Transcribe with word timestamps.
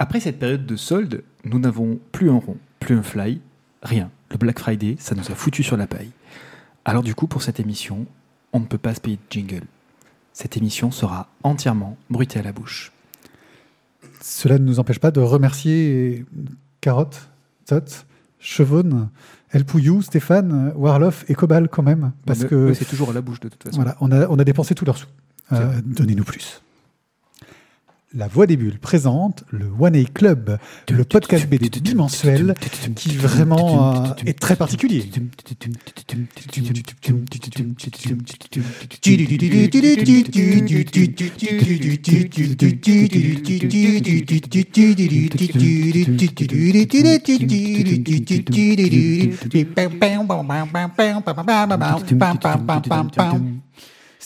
Après 0.00 0.18
cette 0.18 0.38
période 0.38 0.64
de 0.64 0.76
solde, 0.76 1.22
nous 1.44 1.58
n'avons 1.58 2.00
plus 2.10 2.30
un 2.30 2.38
rond, 2.38 2.56
plus 2.80 2.96
un 2.96 3.02
fly, 3.02 3.40
rien. 3.82 4.10
Le 4.30 4.38
Black 4.38 4.58
Friday, 4.58 4.96
ça 4.98 5.14
nous 5.14 5.30
a 5.30 5.34
foutu 5.34 5.62
sur 5.62 5.76
la 5.76 5.86
paille. 5.86 6.10
Alors 6.86 7.02
du 7.02 7.14
coup, 7.14 7.26
pour 7.26 7.42
cette 7.42 7.60
émission, 7.60 8.06
on 8.54 8.60
ne 8.60 8.64
peut 8.64 8.78
pas 8.78 8.94
se 8.94 9.00
payer 9.00 9.16
de 9.16 9.22
jingle. 9.30 9.64
Cette 10.32 10.56
émission 10.56 10.90
sera 10.90 11.28
entièrement 11.42 11.98
bruitée 12.08 12.38
à 12.38 12.42
la 12.42 12.52
bouche. 12.52 12.92
Cela 14.22 14.58
ne 14.58 14.64
nous 14.64 14.80
empêche 14.80 15.00
pas 15.00 15.10
de 15.10 15.20
remercier 15.20 16.24
Carotte, 16.80 17.28
Tot, 17.66 18.06
Chevonne, 18.38 19.10
El 19.50 19.66
Pouillou, 19.66 20.00
Stéphane, 20.00 20.72
Warloff 20.76 21.26
et 21.28 21.34
Cobal 21.34 21.68
quand 21.68 21.82
même. 21.82 22.12
Parce 22.24 22.40
Mais- 22.40 22.48
que 22.48 22.72
c'est 22.72 22.86
toujours 22.86 23.10
à 23.10 23.12
la 23.12 23.20
bouche 23.20 23.40
de 23.40 23.50
toute 23.50 23.62
façon. 23.62 23.76
voilà, 23.76 23.98
on 24.00 24.10
a, 24.12 24.26
on 24.28 24.38
a 24.38 24.44
dépensé 24.44 24.74
tous 24.74 24.86
leurs 24.86 24.96
sous. 24.96 25.06
Euh, 25.52 25.80
Donnez-nous 25.84 26.24
plus. 26.24 26.62
La 28.12 28.26
Voix 28.26 28.48
des 28.48 28.56
Bulles 28.56 28.80
présente 28.80 29.44
le 29.50 29.70
One 29.78 29.94
A 29.94 30.02
Club, 30.02 30.58
le 30.90 31.04
podcast 31.04 31.48
BD 31.48 31.70
bimensuel 31.80 32.54
qui 32.96 33.16
vraiment 33.16 34.04
euh, 34.04 34.08
est 34.26 34.36
très 34.36 34.56
particulier. 34.56 35.08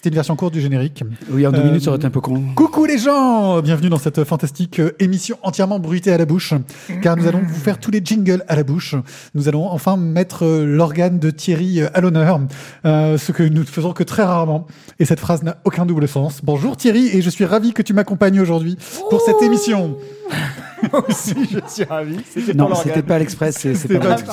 C'était 0.05 0.13
une 0.13 0.17
version 0.17 0.37
courte 0.37 0.53
du 0.53 0.61
générique. 0.61 1.03
Oui, 1.31 1.47
en 1.47 1.51
deux 1.51 1.61
Euh, 1.61 1.65
minutes, 1.65 1.85
ça 1.85 1.89
aurait 1.89 1.97
été 1.97 2.07
un 2.07 2.11
peu 2.11 2.21
con. 2.21 2.39
Coucou 2.55 2.85
les 2.85 2.99
gens 2.99 3.63
Bienvenue 3.63 3.89
dans 3.89 3.97
cette 3.97 4.23
fantastique 4.25 4.79
euh, 4.79 4.93
émission 4.99 5.39
entièrement 5.43 5.79
bruitée 5.79 6.13
à 6.13 6.19
la 6.19 6.27
bouche, 6.27 6.53
car 7.01 7.17
nous 7.17 7.27
allons 7.27 7.41
vous 7.41 7.55
faire 7.55 7.80
tous 7.80 7.91
les 7.91 8.03
jingles 8.05 8.45
à 8.47 8.55
la 8.55 8.65
bouche. 8.65 8.97
Nous 9.35 9.49
allons 9.49 9.66
enfin 9.66 9.96
mettre 9.96 10.45
euh, 10.45 10.66
l'organe 10.66 11.19
de 11.19 11.30
Thierry 11.30 11.80
à 11.80 12.02
l'honneur, 12.02 12.38
euh, 12.85 13.16
ce 13.16 13.33
que 13.33 13.43
nous 13.45 13.61
ne 13.61 13.65
faisons 13.65 13.95
que 13.95 14.02
très 14.02 14.24
rarement. 14.24 14.66
Et 14.99 15.07
cette 15.07 15.21
phrase 15.21 15.43
n'a 15.43 15.57
aucun 15.65 15.87
double 15.87 16.07
sens. 16.07 16.43
Bonjour 16.45 16.77
Thierry, 16.77 17.09
et 17.16 17.23
je 17.23 17.30
suis 17.30 17.46
ravi 17.46 17.73
que 17.73 17.80
tu 17.80 17.95
m'accompagnes 17.95 18.41
aujourd'hui 18.41 18.77
pour 19.09 19.23
cette 19.23 19.41
émission. 19.41 19.96
Moi 20.93 21.02
aussi, 21.09 21.33
je 21.51 21.61
suis 21.66 21.85
ravi. 21.85 22.18
C'était 22.30 22.52
Non, 22.52 22.74
c'était 22.74 23.02
pas 23.02 23.15
à 23.15 23.21
l'Express, 23.21 23.57
c'est 23.57 23.99
pas 23.99 24.16
pas-. 24.16 24.33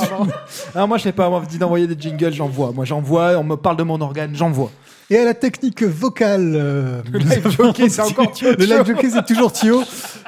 Alors 0.75 0.89
moi, 0.89 0.97
je 0.97 1.03
sais 1.03 1.13
pas, 1.13 1.29
on 1.29 1.39
m'a 1.39 1.45
dit 1.45 1.57
d'envoyer 1.57 1.87
des 1.87 1.95
jingles, 1.97 2.33
j'envoie. 2.33 2.73
Moi, 2.73 2.83
j'envoie, 2.83 3.37
on 3.37 3.45
me 3.45 3.55
parle 3.55 3.77
de 3.77 3.83
mon 3.83 4.01
organe, 4.01 4.35
j'envoie. 4.35 4.69
Et 5.11 5.17
à 5.17 5.25
la 5.25 5.33
technique 5.33 5.83
vocale, 5.83 6.53
euh, 6.55 7.01
Le 7.11 7.19
live 7.19 7.49
jockey, 7.49 7.89
c'est 7.89 8.01
encore 8.01 8.31
Thio. 8.31 8.51
Le 8.57 8.63
live 8.65 8.85
jockey, 8.85 9.09
c'est 9.09 9.25
toujours 9.25 9.51
Thio, 9.51 9.83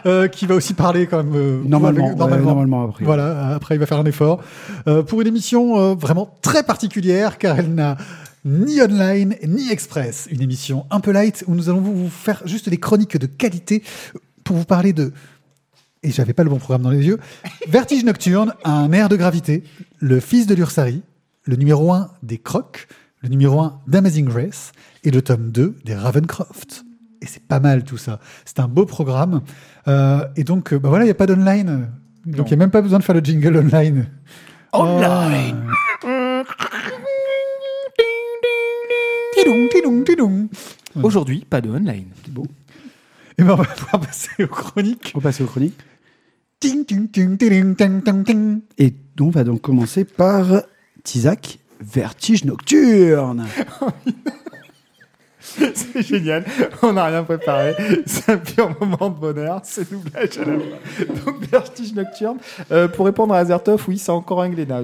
euh, 0.06 0.28
qui 0.28 0.46
va 0.46 0.56
aussi 0.56 0.74
parler 0.74 1.08
quand 1.08 1.24
même. 1.24 1.34
euh, 1.36 1.62
Normalement, 1.66 2.06
avec- 2.12 2.20
ouais, 2.22 2.38
normalement 2.46 2.84
après. 2.90 3.06
Voilà, 3.06 3.56
après 3.56 3.76
il 3.76 3.80
va 3.80 3.86
faire 3.86 4.00
un 4.00 4.06
effort. 4.06 4.44
Euh, 4.88 5.02
pour 5.02 5.22
une 5.22 5.28
émission 5.28 5.80
euh, 5.80 5.96
vraiment 5.96 6.36
très 6.42 6.64
particulière, 6.64 7.38
car 7.38 7.58
elle 7.60 7.74
n'a 7.74 7.96
ni 8.44 8.82
online 8.82 9.36
ni 9.48 9.72
express. 9.72 10.28
Une 10.30 10.42
émission 10.42 10.86
un 10.92 11.00
peu 11.00 11.12
light 11.12 11.46
où 11.48 11.56
nous 11.56 11.70
allons 11.70 11.80
vous 11.80 11.96
vous 11.96 12.10
faire 12.10 12.42
juste 12.46 12.68
des 12.68 12.78
chroniques 12.78 13.16
de 13.18 13.26
qualité 13.26 13.84
pour 14.44 14.58
vous 14.58 14.66
parler 14.66 14.92
de. 14.92 15.14
Et 16.06 16.12
j'avais 16.12 16.34
pas 16.34 16.44
le 16.44 16.50
bon 16.50 16.58
programme 16.58 16.82
dans 16.82 16.90
les 16.90 17.06
yeux. 17.06 17.20
Vertige 17.70 18.04
Nocturne, 18.04 18.54
un 18.66 18.92
air 18.92 19.08
de 19.08 19.16
gravité, 19.16 19.64
le 20.00 20.20
fils 20.20 20.46
de 20.46 20.56
l'Ursari, 20.56 21.02
le 21.46 21.56
numéro 21.56 21.94
1 21.94 22.10
des 22.22 22.38
Crocs, 22.38 22.90
le 23.24 23.30
numéro 23.30 23.62
1 23.62 23.82
d'Amazing 23.88 24.26
Grace 24.26 24.74
et 25.04 25.12
le 25.12 25.22
tome 25.22 25.50
2 25.50 25.78
des 25.86 25.96
Ravencroft. 25.96 26.86
Et 27.22 27.26
c'est 27.26 27.44
pas 27.44 27.62
mal 27.62 27.84
tout 27.84 27.98
ça. 27.98 28.20
C'est 28.44 28.60
un 28.60 28.68
beau 28.68 28.86
programme. 28.86 29.42
Euh, 29.88 30.28
et 30.36 30.44
donc, 30.44 30.74
euh, 30.74 30.80
bah 30.80 30.90
voilà, 30.90 31.06
il 31.06 31.08
n'y 31.08 31.12
a 31.12 31.16
pas 31.16 31.26
d'online. 31.26 31.90
Donc, 32.26 32.48
il 32.48 32.50
n'y 32.52 32.54
a 32.54 32.58
même 32.58 32.72
pas 32.72 32.82
besoin 32.82 33.00
de 33.00 33.04
faire 33.04 33.16
le 33.16 33.22
jingle 33.22 33.58
online. 33.58 34.08
Online. 34.74 35.70
Tidong. 40.06 40.48
Aujourd'hui, 41.02 41.46
pas 41.48 41.62
de 41.62 41.70
online. 41.70 42.08
Et 43.38 43.44
ben, 43.44 43.54
on 43.54 43.56
va 43.56 43.66
pouvoir 43.66 44.00
passer 44.02 44.44
aux 44.44 44.48
chroniques. 44.48 45.14
On 45.16 45.20
passe 45.20 45.42
aux 45.42 45.46
chroniques. 45.46 45.80
Et 48.78 48.94
on 49.20 49.30
va 49.30 49.44
donc 49.44 49.62
commencer 49.62 50.06
par 50.06 50.64
Tizak, 51.04 51.60
Vertige 51.84 52.46
Nocturne. 52.46 53.46
C'est 55.76 56.02
génial. 56.02 56.46
On 56.82 56.94
n'a 56.94 57.06
rien 57.06 57.24
préparé. 57.24 57.76
C'est 58.06 58.32
un 58.32 58.38
pur 58.38 58.76
moment 58.80 59.10
de 59.10 59.20
bonheur. 59.20 59.62
C'est 59.64 59.92
doublage 59.92 60.38
à 60.38 60.46
la 60.46 60.58
fois. 60.58 61.16
Donc, 61.26 61.50
Vertige 61.50 61.94
Nocturne. 61.94 62.38
Euh, 62.72 62.88
pour 62.88 63.06
répondre 63.06 63.34
à 63.34 63.40
Azertov, 63.40 63.84
oui, 63.88 63.98
c'est 63.98 64.12
encore 64.12 64.42
un 64.42 64.50
Glénat. 64.50 64.84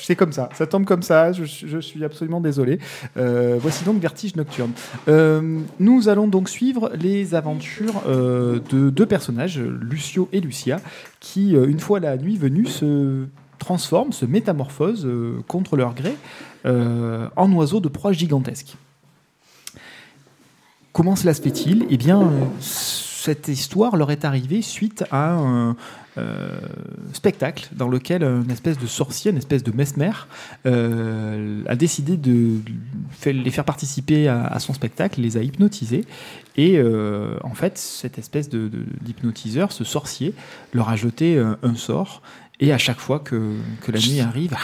C'est 0.00 0.14
comme 0.14 0.32
ça. 0.32 0.48
Ça 0.54 0.66
tombe 0.66 0.84
comme 0.84 1.02
ça. 1.02 1.32
Je, 1.32 1.44
suis 1.80 2.04
absolument 2.04 2.40
désolé. 2.40 2.78
Euh, 3.16 3.56
voici 3.58 3.84
donc 3.84 4.00
Vertige 4.00 4.36
Nocturne. 4.36 4.72
Euh, 5.08 5.60
nous 5.80 6.08
allons 6.08 6.28
donc 6.28 6.48
suivre 6.48 6.92
les 6.94 7.34
aventures 7.34 8.02
de 8.06 8.90
deux 8.90 9.06
personnages, 9.06 9.58
Lucio 9.58 10.28
et 10.32 10.40
Lucia, 10.40 10.80
qui, 11.20 11.52
une 11.52 11.80
fois 11.80 12.00
la 12.00 12.16
nuit 12.16 12.36
venue, 12.36 12.66
se 12.66 13.26
transforment, 13.58 14.12
se 14.12 14.26
métamorphosent 14.26 15.06
euh, 15.06 15.42
contre 15.48 15.76
leur 15.76 15.94
gré 15.94 16.16
euh, 16.66 17.28
en 17.36 17.52
oiseaux 17.52 17.78
de 17.78 17.88
proie 17.88 18.12
gigantesques. 18.12 18.76
Comment 20.92 21.14
cela 21.14 21.32
se 21.32 21.40
fait-il? 21.40 21.86
Eh 21.90 21.96
bien, 21.96 22.20
euh, 22.20 22.44
cette 22.60 23.46
histoire 23.46 23.96
leur 23.96 24.10
est 24.10 24.24
arrivée 24.24 24.62
suite 24.62 25.04
à 25.12 25.34
un 25.34 25.76
euh, 26.18 26.58
spectacle 27.12 27.68
dans 27.72 27.88
lequel 27.88 28.24
une 28.24 28.50
espèce 28.50 28.78
de 28.78 28.86
sorcier, 28.86 29.30
une 29.30 29.36
espèce 29.36 29.62
de 29.62 29.70
mesmer, 29.70 30.10
a 30.64 31.76
décidé 31.76 32.16
de 32.16 32.60
les 33.26 33.50
faire 33.50 33.64
participer 33.64 34.26
à, 34.26 34.58
son 34.58 34.72
spectacle, 34.72 35.20
les 35.20 35.36
a 35.36 35.42
hypnotisés. 35.42 36.04
Et 36.56 36.80
en 37.44 37.54
fait, 37.54 37.76
cette 37.76 38.18
espèce 38.18 38.48
d'hypnotiseur, 38.48 39.70
ce 39.72 39.84
sorcier, 39.84 40.32
leur 40.72 40.88
a 40.88 40.96
jeté 40.96 41.38
un 41.38 41.74
sort. 41.74 42.22
Et 42.60 42.72
à 42.72 42.78
chaque 42.78 42.98
fois 42.98 43.18
que, 43.20 43.56
la 43.86 43.98
nuit 43.98 44.20
arrive, 44.20 44.56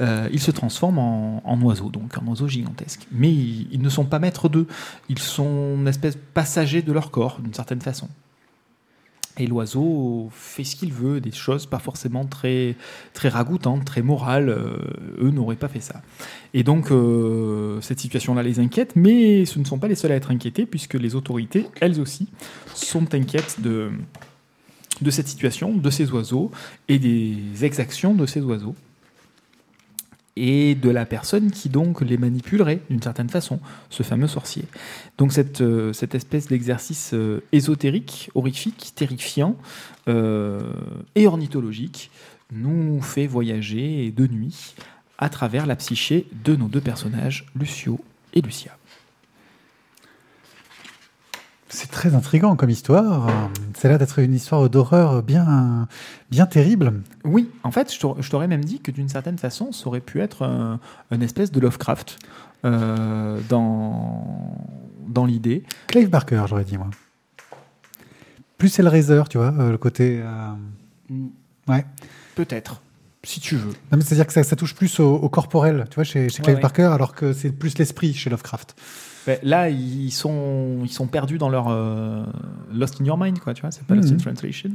euh, 0.00 0.28
ils 0.32 0.40
se 0.40 0.50
transforment 0.50 0.98
en, 0.98 1.42
en 1.44 1.60
oiseaux, 1.62 1.90
donc 1.90 2.18
en 2.18 2.26
oiseaux 2.26 2.48
gigantesques. 2.48 3.06
Mais 3.12 3.32
ils, 3.32 3.80
ne 3.80 3.88
sont 3.88 4.04
pas 4.04 4.18
maîtres 4.18 4.48
d'eux, 4.48 4.66
ils 5.08 5.18
sont 5.18 5.76
une 5.76 5.88
espèce 5.88 6.18
passagers 6.34 6.82
de 6.82 6.92
leur 6.92 7.10
corps, 7.10 7.38
d'une 7.40 7.54
certaine 7.54 7.80
façon. 7.80 8.08
Et 9.38 9.46
l'oiseau 9.46 10.28
fait 10.32 10.64
ce 10.64 10.76
qu'il 10.76 10.92
veut, 10.92 11.20
des 11.20 11.30
choses 11.30 11.66
pas 11.66 11.78
forcément 11.78 12.24
très, 12.24 12.74
très 13.12 13.28
ragoûtantes, 13.28 13.84
très 13.84 14.00
morales. 14.00 14.48
euh, 14.48 14.78
eux 15.20 15.30
n'auraient 15.30 15.56
pas 15.56 15.68
fait 15.68 15.80
ça. 15.80 16.00
Et 16.54 16.62
donc, 16.62 16.90
euh, 16.90 17.78
cette 17.82 18.00
situation-là 18.00 18.42
les 18.42 18.60
inquiète, 18.60 18.96
mais 18.96 19.44
ce 19.44 19.58
ne 19.58 19.64
sont 19.64 19.78
pas 19.78 19.88
les 19.88 19.94
seuls 19.94 20.12
à 20.12 20.14
être 20.14 20.30
inquiétés, 20.30 20.64
puisque 20.64 20.94
les 20.94 21.14
autorités, 21.14 21.66
elles 21.80 22.00
aussi, 22.00 22.28
sont 22.74 23.14
inquiètes 23.14 23.60
de, 23.60 23.90
de 25.00 25.10
cette 25.10 25.28
situation, 25.28 25.74
de 25.74 25.90
ces 25.90 26.10
oiseaux, 26.10 26.50
et 26.88 26.98
des 26.98 27.64
exactions 27.64 28.14
de 28.14 28.26
ces 28.26 28.40
oiseaux 28.40 28.74
et 30.36 30.74
de 30.74 30.90
la 30.90 31.06
personne 31.06 31.50
qui 31.50 31.68
donc 31.68 32.02
les 32.02 32.18
manipulerait 32.18 32.80
d'une 32.90 33.02
certaine 33.02 33.30
façon, 33.30 33.58
ce 33.88 34.02
fameux 34.02 34.28
sorcier. 34.28 34.64
Donc 35.18 35.32
cette, 35.32 35.62
euh, 35.62 35.92
espèce 35.92 36.46
d'exercice 36.48 37.12
euh, 37.14 37.42
ésotérique, 37.52 38.30
horrifique, 38.34 38.92
terrifiant 38.94 39.56
euh, 40.08 40.60
et 41.14 41.26
ornithologique 41.26 42.10
nous 42.52 43.00
fait 43.00 43.26
voyager 43.26 44.12
de 44.14 44.26
nuit 44.26 44.74
à 45.18 45.30
travers 45.30 45.66
la 45.66 45.76
psyché 45.76 46.26
de 46.44 46.54
nos 46.54 46.68
deux 46.68 46.82
personnages, 46.82 47.46
Lucio 47.56 47.98
et 48.34 48.42
Lucia. 48.42 48.75
C'est 51.78 51.90
très 51.90 52.14
intriguant 52.14 52.56
comme 52.56 52.70
histoire. 52.70 53.28
Ça 53.74 53.86
a 53.86 53.90
l'air 53.90 53.98
d'être 53.98 54.18
une 54.18 54.32
histoire 54.32 54.70
d'horreur 54.70 55.22
bien, 55.22 55.88
bien 56.30 56.46
terrible. 56.46 57.02
Oui, 57.22 57.50
en 57.64 57.70
fait, 57.70 57.92
je 57.92 58.30
t'aurais- 58.30 58.48
même 58.48 58.64
dit 58.64 58.80
que 58.80 58.90
d'une 58.90 59.10
certaine 59.10 59.36
façon, 59.36 59.72
ça 59.72 59.86
aurait 59.88 60.00
pu 60.00 60.22
être 60.22 60.42
un, 60.42 60.80
une 61.10 61.22
espèce 61.22 61.52
de 61.52 61.60
Lovecraft 61.60 62.18
euh, 62.64 63.38
dans, 63.50 64.56
dans 65.06 65.26
l'idée. 65.26 65.64
Clive 65.88 66.08
Barker, 66.08 66.44
j'aurais 66.48 66.64
dit, 66.64 66.78
moi. 66.78 66.88
Plus 68.56 68.78
Hellraiser, 68.78 69.24
tu 69.28 69.36
vois, 69.36 69.52
euh, 69.58 69.70
le 69.70 69.76
côté. 69.76 70.22
euh, 70.24 71.14
Ouais. 71.68 71.84
Peut-être, 72.36 72.80
si 73.22 73.38
tu 73.38 73.56
veux. 73.56 73.72
Non, 73.92 73.98
mais 73.98 74.00
C'est-à-dire 74.00 74.26
que 74.26 74.32
ça, 74.32 74.42
ça 74.44 74.56
touche 74.56 74.74
plus 74.74 74.98
au, 74.98 75.14
au 75.16 75.28
corporel, 75.28 75.84
tu 75.90 75.96
vois, 75.96 76.04
chez, 76.04 76.30
chez 76.30 76.38
Ouais, 76.38 76.44
Clive 76.44 76.56
ouais. 76.56 76.62
Barker, 76.62 76.84
alors 76.94 77.14
que 77.14 77.34
c'est 77.34 77.50
plus 77.52 77.76
l'esprit 77.76 78.14
chez 78.14 78.30
Lovecraft. 78.30 78.76
Ouais, 79.26 79.40
Là, 79.42 79.68
ils 79.70 80.10
sont, 80.12 80.78
ils 80.84 80.88
sont 80.90 81.06
perdus 81.06 81.38
dans 81.38 81.48
leur 81.48 81.66
euh, 81.68 82.24
Lost 82.72 83.00
in 83.00 83.04
Your 83.04 83.18
Mind, 83.18 83.38
quoi, 83.40 83.54
tu 83.54 83.62
vois, 83.62 83.70
c'est 83.70 83.84
pas. 83.84 83.94
Lost 83.94 84.12
in 84.12 84.16
Translation. 84.18 84.70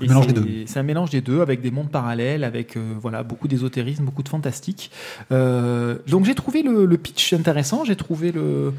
Et 0.00 0.06
mélange 0.06 0.26
c'est- 0.26 0.32
des 0.34 0.40
deux. 0.40 0.66
C'est 0.66 0.78
un 0.78 0.82
mélange 0.84 1.10
des 1.10 1.20
deux, 1.20 1.40
avec 1.40 1.60
des 1.60 1.70
mondes 1.70 1.90
parallèles, 1.90 2.44
avec 2.44 2.76
euh, 2.76 2.94
voilà, 3.00 3.22
beaucoup 3.22 3.48
d'ésotérisme, 3.48 4.04
beaucoup 4.04 4.22
de 4.22 4.28
fantastique. 4.28 4.90
Euh, 5.32 5.96
donc 6.06 6.24
j'ai 6.26 6.34
trouvé 6.34 6.62
le, 6.62 6.84
le 6.86 6.96
pitch 6.98 7.32
intéressant, 7.32 7.84
j'ai 7.84 7.96
trouvé 7.96 8.30
le 8.32 8.72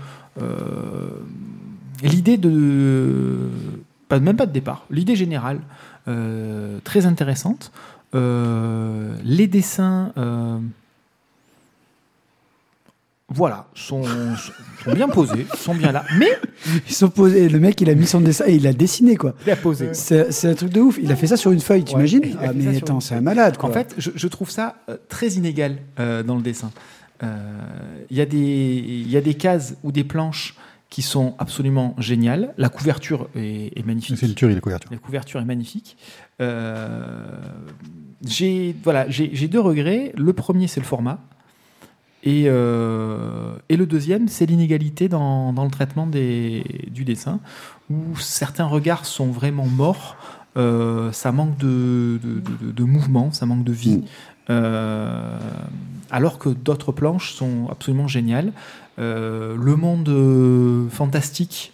l'idée 2.03 2.37
de 2.37 3.37
pas, 4.07 4.19
même 4.19 4.37
pas 4.37 4.45
de 4.45 4.53
départ. 4.53 4.85
L'idée 4.89 5.15
générale, 5.17 5.59
très 6.85 7.05
intéressante. 7.05 7.71
Les 8.13 9.47
dessins, 9.47 10.13
voilà, 13.31 13.67
sont, 13.75 14.03
sont 14.03 14.93
bien 14.93 15.07
posés, 15.07 15.45
sont 15.57 15.75
bien 15.75 15.91
là. 15.91 16.03
Mais 16.17 16.29
Ils 16.87 16.93
sont 16.93 17.09
posés. 17.09 17.47
Le 17.49 17.59
mec, 17.59 17.79
il 17.81 17.89
a 17.89 17.95
mis 17.95 18.07
son 18.07 18.21
dessin 18.21 18.45
et 18.47 18.55
il 18.55 18.65
a 18.67 18.73
dessiné, 18.73 19.15
quoi. 19.17 19.35
il 19.45 19.51
a 19.51 19.55
posé. 19.55 19.89
C'est 19.93 20.45
un 20.49 20.53
truc 20.55 20.71
de 20.71 20.81
ouf. 20.81 20.97
Il 21.01 21.11
a 21.11 21.15
fait 21.15 21.27
ça 21.27 21.37
sur 21.37 21.51
une 21.51 21.59
feuille, 21.59 21.83
t'imagines 21.83 22.23
a 22.39 22.47
Ah, 22.49 22.53
mais 22.53 22.77
attends, 22.77 22.99
c'est 22.99 23.15
un 23.15 23.21
malade, 23.21 23.57
quoi. 23.57 23.69
En 23.69 23.71
fait, 23.73 23.93
je, 23.97 24.11
je 24.15 24.27
trouve 24.27 24.49
ça 24.49 24.77
euh, 24.89 24.97
très 25.09 25.29
inégal 25.29 25.77
euh, 25.99 26.23
dans 26.23 26.35
le 26.35 26.41
dessin. 26.41 26.71
Euh, 27.21 27.37
Il 28.09 28.17
y, 28.17 28.21
a 28.21 28.25
des- 28.25 28.37
il 28.37 29.09
y 29.11 29.17
a 29.17 29.21
des 29.21 29.33
cases 29.35 29.75
ou 29.83 29.91
des 29.91 30.03
planches 30.03 30.55
qui 30.89 31.01
sont 31.03 31.35
absolument 31.37 31.95
géniales. 31.99 32.53
La 32.57 32.69
couverture 32.69 33.29
est, 33.35 33.77
est 33.77 33.85
magnifique. 33.85 34.17
C'est 34.19 34.25
une 34.25 34.33
tuerie, 34.33 34.55
la 34.55 34.61
couverture. 34.61 34.89
La 34.91 34.97
couverture 34.97 35.39
est 35.39 35.45
magnifique. 35.45 35.97
Euh, 36.41 37.05
j'ai 38.25 38.75
voilà, 38.83 39.05
deux 39.07 39.59
regrets. 39.59 40.13
Le 40.17 40.33
premier, 40.33 40.67
c'est 40.67 40.79
le 40.79 40.85
format. 40.85 41.19
Et, 42.23 42.45
euh, 42.47 43.53
et 43.69 43.77
le 43.77 43.85
deuxième, 43.85 44.27
c'est 44.27 44.45
l'inégalité 44.45 45.07
dans, 45.07 45.53
dans 45.53 45.63
le 45.63 45.71
traitement 45.71 46.05
des, 46.05 46.63
du 46.91 47.05
dessin, 47.05 47.39
où 47.89 48.17
certains 48.17 48.65
regards 48.65 49.05
sont 49.05 49.27
vraiment 49.27 49.65
morts. 49.67 50.17
Euh, 50.57 51.11
ça 51.13 51.31
manque 51.31 51.57
de, 51.57 52.19
de, 52.21 52.41
de- 52.65 52.71
de 52.71 52.83
mouvement, 52.83 53.31
ça 53.31 53.45
manque 53.45 53.63
de 53.63 53.71
vie. 53.71 53.97
Mm. 53.97 54.03
Euh, 54.49 55.37
alors 56.11 56.39
que 56.39 56.49
d'autres 56.49 56.91
planches 56.91 57.33
sont 57.33 57.67
absolument 57.69 58.07
géniales. 58.07 58.51
Le 58.97 59.75
monde 59.75 60.89
fantastique 60.91 61.71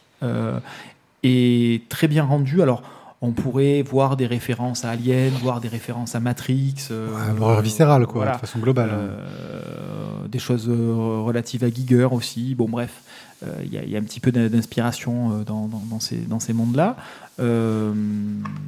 est 1.24 1.90
très 1.90 2.08
bien 2.08 2.24
rendu. 2.24 2.62
Alors, 2.62 2.84
on 3.22 3.32
pourrait 3.32 3.82
voir 3.82 4.18
des 4.18 4.28
références 4.28 4.86
à 4.86 4.90
Alien, 4.92 5.32
voir 5.42 5.60
des 5.62 5.68
références 5.70 6.16
à 6.16 6.20
Matrix. 6.20 6.76
euh, 6.92 7.10
Ouais, 7.10 7.40
L'horreur 7.40 7.62
viscérale, 7.62 8.06
quoi, 8.06 8.16
voilà. 8.24 8.34
de 8.34 8.38
façon 8.40 8.60
globale. 8.60 8.90
Euh, 8.94 10.28
des 10.28 10.40
choses 10.40 10.68
euh, 10.70 11.22
relatives 11.24 11.64
à 11.64 11.70
Giger 11.70 12.08
aussi. 12.12 12.56
Bon, 12.56 12.68
bref, 12.68 13.02
euh, 13.44 13.52
il 13.64 13.74
y, 13.74 13.78
a- 13.78 13.84
il 13.84 13.90
y 13.90 13.96
a 13.96 14.00
un 14.00 14.04
petit 14.04 14.20
peu 14.20 14.32
d'in- 14.32 14.48
d'inspiration 14.50 15.32
euh, 15.32 15.44
dans, 15.44 15.68
dans- 15.68 15.82
dans 15.90 16.00
ces, 16.00 16.18
dans 16.18 16.40
ces 16.40 16.54
mondes-là. 16.54 16.98
Euh, 17.40 17.94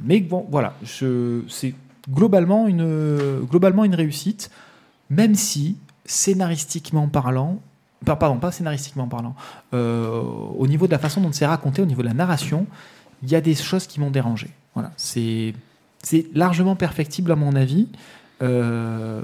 mais 0.04 0.20
bon, 0.20 0.46
voilà, 0.50 0.74
c'est 0.84 1.74
globalement 2.10 2.66
une, 2.66 3.40
globalement 3.50 3.84
une 3.84 3.94
réussite, 3.94 4.50
même 5.10 5.34
si, 5.34 5.76
scénaristiquement 6.04 7.06
parlant, 7.08 7.60
par- 8.04 8.18
pardon, 8.18 8.36
pas 8.38 8.52
scénaristiquement 8.52 9.06
parlant, 9.08 9.34
euh, 9.74 10.20
au 10.56 10.66
niveau 10.66 10.86
de 10.86 10.92
la 10.92 10.98
façon 10.98 11.20
dont 11.20 11.32
c'est 11.32 11.46
raconté, 11.46 11.82
au 11.82 11.86
niveau 11.86 12.02
de 12.02 12.08
la 12.08 12.14
narration, 12.14 12.66
il 13.22 13.30
y 13.30 13.34
a 13.34 13.40
des 13.40 13.54
choses 13.54 13.86
qui 13.86 14.00
m'ont 14.00 14.10
dérangé. 14.10 14.48
Voilà, 14.74 14.92
c'est 14.96 15.54
largement 16.34 16.76
perfectible 16.76 17.32
à 17.32 17.36
mon 17.36 17.54
avis. 17.54 17.88
Euh, 18.42 19.22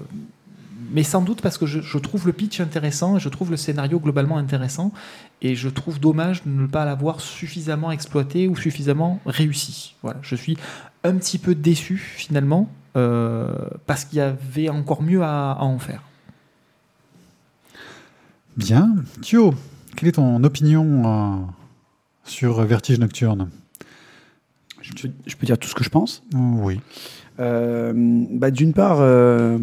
mais 0.91 1.03
sans 1.03 1.23
doute 1.23 1.41
parce 1.41 1.59
que 1.59 1.67
je, 1.67 1.99
trouve 1.99 2.27
le 2.27 2.33
pitch 2.33 2.61
intéressant, 2.61 3.17
et 3.17 3.21
je 3.21 3.29
trouve 3.29 3.51
le 3.51 3.57
scénario 3.57 3.99
globalement 3.99 4.37
intéressant, 4.37 4.93
et 5.43 5.55
je 5.55 5.69
trouve 5.69 5.99
dommage 5.99 6.45
de 6.45 6.51
ne 6.51 6.67
pas 6.67 6.85
l'avoir 6.85 7.21
suffisamment 7.21 7.91
exploité 7.91 8.49
ou 8.49 8.57
suffisamment 8.57 9.21
réussi. 9.27 9.95
Voilà, 10.03 10.21
je 10.23 10.37
suis 10.37 10.57
un 11.03 11.17
petit 11.17 11.39
peu 11.39 11.55
déçu 11.55 11.97
finalement, 11.97 12.69
euh, 12.97 13.53
parce 13.87 14.05
qu'il 14.05 14.19
y 14.19 14.21
avait 14.21 14.69
encore 14.69 15.03
mieux 15.03 15.23
à, 15.23 15.53
à 15.53 15.63
en 15.63 15.79
faire. 15.79 16.03
Bien. 18.57 18.95
Thio, 19.21 19.55
quelle 19.97 20.09
est 20.09 20.13
ton 20.13 20.43
opinion 20.45 21.03
euh, 21.07 21.45
sur 22.25 22.63
Vertige 22.63 23.01
Nocturne? 23.01 23.51
Je 24.85 24.93
peux, 24.93 25.11
je 25.27 25.37
peux 25.37 25.47
dire 25.47 25.57
tout 25.59 25.69
ce 25.69 25.75
que 25.75 25.83
je 25.85 25.89
pense. 25.89 26.23
Oui. 26.35 26.79
Euh, 27.41 27.93
bah, 27.95 28.51
D'une 28.51 28.73
part, 28.75 28.99
euh, 29.01 29.59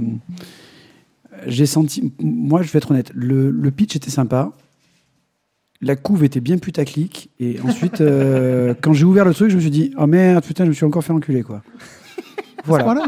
j'ai 1.48 1.66
senti. 1.66 2.12
Moi, 2.22 2.62
je 2.64 2.72
vais 2.72 2.78
être 2.78 2.92
honnête, 2.92 3.12
le, 3.14 3.52
le 3.52 3.72
pitch 3.72 3.96
était 3.96 4.10
sympa. 4.10 4.52
La 5.84 5.96
couve 5.96 6.24
était 6.24 6.40
bien 6.42 6.58
putaclic. 6.58 7.30
Et 7.40 7.60
ensuite, 7.64 8.02
euh, 8.02 8.74
quand 8.82 8.94
j'ai 8.94 9.06
ouvert 9.06 9.26
le 9.26 9.34
truc, 9.34 9.50
je 9.50 9.56
me 9.56 9.62
suis 9.62 9.72
dit 9.72 9.94
Oh 9.98 10.08
merde, 10.08 10.44
putain, 10.44 10.64
je 10.66 10.70
me 10.70 10.74
suis 10.74 10.86
encore 10.86 11.04
fait 11.04 11.14
enculer, 11.14 11.44
quoi. 11.44 11.62
Voilà. 12.66 12.84
Voilà. 12.84 13.08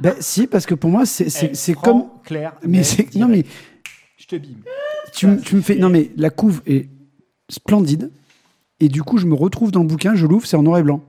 Ben, 0.00 0.14
si, 0.20 0.46
parce 0.46 0.64
que 0.66 0.74
pour 0.74 0.88
moi, 0.90 1.04
c'est 1.06 1.28
c'est- 1.28 1.52
Eh, 1.70 1.74
comme. 1.74 2.04
clair. 2.24 2.54
Mais 2.62 2.78
net, 2.78 2.84
c'est. 2.84 3.14
Non, 3.16 3.28
mais 3.28 3.44
je 4.16 4.26
te 4.26 4.36
bime. 4.36 4.58
tu, 5.14 5.26
me- 5.26 5.40
tu 5.40 5.56
me 5.56 5.60
fais. 5.60 5.76
Non, 5.76 5.88
mais 5.90 6.10
la 6.16 6.30
couve 6.30 6.62
est 6.66 6.88
splendide. 7.50 8.10
Et 8.80 8.88
du 8.88 9.02
coup, 9.02 9.18
je 9.18 9.26
me 9.26 9.34
retrouve 9.34 9.70
dans 9.72 9.80
le 9.80 9.86
bouquin, 9.88 10.14
je 10.14 10.26
l'ouvre, 10.26 10.46
c'est 10.46 10.56
en 10.56 10.62
noir 10.62 10.78
et 10.78 10.82
blanc. 10.82 11.02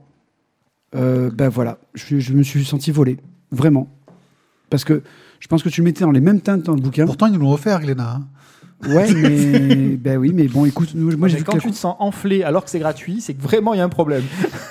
Euh, 0.94 1.30
ben 1.30 1.48
voilà, 1.48 1.78
je, 1.94 2.18
je 2.18 2.32
me 2.32 2.42
suis 2.42 2.64
senti 2.64 2.90
volé. 2.90 3.18
Vraiment. 3.50 3.88
Parce 4.70 4.84
que 4.84 5.02
je 5.40 5.46
pense 5.48 5.62
que 5.62 5.68
tu 5.68 5.80
le 5.80 5.84
mettais 5.84 6.04
dans 6.04 6.10
les 6.10 6.20
mêmes 6.20 6.40
teintes 6.40 6.62
dans 6.62 6.74
le 6.74 6.80
bouquin. 6.80 7.04
Pourtant, 7.06 7.26
ils 7.26 7.32
nous 7.34 7.40
l'ont 7.40 7.52
offert, 7.52 7.80
Gléna. 7.80 8.16
hein. 8.16 8.26
Ouais, 8.88 9.12
mais. 9.12 9.96
ben 9.96 10.16
oui, 10.18 10.32
mais 10.34 10.46
bon, 10.46 10.64
écoute, 10.64 10.90
nous- 10.94 11.16
moi 11.16 11.26
j'ai 11.28 11.38
vu 11.38 11.44
quand 11.44 11.52
que 11.52 11.56
la 11.58 11.62
tu 11.62 11.70
te 11.72 11.76
sens 11.76 11.96
enflé 11.98 12.44
alors 12.44 12.64
que 12.64 12.70
c'est 12.70 12.78
gratuit, 12.78 13.20
c'est 13.20 13.34
que 13.34 13.42
vraiment 13.42 13.74
il 13.74 13.78
y 13.78 13.80
a 13.80 13.84
un 13.84 13.88
problème. 13.88 14.22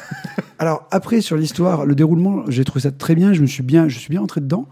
Alors 0.60 0.88
après 0.92 1.20
sur 1.22 1.36
l'histoire, 1.36 1.86
le 1.86 1.94
déroulement, 1.94 2.44
j'ai 2.48 2.64
trouvé 2.64 2.82
ça 2.82 2.92
très 2.92 3.16
bien. 3.16 3.34
Je 3.34 3.42
me 3.42 3.48
suis 3.48 3.64
bien, 3.64 3.88
je 3.90 4.00
suis 4.00 4.10
bien 4.10 4.22
entré 4.22 4.40
dedans. 4.42 4.68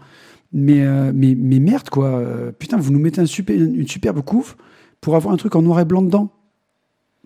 Mais 0.52 0.82
euh, 0.84 1.12
mais, 1.14 1.36
mais 1.38 1.58
merde 1.58 1.90
quoi. 1.90 2.06
Euh, 2.08 2.50
putain, 2.50 2.76
vous 2.78 2.90
nous 2.92 2.98
mettez 2.98 3.20
un 3.20 3.26
super, 3.26 3.54
une 3.56 3.86
superbe 3.86 4.22
couve 4.22 4.56
pour 5.02 5.16
avoir 5.16 5.34
un 5.34 5.36
truc 5.36 5.54
en 5.54 5.62
noir 5.62 5.78
et 5.80 5.84
blanc 5.84 6.02
dedans. 6.02 6.32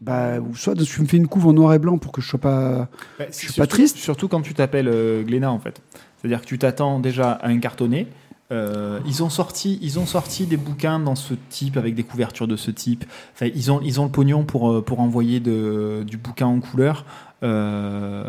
Bah 0.01 0.39
ou 0.41 0.55
soit 0.57 0.75
tu 0.77 1.03
me 1.03 1.07
fais 1.07 1.19
une 1.19 1.27
couve 1.29 1.47
en 1.47 1.53
noir 1.53 1.75
et 1.75 1.79
blanc 1.79 1.99
pour 1.99 2.11
que 2.13 2.23
je 2.23 2.29
sois 2.29 2.39
pas. 2.39 2.89
Je 3.19 3.25
suis 3.37 3.53
pas 3.53 3.67
triste. 3.67 3.97
Surtout 3.99 4.29
quand 4.29 4.41
tu 4.41 4.55
t'appelles 4.55 4.89
euh, 4.89 5.23
Glénat, 5.23 5.53
en 5.53 5.59
fait. 5.59 5.81
C'est-à-dire 6.17 6.41
que 6.41 6.47
tu 6.47 6.59
t'attends 6.59 7.01
déjà 7.01 7.33
à 7.33 7.49
un 7.49 7.59
cartonné. 7.59 8.07
Euh, 8.53 8.99
ils, 9.07 9.23
ont 9.23 9.31
sorti, 9.31 9.79
ils 9.81 9.99
ont 10.01 10.07
sorti 10.07 10.47
des 10.47 10.57
bouquins 10.57 10.99
dans 10.99 11.15
ce 11.15 11.35
type, 11.51 11.77
avec 11.77 11.95
des 11.95 12.03
couvertures 12.03 12.49
de 12.49 12.57
ce 12.57 12.71
type. 12.73 13.05
Enfin, 13.35 13.49
ils, 13.55 13.71
ont, 13.71 13.81
ils 13.83 14.01
ont 14.01 14.05
le 14.05 14.11
pognon 14.11 14.45
pour, 14.45 14.73
euh, 14.73 14.83
pour 14.83 15.01
envoyer 15.01 15.39
de, 15.39 16.03
du 16.05 16.17
bouquin 16.17 16.47
en 16.47 16.61
couleur. 16.61 17.05
Euh, 17.43 18.25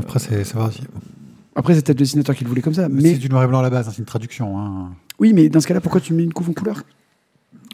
Après, 0.00 0.18
c'est 0.18 0.44
c'est. 0.44 0.56
Après 1.58 1.74
c'est 1.74 1.84
peut-être 1.84 1.96
le 1.98 2.04
dessinateur 2.04 2.36
qui 2.36 2.44
le 2.44 2.48
voulait 2.50 2.62
comme 2.62 2.74
ça. 2.74 2.82
C'est 2.84 2.92
Mais 2.92 3.14
du 3.14 3.28
noir 3.30 3.42
et 3.42 3.46
blanc 3.46 3.60
à 3.60 3.62
la 3.62 3.70
base, 3.70 3.88
hein, 3.88 3.90
c'est 3.90 3.98
une 4.00 4.04
traduction. 4.04 4.58
hein. 4.58 4.90
oui, 5.18 5.32
mais 5.32 5.48
dans 5.48 5.60
ce 5.60 5.66
cas-là, 5.66 5.80
pourquoi 5.80 6.00
tu 6.02 6.12
mets 6.12 6.22
une 6.22 6.32
couve 6.32 6.50
en 6.50 6.52
couleur? 6.52 6.82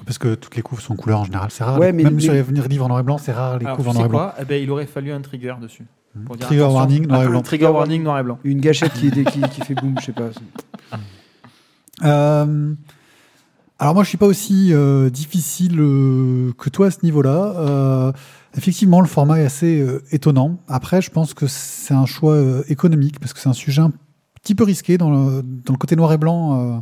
Parce 0.04 0.18
que 0.18 0.34
toutes 0.34 0.56
les 0.56 0.62
couves 0.62 0.80
sont 0.80 0.94
en 0.94 0.96
couleur 0.96 1.20
en 1.20 1.24
général, 1.24 1.50
c'est 1.50 1.64
rare. 1.64 1.78
Ouais, 1.78 1.92
mais- 1.92 2.02
Même 2.04 2.14
mais- 2.14 2.20
sur 2.20 2.32
les 2.32 2.42
livres 2.42 2.84
en 2.84 2.88
noir 2.88 3.00
et 3.00 3.02
blanc, 3.04 3.18
c'est 3.18 3.32
rare 3.32 3.58
les 3.58 3.64
alors, 3.66 3.76
couves 3.76 3.88
en 3.88 3.92
noir 3.94 4.06
et 4.06 4.08
blanc. 4.08 4.18
quoi 4.18 4.34
Eh 4.40 4.44
ben, 4.44 4.62
Il 4.62 4.70
aurait 4.70 4.86
fallu 4.86 5.12
un 5.12 5.20
trigger 5.20 5.54
dessus. 5.60 5.84
pour 6.26 6.36
dire 6.36 6.46
Trigger 6.46 6.62
warning, 6.64 7.06
noir 7.06 7.22
et 7.24 7.28
blanc. 7.28 7.42
Trigger 7.42 7.66
warning, 7.68 8.02
noir 8.02 8.18
et 8.18 8.22
blanc. 8.22 8.38
Une 8.44 8.60
gâchette 8.60 8.92
qui, 8.94 9.10
qui, 9.10 9.24
qui 9.24 9.60
fait 9.62 9.74
boum, 9.74 9.94
je 10.00 10.06
sais 10.06 10.12
pas. 10.12 10.30
Euh, 12.04 12.74
alors 13.78 13.94
moi, 13.94 14.02
je 14.02 14.08
suis 14.08 14.18
pas 14.18 14.26
aussi 14.26 14.70
euh, 14.72 15.10
difficile 15.10 15.78
euh, 15.80 16.52
que 16.58 16.68
toi 16.68 16.86
à 16.86 16.90
ce 16.90 16.98
niveau-là. 17.04 17.54
Euh, 17.56 18.12
effectivement, 18.56 19.00
le 19.00 19.06
format 19.06 19.38
est 19.40 19.44
assez 19.44 19.80
euh, 19.80 20.02
étonnant. 20.10 20.58
Après, 20.68 21.00
je 21.02 21.10
pense 21.10 21.34
que 21.34 21.46
c'est 21.46 21.94
un 21.94 22.06
choix 22.06 22.34
euh, 22.34 22.62
économique 22.68 23.20
parce 23.20 23.32
que 23.32 23.40
c'est 23.40 23.48
un 23.48 23.52
sujet 23.52 23.82
un 23.82 23.92
petit 24.42 24.54
peu 24.54 24.64
risqué 24.64 24.98
dans 24.98 25.10
le, 25.10 25.42
côté 25.78 25.96
noir 25.96 26.12
et 26.12 26.18
blanc 26.18 26.76
euh, 26.76 26.80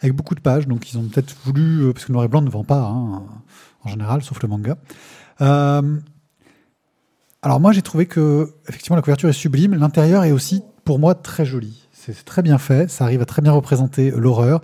avec 0.00 0.14
beaucoup 0.14 0.34
de 0.34 0.40
pages. 0.40 0.68
Donc, 0.68 0.92
ils 0.92 0.98
ont 0.98 1.04
peut-être 1.04 1.34
voulu, 1.44 1.82
euh, 1.82 1.92
parce 1.92 2.04
que 2.04 2.12
le 2.12 2.14
noir 2.14 2.24
et 2.24 2.28
blanc 2.28 2.42
ne 2.42 2.50
vend 2.50 2.64
pas 2.64 2.80
hein, 2.80 3.22
en 3.84 3.88
général, 3.88 4.22
sauf 4.22 4.42
le 4.42 4.48
manga. 4.48 4.76
Euh, 5.40 5.98
alors 7.42 7.60
moi, 7.60 7.72
j'ai 7.72 7.82
trouvé 7.82 8.06
que 8.06 8.54
effectivement 8.68 8.96
la 8.96 9.02
couverture 9.02 9.28
est 9.28 9.34
sublime. 9.34 9.74
L'intérieur 9.74 10.24
est 10.24 10.32
aussi, 10.32 10.62
pour 10.84 10.98
moi, 10.98 11.14
très 11.14 11.46
joli. 11.46 11.88
C'est 11.92 12.24
très 12.24 12.42
bien 12.42 12.58
fait. 12.58 12.90
Ça 12.90 13.04
arrive 13.04 13.22
à 13.22 13.26
très 13.26 13.42
bien 13.42 13.52
représenter 13.52 14.10
l'horreur. 14.10 14.60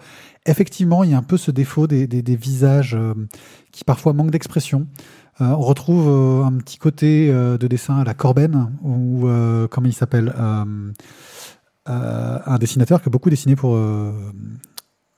Effectivement, 0.46 1.04
il 1.04 1.10
y 1.10 1.14
a 1.14 1.18
un 1.18 1.22
peu 1.22 1.36
ce 1.36 1.50
défaut 1.50 1.86
des, 1.86 2.06
visages 2.36 2.94
euh, 2.94 3.14
qui 3.72 3.84
parfois 3.84 4.12
manquent 4.12 4.30
d'expression. 4.30 4.86
Euh, 5.40 5.46
on 5.46 5.60
retrouve 5.60 6.08
euh, 6.08 6.44
un 6.44 6.52
petit 6.58 6.78
côté 6.78 7.28
euh, 7.30 7.58
de 7.58 7.66
dessin 7.66 7.98
à 7.98 8.04
la 8.04 8.14
Corben, 8.14 8.70
ou 8.82 9.26
euh, 9.26 9.66
comment 9.68 9.88
il 9.88 9.92
s'appelle 9.94 10.32
euh, 10.38 10.64
euh, 10.64 10.92
Un 11.86 12.58
dessinateur 12.58 13.02
qui 13.02 13.08
a 13.08 13.10
beaucoup 13.10 13.30
dessiné 13.30 13.56
pour 13.56 13.74
euh, 13.74 14.12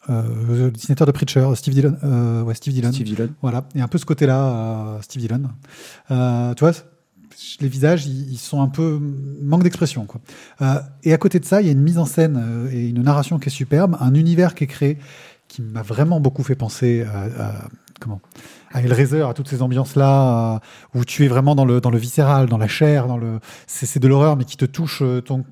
euh, 0.09 0.23
le 0.49 0.71
dessinateur 0.71 1.07
de 1.07 1.13
Preacher, 1.13 1.49
Steve 1.55 1.75
Dillon. 1.75 1.97
Euh, 2.05 2.43
ouais, 2.43 2.55
Steve 2.55 2.75
Dillon. 2.75 2.93
Steve 2.93 3.07
Dillon. 3.07 3.29
Voilà, 3.43 3.65
et 3.75 3.81
un 3.81 3.89
peu 3.89 3.99
ce 3.99 4.07
côté-là, 4.07 4.49
euh, 4.49 5.03
Steve 5.03 5.23
Dillon. 5.23 5.43
Euh, 6.11 6.55
tu 6.55 6.61
vois, 6.65 6.73
les 7.61 7.69
visages, 7.69 8.07
ils, 8.07 8.39
sont 8.39 8.63
un 8.63 8.69
peu 8.69 9.01
manque 9.43 9.63
d'expression, 9.63 10.05
quoi. 10.07 10.21
Euh, 10.63 10.81
et 11.03 11.13
à 11.13 11.19
côté 11.19 11.39
de 11.39 11.45
ça, 11.45 11.61
il 11.61 11.67
y 11.67 11.69
a 11.69 11.73
une 11.73 11.83
mise 11.83 11.99
en 11.99 12.07
scène 12.07 12.41
euh, 12.41 12.71
et 12.71 12.89
une 12.89 13.03
narration 13.03 13.39
qui 13.39 13.49
est 13.49 13.53
superbe, 13.53 13.97
un 14.01 14.15
univers 14.15 14.55
qui 14.55 14.65
est 14.65 14.69
créé 14.69 14.99
qui 15.49 15.63
m'a 15.63 15.83
vraiment 15.83 16.19
beaucoup 16.19 16.43
fait 16.43 16.57
penser 16.57 17.05
à, 17.05 17.45
à- 17.45 17.69
comment 18.01 18.21
à 18.73 18.83
Hellraiser, 18.83 19.23
à 19.23 19.33
toutes 19.33 19.49
ces 19.49 19.63
ambiances-là, 19.63 20.57
euh, 20.57 20.99
où 20.99 21.05
tu 21.05 21.25
es 21.25 21.29
vraiment 21.29 21.55
dans 21.55 21.65
le, 21.65 21.81
dans 21.81 21.91
le 21.91 21.99
viscéral, 21.99 22.47
dans 22.49 22.59
la 22.59 22.69
chair, 22.69 23.07
dans 23.07 23.17
le, 23.17 23.39
c'est, 23.67 23.87
c'est 23.87 24.01
de 24.01 24.09
l'horreur, 24.09 24.37
mais 24.37 24.45
qui 24.45 24.57
te 24.57 24.65
touche 24.67 25.01
euh, 25.03 25.21
ton, 25.21 25.41
euh, 25.41 25.43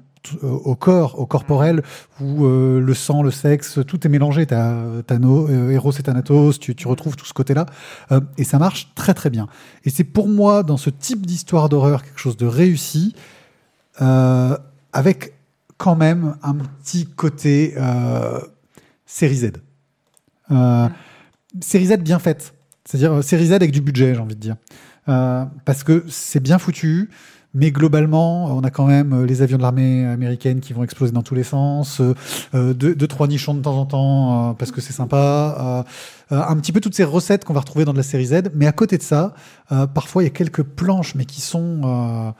au 0.42 0.74
corps, 0.74 1.18
au 1.18 1.26
corporel, 1.26 1.82
où 2.20 2.46
euh, 2.46 2.80
le 2.80 2.94
sang, 2.94 3.22
le 3.22 3.30
sexe, 3.30 3.78
tout 3.86 4.06
est 4.06 4.10
mélangé. 4.10 4.46
T'as, 4.46 5.02
t'as 5.06 5.18
no, 5.18 5.48
euh, 5.48 5.70
Eros 5.70 5.92
et 5.92 6.02
Thanatos, 6.02 6.58
tu, 6.58 6.74
tu 6.74 6.88
retrouves 6.88 7.16
tout 7.16 7.26
ce 7.26 7.34
côté-là, 7.34 7.66
euh, 8.12 8.20
et 8.38 8.44
ça 8.44 8.58
marche 8.58 8.92
très 8.94 9.14
très 9.14 9.30
bien. 9.30 9.46
Et 9.84 9.90
c'est 9.90 10.04
pour 10.04 10.28
moi, 10.28 10.62
dans 10.62 10.76
ce 10.76 10.90
type 10.90 11.26
d'histoire 11.26 11.68
d'horreur, 11.68 12.02
quelque 12.02 12.20
chose 12.20 12.36
de 12.36 12.46
réussi. 12.46 13.14
euh, 14.00 14.56
avec 14.92 15.34
quand 15.76 15.96
même 15.96 16.36
un 16.42 16.54
petit 16.54 17.06
côté 17.06 17.74
euh, 17.76 18.40
série 19.06 19.36
Z. 19.36 19.52
Euh, 20.50 20.88
série 21.60 21.86
Z 21.86 21.96
bien 21.98 22.18
faite. 22.18 22.54
C'est-à-dire 22.84 23.14
euh, 23.14 23.22
série 23.22 23.46
Z 23.46 23.52
avec 23.52 23.70
du 23.70 23.80
budget, 23.80 24.14
j'ai 24.14 24.20
envie 24.20 24.36
de 24.36 24.40
dire. 24.40 24.56
Euh, 25.08 25.44
parce 25.64 25.84
que 25.84 26.04
c'est 26.08 26.40
bien 26.40 26.58
foutu, 26.58 27.10
mais 27.54 27.70
globalement, 27.70 28.46
on 28.46 28.62
a 28.64 28.70
quand 28.70 28.86
même 28.86 29.12
euh, 29.12 29.26
les 29.26 29.42
avions 29.42 29.56
de 29.56 29.62
l'armée 29.62 30.04
américaine 30.06 30.60
qui 30.60 30.72
vont 30.72 30.82
exploser 30.84 31.12
dans 31.12 31.22
tous 31.22 31.34
les 31.34 31.44
sens, 31.44 32.00
euh, 32.00 32.14
euh, 32.54 32.74
deux, 32.74 32.94
trois 33.06 33.26
nichons 33.28 33.54
de 33.54 33.60
temps 33.62 33.76
en 33.78 33.86
temps, 33.86 34.50
euh, 34.50 34.52
parce 34.54 34.72
que 34.72 34.80
c'est 34.80 34.92
sympa, 34.92 35.84
euh, 36.30 36.34
euh, 36.36 36.42
un 36.46 36.56
petit 36.56 36.72
peu 36.72 36.80
toutes 36.80 36.94
ces 36.94 37.04
recettes 37.04 37.44
qu'on 37.44 37.54
va 37.54 37.60
retrouver 37.60 37.84
dans 37.84 37.92
de 37.92 37.98
la 37.98 38.02
série 38.02 38.26
Z, 38.26 38.42
mais 38.54 38.66
à 38.66 38.72
côté 38.72 38.98
de 38.98 39.02
ça, 39.02 39.34
euh, 39.72 39.86
parfois 39.86 40.22
il 40.22 40.26
y 40.26 40.28
a 40.28 40.32
quelques 40.32 40.62
planches, 40.64 41.14
mais 41.14 41.24
qui 41.26 41.40
sont 41.40 41.80
euh, 41.84 42.30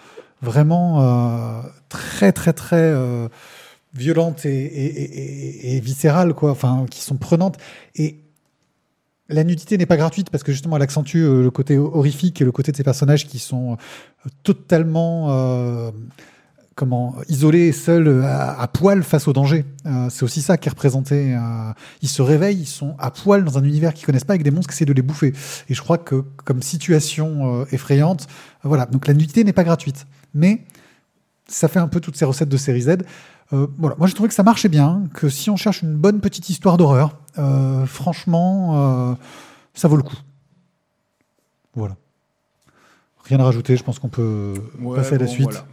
vraiment 0.42 1.00
euh, 1.00 1.61
très 1.88 2.33
très 2.33 2.52
très 2.52 2.76
euh, 2.80 3.28
violentes 3.94 4.44
et, 4.47 4.50
et, 4.50 5.75
et- 5.75 5.76
et 5.76 5.80
viscérales, 5.80 6.35
quoi, 6.35 6.50
enfin, 6.50 6.87
qui 6.90 7.02
sont 7.02 7.16
prenantes. 7.16 7.56
Et 7.94 8.24
la 9.28 9.45
nudité 9.45 9.78
n'est 9.78 9.87
pas 9.87 9.97
gratuite 9.97 10.31
parce 10.31 10.45
que 10.45 10.52
justement 10.52 10.76
elle 10.76 10.83
accentue 10.83 11.19
euh, 11.19 11.43
le 11.43 11.50
côté 11.50 11.78
horrifique 11.78 12.40
et 12.40 12.45
le 12.45 12.52
côté 12.52 12.73
de 12.73 12.76
ces 12.76 12.85
personnages 12.85 13.26
qui 13.26 13.38
sont 13.38 13.73
euh, 13.73 14.28
totalement 14.43 15.31
euh, 15.31 15.90
comment 16.75 17.14
isolés 17.28 17.73
seuls 17.73 18.09
euh, 18.09 18.23
à, 18.25 18.69
poil 18.69 19.02
face 19.02 19.26
au 19.26 19.33
danger. 19.33 19.64
C'est 20.11 20.25
aussi 20.25 20.43
ça 20.43 20.57
qui 20.59 20.69
est 20.69 20.71
représenté. 20.71 21.38
ils 22.02 22.09
se 22.09 22.21
réveillent, 22.21 22.61
ils 22.61 22.66
sont 22.66 22.97
à 22.99 23.11
poil 23.11 23.45
dans 23.45 23.59
un 23.59 23.64
univers 23.64 23.95
qu'ils 23.95 24.07
connaissent 24.07 24.25
pas 24.25 24.33
avec 24.35 24.43
des 24.43 24.50
monstres 24.50 24.71
qui 24.71 24.76
essaient 24.76 24.85
de 24.85 24.93
les 24.93 25.02
bouffer. 25.02 25.33
Et 25.69 25.75
je 25.75 25.83
crois 25.83 25.99
que 25.99 26.25
comme 26.45 26.62
situation 26.62 27.64
effrayante, 27.71 28.26
voilà. 28.62 28.87
Donc 28.87 29.07
la 29.07 29.14
nudité 29.14 29.45
n'est 29.45 29.52
pas 29.52 29.62
gratuite, 29.62 30.07
mais 30.33 30.64
ça 31.47 31.69
fait 31.69 31.78
un 31.78 31.87
peu 31.87 32.00
toutes 32.00 32.16
ces 32.16 32.25
recettes 32.25 32.49
de 32.49 32.57
série 32.57 32.83
Z. 32.83 32.97
Voilà, 33.50 33.95
moi 33.99 34.09
j'ai 34.09 34.14
trouvé 34.14 34.28
que 34.28 34.35
ça 34.35 34.43
marchait 34.43 34.71
bien, 34.71 35.04
que 35.12 35.28
si 35.28 35.50
on 35.50 35.57
cherche 35.57 35.83
une 35.83 35.95
bonne 35.95 36.21
petite 36.21 36.49
histoire 36.49 36.78
d'horreur, 36.78 37.14
euh, 37.38 37.86
franchement, 37.86 39.10
euh, 39.10 39.14
ça 39.74 39.88
vaut 39.88 39.96
le 39.96 40.02
coup. 40.02 40.16
Voilà. 41.74 41.96
Rien 43.24 43.40
à 43.40 43.44
rajouter, 43.44 43.76
je 43.76 43.82
pense 43.82 43.98
qu'on 43.98 44.08
peut 44.08 44.54
passer 44.94 45.14
à 45.14 45.18
la 45.18 45.26
suite. 45.26 45.64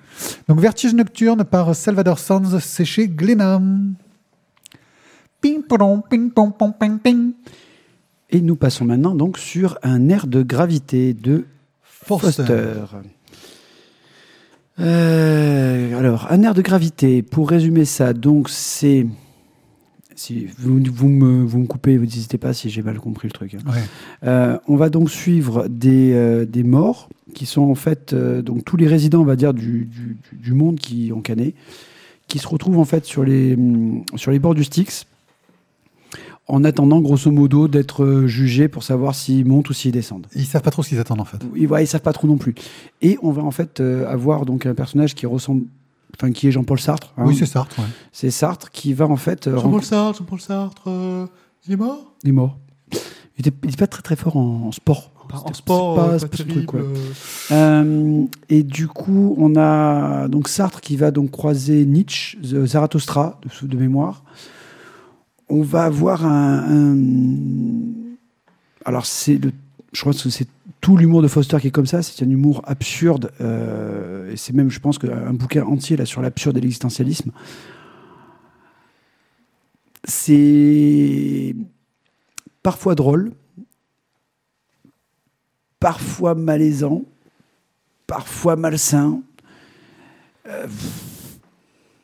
Donc 0.47 0.59
Vertige 0.59 0.93
Nocturne 0.93 1.43
par 1.43 1.75
Salvador 1.75 2.17
Sanz, 2.17 2.59
c'est 2.59 2.85
chez 2.85 3.07
Glénat. 3.07 3.61
Ping 5.41 5.63
pong 5.63 6.01
ping 6.09 6.31
pong 6.31 6.53
pong 6.57 6.73
ping 6.79 6.99
ping. 6.99 7.33
Et 8.29 8.41
nous 8.41 8.55
passons 8.55 8.85
maintenant 8.85 9.15
donc 9.15 9.37
sur 9.37 9.77
un 9.83 10.07
air 10.07 10.27
de 10.27 10.43
gravité 10.43 11.13
de 11.13 11.45
Forster. 11.83 12.43
Foster. 12.43 12.97
Euh, 14.79 15.99
alors, 15.99 16.27
un 16.31 16.41
air 16.43 16.53
de 16.53 16.61
gravité, 16.61 17.21
pour 17.21 17.49
résumer 17.49 17.85
ça, 17.85 18.13
donc 18.13 18.49
c'est. 18.49 19.05
Si 20.15 20.47
vous, 20.57 20.79
vous, 20.91 21.07
me, 21.09 21.43
vous 21.43 21.59
me 21.59 21.65
coupez, 21.67 21.97
vous 21.97 22.03
n'hésitez 22.05 22.37
pas 22.37 22.53
si 22.53 22.69
j'ai 22.69 22.81
mal 22.81 22.99
compris 22.99 23.27
le 23.27 23.33
truc. 23.33 23.55
hein. 23.55 23.59
Ouais. 23.71 23.81
Euh, 24.27 24.57
on 24.67 24.75
va 24.75 24.89
donc 24.89 25.09
suivre 25.09 25.67
des, 25.69 26.11
euh, 26.13 26.45
des 26.45 26.63
morts 26.63 27.09
qui 27.33 27.45
sont 27.45 27.61
en 27.61 27.75
fait 27.75 28.13
euh, 28.13 28.41
donc 28.41 28.65
tous 28.65 28.75
les 28.77 28.87
résidents, 28.87 29.21
on 29.21 29.25
va 29.25 29.35
dire, 29.37 29.53
du, 29.53 29.85
du, 29.85 30.17
du 30.33 30.53
monde 30.53 30.77
qui 30.79 31.11
ont 31.15 31.21
canné, 31.21 31.55
qui 32.27 32.39
se 32.39 32.47
retrouvent 32.47 32.77
en 32.79 32.85
fait 32.85 33.05
sur 33.05 33.23
les, 33.23 33.53
hum, 33.55 34.03
sur 34.15 34.31
les 34.31 34.39
bords 34.39 34.55
du 34.55 34.63
Styx 34.63 35.05
en 36.47 36.63
attendant 36.65 36.99
grosso 36.99 37.31
modo 37.31 37.69
d'être 37.69 38.23
jugés 38.25 38.67
pour 38.67 38.83
savoir 38.83 39.15
s'ils 39.15 39.45
montent 39.45 39.69
ou 39.69 39.73
s'ils 39.73 39.93
descendent. 39.93 40.27
Ils 40.35 40.45
savent 40.45 40.61
pas 40.61 40.71
trop 40.71 40.83
ce 40.83 40.89
qu'ils 40.89 40.99
attendent 40.99 41.21
en 41.21 41.25
fait. 41.25 41.37
Ils, 41.55 41.67
ouais, 41.67 41.83
ils 41.83 41.87
savent 41.87 42.01
pas 42.01 42.11
trop 42.11 42.27
non 42.27 42.37
plus. 42.37 42.55
Et 43.01 43.17
on 43.21 43.31
va 43.31 43.41
en 43.43 43.51
fait 43.51 43.79
avoir 43.79 44.45
donc 44.45 44.65
un 44.65 44.73
personnage 44.73 45.15
qui 45.15 45.25
ressemble, 45.25 45.63
enfin 46.17 46.31
qui 46.31 46.47
est 46.47 46.51
Jean-Paul 46.51 46.79
Sartre. 46.79 47.13
hein. 47.17 47.23
Oui, 47.25 47.35
c'est 47.35 47.45
Sartre. 47.45 47.79
ouais. 47.79 47.85
c'est 48.11 48.31
Sartre 48.31 48.69
qui 48.71 48.93
va 48.93 49.05
en 49.07 49.15
fait. 49.17 49.47
euh, 49.47 49.51
rencontrer- 49.57 49.85
Sartre, 49.87 50.19
Jean-Paul 50.19 50.41
Sartre, 50.41 50.83
euh, 50.87 51.25
il 51.67 51.73
est 51.73 51.77
mort? 51.77 52.13
Il 52.23 52.29
est 52.29 52.33
mort. 52.33 52.57
Il 53.37 53.47
était, 53.47 53.53
il 53.63 53.69
était 53.69 53.77
pas 53.77 53.87
très 53.87 54.01
très 54.01 54.15
fort 54.15 54.37
en, 54.37 54.67
en 54.67 54.71
sport. 54.71 55.11
C'était- 55.37 55.53
c'est 56.19 56.27
pas- 56.29 56.37
ce 56.37 56.43
truc, 56.43 56.73
ouais. 56.73 56.81
Euh, 57.51 58.25
et 58.49 58.63
du 58.63 58.87
coup, 58.87 59.33
on 59.37 59.55
a 59.55 60.27
donc 60.27 60.47
Sartre 60.49 60.81
qui 60.81 60.97
va 60.97 61.11
donc 61.11 61.31
croiser 61.31 61.85
Nietzsche, 61.85 62.37
Zarathustra, 62.43 63.39
de, 63.61 63.67
de 63.67 63.77
mémoire. 63.77 64.23
On 65.49 65.61
va 65.63 65.83
avoir 65.85 66.25
un. 66.25 66.65
un- 66.69 68.15
Alors, 68.85 69.05
c'est 69.05 69.35
le. 69.37 69.51
Je 69.93 70.01
crois 70.01 70.13
que 70.13 70.29
c'est 70.29 70.47
tout 70.81 70.97
l'humour 70.97 71.21
de 71.21 71.27
Foster 71.27 71.57
qui 71.61 71.67
est 71.67 71.71
comme 71.71 71.85
ça. 71.85 72.01
C'est 72.01 72.25
un 72.25 72.29
humour 72.29 72.61
absurde. 72.65 73.31
euh, 73.39 74.31
et 74.31 74.38
c'est 74.38 74.53
même, 74.53 74.69
je 74.69 74.79
pense, 74.79 74.97
qu'un 74.97 75.33
bouquin 75.33 75.63
entier 75.63 75.95
là 75.95 76.05
sur 76.05 76.21
l'absurde 76.21 76.57
et 76.57 76.61
l'existentialisme. 76.61 77.31
C'est 80.03 81.55
parfois 82.63 82.95
drôle, 82.95 83.31
parfois 85.79 86.33
malaisant, 86.33 87.03
parfois 88.07 88.55
malsain. 88.55 89.21
Euh, 90.47 90.67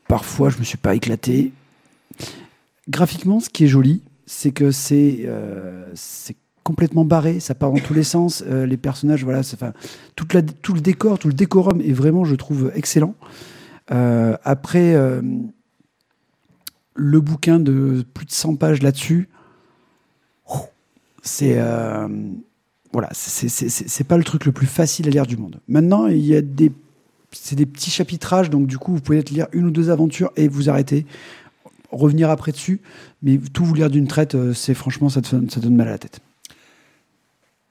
parfois, 0.06 0.50
je 0.50 0.58
me 0.58 0.64
suis 0.64 0.78
pas 0.78 0.94
éclaté. 0.94 1.52
Graphiquement, 2.88 3.40
ce 3.40 3.50
qui 3.50 3.64
est 3.64 3.68
joli, 3.68 4.02
c'est 4.26 4.52
que 4.52 4.70
c'est 4.70 5.24
euh, 5.24 5.90
c'est 5.94 6.36
complètement 6.68 7.04
barré, 7.06 7.40
ça 7.40 7.54
part 7.54 7.72
dans 7.72 7.78
tous 7.80 7.94
les 7.94 8.02
sens. 8.04 8.44
euh, 8.46 8.66
les 8.66 8.76
personnages, 8.76 9.24
voilà, 9.24 9.42
c'est- 9.42 9.56
enfin, 9.56 9.72
toute 10.16 10.34
la, 10.34 10.42
tout 10.42 10.74
le 10.74 10.80
décor, 10.82 11.18
tout 11.18 11.28
le 11.28 11.34
décorum 11.34 11.80
est 11.80 11.92
vraiment, 11.94 12.24
je 12.26 12.34
trouve, 12.36 12.70
excellent. 12.74 13.14
Euh, 13.90 14.36
après, 14.44 14.94
euh, 14.94 15.22
le 16.94 17.20
bouquin 17.20 17.58
de 17.58 18.04
plus 18.14 18.26
de 18.26 18.30
100 18.32 18.56
pages 18.56 18.82
là-dessus, 18.82 19.28
c'est 21.22 21.54
euh, 21.58 22.06
voilà, 22.92 23.08
c'est 23.12 23.48
c'est- 23.48 23.68
c'est- 23.68 23.88
c'est 23.88 24.04
pas 24.04 24.16
le 24.18 24.24
truc 24.24 24.44
le 24.46 24.52
plus 24.52 24.66
facile 24.66 25.08
à 25.08 25.10
lire 25.10 25.26
du 25.26 25.36
monde. 25.36 25.60
Maintenant, 25.68 26.06
il 26.06 26.24
y 26.24 26.34
a 26.36 26.40
des 26.42 26.70
c'est 27.32 27.56
des 27.56 27.66
petits 27.66 27.90
chapitrages, 27.90 28.48
donc 28.50 28.66
du 28.66 28.78
coup, 28.78 28.92
vous 28.94 29.00
pouvez 29.00 29.18
peut-être 29.18 29.30
lire 29.30 29.48
une 29.52 29.66
ou 29.66 29.70
deux 29.70 29.90
aventures 29.90 30.30
et 30.36 30.48
vous 30.48 30.70
arrêter, 30.70 31.04
revenir 31.92 32.30
après 32.30 32.52
dessus, 32.52 32.80
mais 33.22 33.36
tout 33.52 33.64
vous 33.66 33.74
lire 33.74 33.90
d'une 33.90 34.06
traite, 34.06 34.34
c'est 34.54 34.72
franchement, 34.74 35.08
ça, 35.10 35.20
te 35.20 35.28
ça 35.50 35.60
donne 35.60 35.76
mal 35.76 35.88
à 35.88 35.92
la 35.92 35.98
tête. 35.98 36.20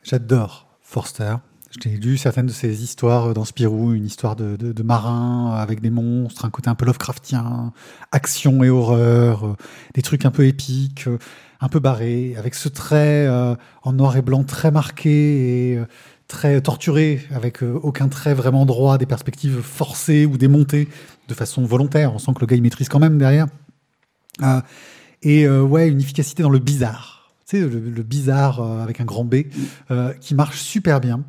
J'adore 0.10 0.68
Forster. 0.82 1.36
J'ai 1.84 1.90
lu 1.90 2.18
certaines 2.18 2.46
de 2.46 2.54
ses 2.54 2.82
histoires 2.82 3.34
dans 3.34 3.44
Spirou, 3.44 3.92
une 3.92 4.06
histoire 4.06 4.38
de, 4.38 4.56
de, 4.56 4.84
marin 4.84 5.54
avec 5.58 5.82
des 5.82 5.90
monstres, 5.90 6.46
un 6.46 6.50
côté 6.50 6.70
un 6.70 6.76
peu 6.76 6.86
Lovecraftien, 6.86 7.74
action 8.14 8.64
et 8.64 8.70
horreur, 8.70 9.46
euh, 9.46 9.56
des 9.96 10.02
trucs 10.02 10.26
un 10.26 10.32
peu 10.32 10.46
épiques, 10.48 11.08
euh, 11.08 11.18
un 11.60 11.68
peu 11.68 11.82
barrés, 11.82 12.36
avec 12.38 12.56
ce 12.56 12.70
trait 12.70 13.28
euh, 13.28 13.56
en 13.84 13.92
noir 13.92 14.16
et 14.16 14.22
blanc 14.22 14.46
très 14.46 14.72
marqué 14.72 15.72
et 15.72 15.78
euh, 15.78 15.86
très 16.30 16.62
torturé, 16.62 17.22
avec 17.32 17.62
euh, 17.62 17.78
aucun 17.84 18.08
trait 18.08 18.34
vraiment 18.34 18.66
droit, 18.66 18.98
des 18.98 19.06
perspectives 19.06 19.60
forcées 19.62 20.26
ou 20.26 20.38
démontées 20.38 20.88
de 21.28 21.34
façon 21.34 21.66
volontaire. 21.66 22.14
On 22.14 22.18
sent 22.18 22.32
que 22.34 22.40
le 22.40 22.48
gars 22.48 22.56
il 22.56 22.62
maîtrise 22.62 22.88
quand 22.88 23.00
même 23.00 23.18
derrière. 23.18 23.48
Euh, 24.42 24.62
et 25.22 25.46
euh, 25.46 25.62
ouais, 25.64 25.90
une 25.90 26.00
efficacité 26.00 26.44
dans 26.44 26.50
le 26.50 26.60
bizarre. 26.60 27.17
Sais, 27.50 27.62
le, 27.62 27.80
le 27.80 28.04
bizarre 28.04 28.60
euh, 28.60 28.84
avec 28.84 29.00
un 29.00 29.06
grand 29.06 29.24
B, 29.24 29.36
euh, 29.89 30.12
qui 30.20 30.36
marche 30.36 30.60
super 30.60 31.00
bien. 31.00 31.24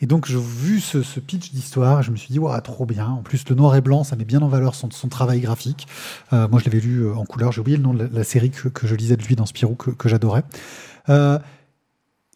Et 0.00 0.06
donc, 0.06 0.24
j'ai 0.26 0.38
vu 0.38 0.78
ce, 0.78 1.18
pitch 1.18 1.50
d'histoire, 1.50 2.00
je 2.00 2.12
me 2.12 2.16
suis 2.16 2.30
dit, 2.30 2.38
ouais, 2.38 2.60
trop 2.60 2.86
bien. 2.86 3.08
En 3.08 3.22
plus, 3.22 3.42
le 3.48 3.56
noir 3.56 3.74
et 3.74 3.80
blanc, 3.80 4.04
ça 4.04 4.14
met 4.14 4.24
bien 4.24 4.40
en 4.42 4.46
valeur 4.46 4.76
son, 4.76 4.88
travail 5.08 5.40
graphique. 5.40 5.88
Euh, 6.32 6.46
moi, 6.46 6.60
je 6.60 6.66
l'avais 6.66 6.78
lu 6.78 7.10
en 7.10 7.24
couleur. 7.24 7.50
J'ai 7.50 7.60
oublié 7.60 7.76
le 7.76 7.82
nom 7.82 7.92
de 7.92 8.08
la, 8.12 8.22
série 8.22 8.50
que, 8.50 8.68
que 8.68 8.86
je 8.86 8.94
lisais 8.94 9.16
de 9.16 9.24
lui 9.24 9.34
dans 9.34 9.46
Spirou, 9.46 9.74
que, 9.74 10.08
j'adorais. 10.08 10.44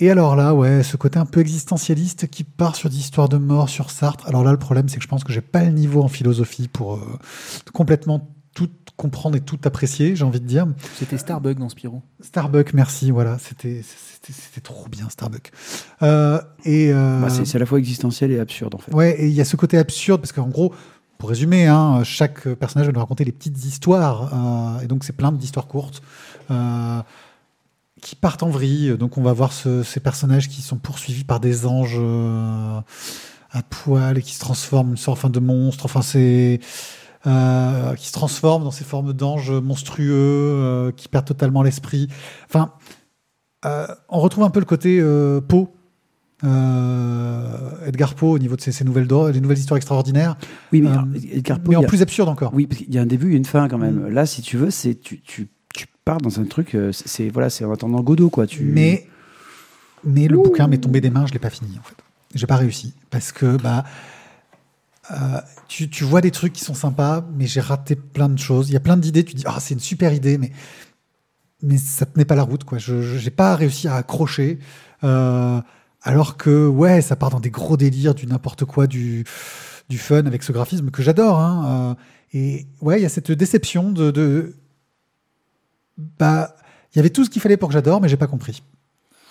Et 0.01 0.11
alors 0.11 0.35
là, 0.35 0.55
ouais, 0.55 0.83
ce 0.83 0.97
côté 0.97 1.21
un 1.21 1.27
peu 1.27 1.39
existentialiste 1.39 2.29
qui 2.29 2.43
part 2.43 2.75
sur 2.75 2.91
des 2.91 2.97
histoires 2.97 3.29
de 3.29 3.37
mort, 3.37 3.69
sur 3.69 3.93
Sartre. 3.93 4.27
Alors 4.27 4.43
là, 4.43 4.51
le 4.51 4.59
problème, 4.59 4.89
c'est 4.89 4.97
que 4.97 5.03
je 5.05 5.09
pense 5.09 5.23
que 5.23 5.33
j'ai 5.33 5.41
pas 5.41 5.63
le 5.63 5.71
niveau 5.71 6.03
en 6.03 6.09
philosophie 6.09 6.67
pour 6.67 7.01
complètement 7.73 8.29
tout 8.67 8.69
comprendre 8.97 9.37
et 9.37 9.41
tout 9.41 9.59
apprécier, 9.65 10.17
j'ai 10.17 10.25
envie 10.25 10.41
de 10.41 10.47
dire. 10.47 10.67
C'était 10.97 11.19
Starbuck 11.19 11.59
dans 11.59 11.69
Spirou. 11.69 12.03
Starbuck, 12.21 12.73
merci, 12.75 13.11
voilà, 13.13 13.39
c'était 13.39 13.83
c'était 13.85 14.33
c'était 14.33 14.61
trop 14.61 14.89
bien 14.89 15.09
Starbuck. 15.09 15.53
Euh, 16.03 16.41
et 16.65 16.93
euh, 16.93 17.21
Bah, 17.21 17.31
c'est 17.31 17.45
c'est 17.45 17.57
à 17.57 17.61
la 17.61 17.67
fois 17.67 17.79
existentiel 17.79 18.33
et 18.33 18.41
absurde, 18.41 18.75
en 18.75 18.79
fait. 18.79 18.93
ouais, 18.93 19.13
et 19.21 19.27
il 19.29 19.33
y 19.33 19.41
a 19.41 19.45
ce 19.45 19.55
côté 19.57 19.79
absurde 19.79 20.21
parce 20.21 20.33
qu'en 20.33 20.49
gros, 20.49 20.75
pour 21.19 21.29
résumer, 21.29 21.67
hein, 21.67 22.03
chaque 22.03 22.49
personnage 22.55 22.87
va 22.89 22.93
nous 22.93 22.99
raconter 23.01 23.25
des 23.25 23.31
petites 23.33 23.65
histoires, 23.65 24.33
euh, 24.35 24.81
et 24.83 24.87
donc 24.89 25.05
c'est 25.05 25.13
plein 25.17 25.31
d'histoires 25.31 25.69
courtes. 25.69 26.03
Euh, 26.51 27.01
qui 28.01 28.15
partent 28.17 28.43
en 28.45 28.49
vrille, 28.51 28.97
donc 28.97 29.19
on 29.19 29.23
va 29.23 29.33
voir 29.33 29.53
ce- 29.53 29.83
ces 29.83 29.99
personnages 30.01 30.49
qui 30.49 30.63
sont 30.63 30.77
poursuivis 30.79 31.25
par 31.25 31.41
des 31.41 31.67
anges 31.67 31.97
euh, 31.99 32.81
à 33.51 33.63
poil 33.63 34.19
et 34.19 34.23
qui 34.23 34.35
se 34.35 34.41
transforment 34.41 34.89
en 34.89 34.91
une 34.93 34.97
sorte 34.97 35.19
enfin, 35.19 35.31
de 35.31 35.41
monstre. 35.41 35.85
Enfin, 35.87 36.03
c'est 36.03 36.61
euh, 37.27 37.95
qui 37.95 38.07
se 38.09 38.13
transforment 38.13 38.65
dans 38.65 38.71
ces 38.71 38.85
formes 38.85 39.13
d'anges 39.13 39.51
monstrueux, 39.51 40.13
euh, 40.13 40.93
qui 40.93 41.09
perdent 41.09 41.27
totalement 41.27 41.63
l'esprit. 41.63 42.09
Enfin, 42.47 42.73
euh, 43.65 43.87
on 44.09 44.21
retrouve 44.21 44.45
un 44.45 44.51
peu 44.51 44.61
le 44.61 44.67
côté 44.67 45.01
euh, 45.01 45.41
Edgar 47.87 48.15
Poe 48.15 48.27
au 48.31 48.39
niveau 48.39 48.57
de 48.57 48.61
ses, 48.61 48.73
ses 48.73 48.85
nouvelles, 48.85 49.07
dro- 49.07 49.31
les 49.31 49.41
nouvelles 49.41 49.59
histoires 49.59 49.77
extraordinaires, 49.77 50.37
Oui, 50.73 50.81
mais 50.83 50.91
Edgar 51.33 51.59
Poe, 51.61 51.71
mais 51.71 51.77
en 51.77 51.83
a- 51.83 51.87
plus 51.87 52.03
absurde 52.03 52.29
encore. 52.29 52.53
Oui, 52.55 52.67
parce 52.67 52.81
qu'il 52.83 52.95
y 52.95 52.99
a 52.99 53.03
un 53.03 53.07
début 53.07 53.33
et 53.33 53.37
une 53.37 53.45
fin 53.45 53.69
quand 53.69 53.79
même. 53.79 54.07
Mm. 54.07 54.09
Là, 54.11 54.27
si 54.27 54.43
tu 54.43 54.57
veux, 54.57 54.71
c'est 54.71 54.95
tu, 54.95 55.21
tu, 55.21 55.49
tu 55.75 55.87
pars 56.05 56.19
dans 56.19 56.39
un 56.41 56.45
truc. 56.45 56.77
c'est- 56.93 57.29
voilà, 57.31 57.51
c'est 57.51 57.65
en 57.65 57.73
attendant 57.73 58.01
Godot 58.01 58.31
quoi. 58.31 58.47
Tu... 58.47 58.63
Mais, 58.65 59.09
mais 60.05 60.29
le 60.29 60.37
bouquin 60.37 60.69
m'est 60.69 60.79
tombé 60.79 61.01
des 61.01 61.11
mains, 61.11 61.27
je 61.27 61.33
l'ai 61.33 61.39
pas 61.41 61.51
fini 61.51 61.71
en 61.79 61.83
fait. 61.83 61.97
J'ai 62.35 62.47
pas 62.47 62.57
réussi 62.57 62.93
parce 63.11 63.33
que 63.33 63.57
bah 63.57 63.85
euh, 65.11 65.41
tu, 65.69 66.05
vois 66.05 66.21
des 66.21 66.31
trucs 66.31 66.53
qui 66.53 66.65
sont 66.65 66.75
sympas, 66.75 67.25
mais 67.35 67.47
j'ai 67.47 67.61
raté 67.61 67.97
plein 67.97 68.29
de 68.29 68.39
choses. 68.39 68.69
Il 68.69 68.73
y 68.73 68.77
a 68.77 68.81
plein 68.81 68.97
d'idées. 68.97 69.25
Tu 69.25 69.35
dis 69.35 69.45
ah 69.47 69.59
c'est 69.61 69.75
une 69.75 69.81
super 69.81 70.13
idée, 70.13 70.39
mais 70.39 70.53
mais 71.63 71.79
ça 71.79 72.07
tenait 72.07 72.25
pas 72.25 72.35
la 72.35 72.43
route. 72.43 72.63
Je 72.77 73.03
j'ai 73.03 73.31
pas 73.31 73.57
réussi 73.57 73.89
à 73.89 73.97
accrocher. 73.97 74.59
Euh, 75.05 75.61
alors 76.03 76.37
que 76.37 76.67
ouais, 76.67 77.01
ça 77.01 77.17
part 77.17 77.31
dans 77.31 77.41
des 77.41 77.51
gros 77.51 77.77
délires, 77.77 78.15
du 78.15 78.27
n'importe 78.27 78.65
quoi, 78.65 78.87
du 78.87 79.25
fun 79.97 80.27
avec 80.27 80.43
ce 80.43 80.53
graphisme 80.53 80.91
que 80.91 81.03
j'adore. 81.03 81.39
Hein, 81.39 81.97
euh, 81.97 82.39
et 82.39 82.67
ouais, 82.81 83.01
il 83.01 83.03
y 83.03 83.07
a 83.07 83.09
cette 83.09 83.33
déception 83.33 83.91
de, 83.91 84.55
bah 86.19 86.55
il 86.93 86.99
y 86.99 87.01
avait 87.01 87.11
tout 87.11 87.25
ce 87.25 87.31
qu'il 87.31 87.41
fallait 87.41 87.57
pour 87.57 87.69
que 87.69 87.73
j'adore, 87.73 88.01
mais 88.01 88.09
j'ai 88.09 88.17
pas 88.17 88.27
compris. 88.27 88.63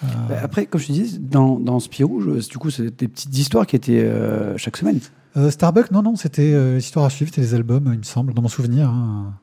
Bah, 0.01 0.37
après, 0.43 0.67
comme 0.67 0.79
je 0.79 0.87
te 0.87 0.91
dis, 0.91 1.17
dans, 1.17 1.59
dans 1.59 1.79
Spirou, 1.79 2.21
du 2.39 2.57
coup, 2.59 2.69
c'est 2.69 2.95
des 2.95 3.07
petites 3.07 3.35
histoires 3.35 3.65
qui 3.65 3.75
étaient 3.75 4.07
chaque 4.57 4.77
semaine. 4.77 4.99
Euh, 5.37 5.51
Starbucks, 5.51 5.91
non, 5.91 6.01
non, 6.01 6.15
c'était 6.15 6.51
euh, 6.53 6.75
l'histoire 6.77 7.05
à 7.05 7.09
suivre, 7.09 7.29
c'était 7.29 7.41
les 7.41 7.53
albums, 7.53 7.89
il 7.93 7.99
me 7.99 8.03
semble, 8.03 8.33
dans 8.33 8.41
mon 8.41 8.47
souvenir. 8.47 8.89
hein. 8.89 9.33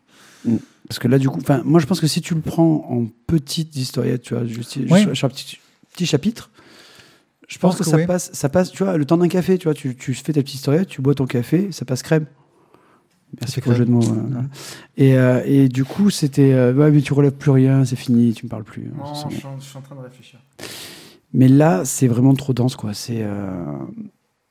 Parce 0.88 0.98
que 0.98 1.08
là, 1.08 1.18
du 1.18 1.28
coup, 1.30 1.38
enfin, 1.40 1.62
moi, 1.64 1.80
je 1.80 1.86
pense 1.86 2.00
que 2.00 2.06
si 2.06 2.20
tu 2.20 2.34
le 2.34 2.40
prends 2.40 2.86
en 2.90 3.06
petites 3.26 3.74
historiettes, 3.76 4.22
tu 4.22 4.34
vois, 4.34 4.44
juste, 4.44 4.78
Oui. 4.90 5.00
sur, 5.02 5.16
sur 5.16 5.26
un 5.26 5.30
petit, 5.30 5.58
petit 5.92 6.04
chapitre, 6.06 6.50
je 7.48 7.58
pense, 7.58 7.76
pense 7.76 7.78
que, 7.78 7.84
que 7.84 7.90
ça 7.90 7.96
oui. 7.96 8.06
passe, 8.06 8.30
ça 8.32 8.48
passe, 8.48 8.70
tu 8.70 8.82
vois, 8.84 8.96
le 8.98 9.04
temps 9.04 9.16
d'un 9.16 9.28
café, 9.28 9.56
tu 9.56 9.64
vois, 9.64 9.74
tu, 9.74 9.94
tu 9.96 10.12
fais 10.14 10.32
ta 10.32 10.42
petite 10.42 10.56
historiette, 10.56 10.88
tu 10.88 11.00
bois 11.00 11.14
ton 11.14 11.26
café, 11.26 11.70
ça 11.72 11.84
passe 11.84 12.02
crème. 12.02 12.26
Merci 13.40 13.60
pour 13.60 13.72
le 13.72 13.78
jeu 13.78 13.84
de 13.84 13.90
mots. 13.90 14.00
Et, 14.96 15.16
euh, 15.16 15.42
et 15.44 15.68
du 15.68 15.84
coup, 15.84 16.10
c'était, 16.10 16.52
euh, 16.52 16.72
ouais, 16.72 16.90
mais 16.90 17.00
tu 17.00 17.12
relèves 17.14 17.32
plus 17.32 17.50
rien, 17.50 17.84
c'est 17.84 17.96
fini, 17.96 18.32
tu 18.34 18.44
me 18.46 18.50
parles 18.50 18.62
plus. 18.64 18.92
hein, 18.94 19.00
bon. 19.00 19.14
suis 19.60 19.76
en 19.78 19.80
train 19.80 19.96
de 19.96 20.00
réfléchir. 20.00 20.38
Mais 21.32 21.48
là, 21.48 21.84
c'est 21.84 22.06
vraiment 22.06 22.34
trop 22.34 22.52
dense, 22.52 22.76
quoi. 22.76 22.94
C'est 22.94 23.22
euh, 23.22 23.64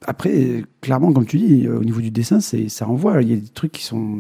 après, 0.08 0.64
clairement, 0.82 1.12
comme 1.14 1.26
tu 1.26 1.38
dis, 1.38 1.66
euh, 1.68 1.80
au 1.80 1.84
niveau 1.84 2.02
du 2.02 2.12
dessin, 2.12 2.40
c'est 2.40 2.70
ça 2.70 2.88
envoie. 2.88 3.22
Il 3.22 3.30
y 3.30 3.34
a 3.34 3.38
des 3.38 3.48
trucs 3.50 3.72
qui 3.72 3.84
sont 3.84 4.20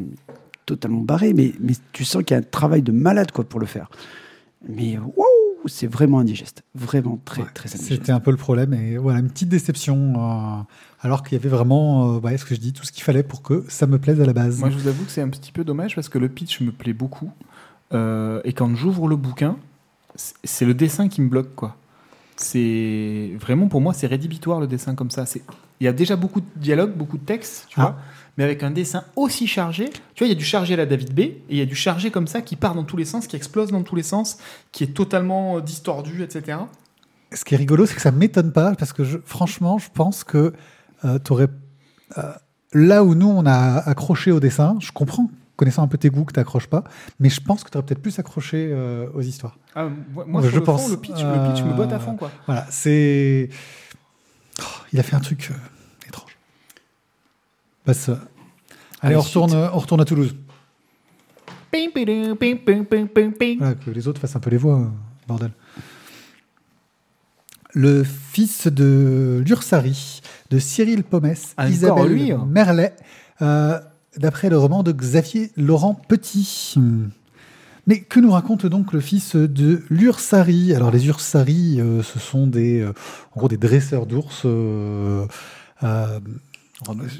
totalement 0.65 1.01
barrés, 1.01 1.33
mais, 1.33 1.53
mais 1.59 1.73
tu 1.91 2.05
sens 2.05 2.23
qu'il 2.23 2.35
y 2.35 2.37
a 2.37 2.39
un 2.39 2.45
travail 2.49 2.81
de 2.81 2.91
malade, 2.91 3.31
quoi, 3.31 3.43
pour 3.43 3.59
le 3.59 3.65
faire. 3.65 3.89
Mais 4.67 4.97
waouh, 4.97 5.25
c'est 5.65 5.87
vraiment 5.87 6.19
indigeste, 6.19 6.63
vraiment 6.73 7.19
très 7.25 7.41
Ouais, 7.41 7.47
très 7.53 7.69
indigeste. 7.69 7.91
C'était 8.01 8.11
un 8.13 8.19
peu 8.21 8.31
le 8.31 8.37
problème, 8.37 8.73
et 8.73 8.97
voilà, 8.97 9.19
une 9.19 9.29
petite 9.29 9.49
déception, 9.49 10.13
euh, 10.15 10.61
alors 11.01 11.21
qu'il 11.23 11.37
y 11.37 11.41
avait 11.41 11.49
vraiment, 11.49 12.15
euh, 12.15 12.19
ouais, 12.19 12.37
ce 12.37 12.45
que 12.45 12.55
je 12.55 12.59
dis, 12.61 12.71
tout 12.71 12.85
ce 12.85 12.91
qu'il 12.93 13.03
fallait 13.03 13.23
pour 13.23 13.41
que 13.41 13.65
ça 13.67 13.87
me 13.87 13.99
plaise 13.99 14.21
à 14.21 14.25
la 14.25 14.31
base. 14.33 14.59
Moi, 14.59 14.69
je 14.69 14.77
vous 14.77 14.87
avoue 14.87 15.03
que 15.03 15.11
c'est 15.11 15.21
un 15.21 15.29
petit 15.29 15.51
peu 15.51 15.63
dommage 15.65 15.95
parce 15.95 16.07
que 16.07 16.17
le 16.17 16.29
pitch 16.29 16.61
me 16.61 16.71
plaît 16.71 16.93
beaucoup. 16.93 17.29
Euh, 17.93 18.39
et 18.45 18.53
quand 18.53 18.73
j'ouvre 18.75 19.07
le 19.09 19.17
bouquin, 19.17 19.57
c'est- 20.15 20.35
c'est 20.45 20.65
le 20.65 20.73
dessin 20.73 21.09
qui 21.09 21.21
me 21.21 21.27
bloque, 21.27 21.53
quoi. 21.55 21.75
C'est 22.35 23.31
vraiment 23.39 23.67
pour 23.67 23.79
moi, 23.81 23.93
c'est 23.93 24.07
rédhibitoire 24.07 24.59
le 24.59 24.67
dessin 24.67 24.95
comme 24.95 25.11
ça. 25.11 25.25
C'est 25.25 25.43
il 25.83 25.85
y 25.85 25.89
a 25.89 25.93
déjà 25.93 26.15
beaucoup 26.15 26.39
de 26.41 26.45
dialogue, 26.55 26.93
beaucoup 26.95 27.17
de 27.17 27.25
texte, 27.25 27.65
tu 27.69 27.79
Ah. 27.79 27.83
vois, 27.83 27.95
mais 28.37 28.43
avec 28.45 28.63
un 28.63 28.71
dessin 28.71 29.03
aussi 29.17 29.47
chargé. 29.47 29.89
Tu 30.15 30.23
vois, 30.23 30.27
il 30.27 30.29
y 30.29 30.35
a 30.35 30.39
du 30.39 30.45
chargé 30.45 30.73
à 30.75 30.77
la 30.77 30.85
David 30.85 31.13
B 31.13 31.19
et 31.19 31.41
il 31.49 31.57
y 31.57 31.61
a 31.61 31.65
du 31.65 31.75
chargé 31.75 32.09
comme 32.09 32.27
ça 32.27 32.41
qui 32.41 32.55
part 32.55 32.73
dans 32.73 32.83
tous 32.85 32.95
les 32.97 33.05
sens, 33.05 33.27
qui 33.27 33.35
explose 33.35 33.69
dans 33.71 33.83
tous 33.83 33.95
les 33.95 34.03
sens, 34.03 34.37
qui 34.71 34.83
est 34.85 34.93
totalement 34.93 35.57
euh, 35.57 35.61
distordu, 35.61 36.23
etc. 36.23 36.57
Ce 37.33 37.43
qui 37.43 37.53
est 37.55 37.57
rigolo, 37.57 37.85
c'est 37.85 37.95
que 37.95 38.01
ça 38.01 38.11
m'étonne 38.11 38.51
pas, 38.53 38.75
parce 38.75 38.93
que 38.93 39.03
je- 39.03 39.17
franchement, 39.25 39.77
je 39.77 39.89
pense 39.93 40.23
que 40.23 40.53
euh, 41.03 41.19
t'aurais 41.19 41.47
euh, 42.17 42.21
là 42.73 43.03
où 43.03 43.13
nous 43.13 43.27
on 43.29 43.45
a 43.45 43.77
accroché 43.79 44.31
au 44.31 44.39
dessin, 44.39 44.77
je 44.79 44.91
comprends, 44.93 45.29
connaissant 45.57 45.83
un 45.83 45.87
peu 45.87 45.97
tes 45.97 46.09
goûts, 46.09 46.23
que 46.25 46.33
t'accroches 46.33 46.67
pas, 46.67 46.83
mais 47.19 47.29
je 47.29 47.41
pense 47.41 47.63
que 47.63 47.69
t'aurais 47.69 47.85
peut-être 47.85 48.01
plus 48.01 48.17
accroché 48.19 48.69
euh, 48.71 49.07
aux 49.13 49.21
histoires. 49.21 49.57
Ah, 49.75 49.87
moi, 50.27 50.41
Je 50.41 50.49
le 50.49 50.63
pense, 50.63 50.83
fond, 50.85 50.89
le 50.89 50.97
pitch, 50.97 51.21
le 51.23 51.51
pitch 51.53 51.63
me 51.65 51.73
botte 51.73 51.91
à 51.93 51.99
fond, 51.99 52.15
quoi. 52.15 52.31
Voilà, 52.45 52.65
c'est. 52.69 53.49
Oh, 54.61 54.63
il 54.93 54.99
a 54.99 55.03
fait 55.03 55.15
un 55.15 55.19
truc. 55.19 55.51
Passe. 57.85 58.09
Allez, 58.09 58.19
Allez, 59.01 59.15
on 59.17 59.21
retourne, 59.21 59.49
suite. 59.49 59.69
on 59.73 59.77
retourne 59.79 60.01
à 60.01 60.05
Toulouse. 60.05 60.35
Ping, 61.71 61.91
ping, 61.91 62.35
ping, 62.35 62.57
ping, 62.57 62.85
ping, 62.85 63.07
ping, 63.07 63.31
ping. 63.33 63.57
Voilà, 63.57 63.75
que 63.75 63.89
les 63.91 64.07
autres 64.07 64.21
fassent 64.21 64.35
un 64.35 64.39
peu 64.39 64.49
les 64.49 64.57
voix, 64.57 64.91
bordel. 65.27 65.51
Le 67.73 68.03
fils 68.03 68.67
de 68.67 69.43
l'Ursari, 69.45 70.21
de 70.51 70.59
Cyril 70.59 71.03
Pomès, 71.03 71.53
Ah, 71.57 71.63
encore 71.63 71.73
Isabelle 71.73 72.07
lui, 72.11 72.31
hein. 72.31 72.45
Merlet, 72.47 72.95
euh, 73.41 73.79
d'après 74.17 74.49
le 74.49 74.57
roman 74.59 74.83
de 74.83 74.91
Xavier 74.91 75.51
Laurent 75.57 75.95
Petit. 76.07 76.75
Hmm. 76.77 77.07
Mais 77.87 77.99
que 77.99 78.19
nous 78.19 78.31
raconte 78.31 78.65
donc 78.67 78.93
le 78.93 78.99
fils 79.01 79.35
de 79.35 79.81
l'Ursari? 79.89 80.73
Alors 80.75 80.91
les 80.91 81.07
Ursari, 81.07 81.81
euh, 81.81 82.03
ce 82.03 82.19
sont 82.19 82.45
des, 82.47 82.79
euh, 82.81 82.93
en 83.35 83.39
gros, 83.39 83.47
des 83.49 83.57
dresseurs 83.57 84.05
d'ours. 84.05 84.43
euh, 84.45 85.25
euh, 85.81 86.19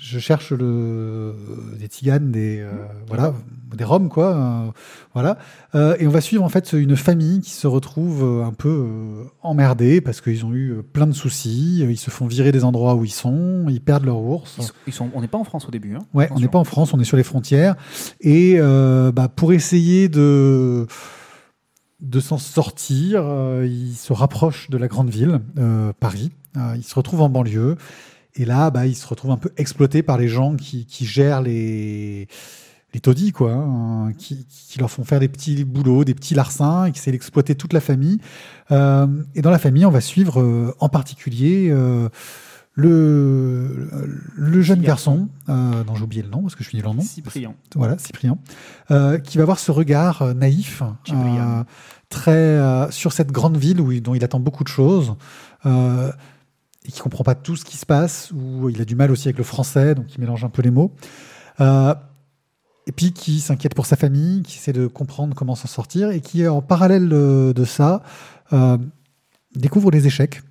je 0.02 0.20
cherche 0.20 0.52
le, 0.52 1.36
des 1.80 1.88
tiganes, 1.88 2.32
des, 2.32 2.60
euh, 2.62 2.72
voilà, 3.08 3.34
des 3.76 3.84
roms, 3.84 4.10
quoi. 4.10 4.36
euh, 4.36 4.72
voilà. 5.14 5.38
Euh, 5.76 5.96
et 6.00 6.06
on 6.08 6.12
va 6.12 6.22
suivre 6.22 6.44
en 6.44 6.50
fait 6.50 6.74
une 6.74 6.96
famille 6.96 7.42
qui 7.42 7.50
se 7.52 7.66
retrouve 7.66 8.24
euh, 8.24 8.44
un 8.46 8.54
peu 8.54 8.70
euh, 8.70 9.24
emmerdée 9.42 10.00
parce 10.02 10.22
qu'ils 10.22 10.46
ont 10.46 10.54
eu 10.54 10.72
euh, 10.72 10.82
plein 10.84 11.08
de 11.08 11.12
soucis. 11.14 11.80
euh, 11.84 11.92
Ils 11.92 11.98
se 11.98 12.12
font 12.12 12.28
virer 12.28 12.52
des 12.52 12.64
endroits 12.64 12.94
où 12.96 13.04
ils 13.06 13.10
sont, 13.12 13.66
ils 13.70 13.82
perdent 13.82 14.06
leur 14.06 14.18
ours. 14.20 14.56
Ils 14.60 14.64
sont- 14.64 14.74
ils 14.88 14.94
sont- 14.94 15.10
on 15.16 15.22
n'est 15.22 15.28
pas 15.28 15.38
en 15.40 15.44
France 15.44 15.68
au 15.68 15.72
début. 15.72 15.96
Hein. 15.96 16.06
Ouais, 16.14 16.28
on 16.32 16.40
n'est 16.40 16.48
pas 16.48 16.60
en 16.60 16.64
France, 16.64 16.94
on 16.94 17.00
est 17.00 17.04
sur 17.04 17.18
les 17.18 17.24
frontières. 17.24 17.76
Et 18.22 18.56
euh, 18.58 19.12
bah, 19.12 19.28
pour 19.28 19.54
essayer 19.54 20.08
de 20.10 20.86
de 22.02 22.20
s'en 22.20 22.38
sortir, 22.38 23.22
euh, 23.24 23.66
ils 23.66 23.96
se 23.96 24.12
rapprochent 24.12 24.70
de 24.70 24.78
la 24.78 24.90
grande 24.90 25.10
ville, 25.10 25.40
euh, 25.58 25.94
Paris. 26.00 26.32
Euh, 26.58 26.74
ils 26.76 26.84
se 26.84 26.94
retrouvent 26.96 27.22
en 27.22 27.30
banlieue. 27.30 27.78
Et 28.36 28.46
là, 28.46 28.70
bah, 28.72 28.86
ils 28.88 28.96
se 28.96 29.06
retrouvent 29.08 29.32
un 29.32 29.38
peu 29.38 29.52
exploités 29.58 30.02
par 30.04 30.18
les 30.18 30.28
gens 30.28 30.56
qui, 30.56 30.86
qui 30.86 31.06
gèrent 31.06 31.42
les, 31.42 32.28
les 32.94 33.00
taudis, 33.00 33.32
quoi, 33.32 33.52
hein, 33.54 34.12
qui, 34.18 34.46
qui 34.48 34.80
leur 34.80 34.90
font 34.90 35.04
faire 35.04 35.20
des 35.20 35.28
petits 35.28 35.64
boulots, 35.66 36.04
des 36.04 36.16
petits 36.16 36.34
larcins, 36.36 36.86
et 36.86 36.92
qui 36.92 37.00
essaient 37.00 37.12
d'exploiter 37.12 37.54
toute 37.56 37.74
la 37.74 37.80
famille. 37.80 38.20
Euh, 38.72 39.06
et 39.36 39.42
dans 39.44 39.52
la 39.52 39.60
famille, 39.60 39.86
on 39.86 39.92
va 39.92 40.02
suivre 40.02 40.42
euh, 40.42 40.74
en 40.80 40.90
particulier 40.90 41.70
euh, 41.70 42.10
le, 42.76 43.88
le 44.36 44.62
jeune 44.64 44.82
garçon, 44.82 45.30
euh, 45.50 45.84
dont 45.84 45.94
j'ai 45.96 46.04
oublié 46.04 46.24
le 46.24 46.30
nom, 46.30 46.42
parce 46.42 46.56
que 46.56 46.64
je 46.64 46.70
suis 46.70 46.78
nul 46.80 46.88
en 46.88 46.96
nom. 46.96 47.02
Cyprien. 47.04 47.54
Voilà, 47.76 47.98
Cyprien, 48.00 48.38
euh, 48.90 49.20
qui 49.20 49.38
va 49.38 49.44
avoir 49.44 49.60
ce 49.60 49.72
regard 49.72 50.24
euh, 50.24 50.34
naïf, 50.34 50.82
euh, 51.12 51.64
très 52.10 52.32
euh, 52.32 52.90
sur 52.90 53.12
cette 53.14 53.32
grande 53.32 53.58
ville 53.58 53.80
où, 53.80 53.92
il- 53.92 54.02
dont 54.02 54.16
il 54.16 54.24
attend 54.24 54.40
beaucoup 54.40 54.64
de 54.64 54.70
choses, 54.70 55.14
euh, 55.68 56.12
et 56.86 56.92
qui 56.92 57.00
comprend 57.00 57.24
pas 57.24 57.36
tout 57.36 57.56
ce 57.56 57.66
qui 57.66 57.78
se 57.78 57.86
passe, 57.86 58.32
où 58.32 58.70
il 58.70 58.82
a 58.82 58.86
du 58.86 58.96
mal 58.96 59.12
aussi 59.12 59.28
avec 59.28 59.38
le 59.38 59.44
français, 59.44 59.96
donc 59.96 60.14
il 60.14 60.20
mélange 60.20 60.44
un 60.44 60.50
peu 60.50 60.62
les 60.62 60.72
mots. 60.72 60.92
Euh, 61.62 61.94
et 62.88 62.92
puis 62.92 63.14
qui 63.14 63.40
s'inquiète 63.40 63.76
pour 63.76 63.86
sa 63.86 63.96
famille, 63.96 64.44
qui 64.44 64.58
essaie 64.58 64.74
de 64.74 64.88
comprendre 64.88 65.36
comment 65.36 65.56
s'en 65.56 65.68
sortir, 65.68 66.12
et 66.12 66.20
qui, 66.20 66.46
en 66.48 66.62
parallèle 66.62 67.08
de 67.08 67.66
ça, 67.66 68.04
euh, 68.52 68.78
découvre 69.56 69.92
les 69.92 70.06
échecs 70.08 70.42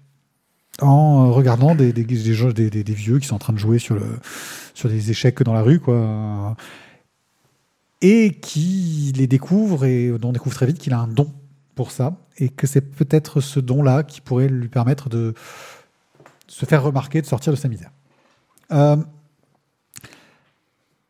en 0.80 1.26
euh, 1.26 1.30
regardant 1.30 1.74
des, 1.74 1.92
des, 1.92 2.04
des, 2.04 2.34
gens- 2.34 2.50
des- 2.50 2.70
vieux 2.70 3.18
qui 3.18 3.26
sont 3.26 3.34
en 3.34 3.38
train 3.38 3.52
de 3.52 3.58
jouer 3.58 3.78
sur, 3.78 4.00
sur 4.72 4.88
des 4.88 5.10
échecs 5.10 5.42
dans 5.42 5.52
la 5.52 5.60
rue, 5.60 5.80
quoi. 5.80 6.56
Et 8.00 8.32
qui 8.40 9.12
les 9.16 9.26
découvre 9.26 9.84
et 9.84 10.12
on 10.22 10.32
découvre 10.32 10.54
très 10.54 10.66
vite 10.66 10.78
qu'il 10.78 10.94
a 10.94 10.98
un 10.98 11.08
don 11.08 11.30
pour 11.74 11.90
ça, 11.90 12.16
et 12.38 12.48
que 12.48 12.66
c'est 12.66 12.80
peut-être 12.80 13.40
ce 13.40 13.60
don-là 13.60 14.02
qui 14.02 14.22
pourrait 14.22 14.48
lui 14.48 14.68
permettre 14.68 15.10
de 15.10 15.34
se 16.52 16.66
faire 16.66 16.82
remarquer, 16.82 17.22
de 17.22 17.26
sortir 17.26 17.52
de 17.52 17.56
sa 17.56 17.68
misère. 17.68 17.90
Euh, 18.72 18.96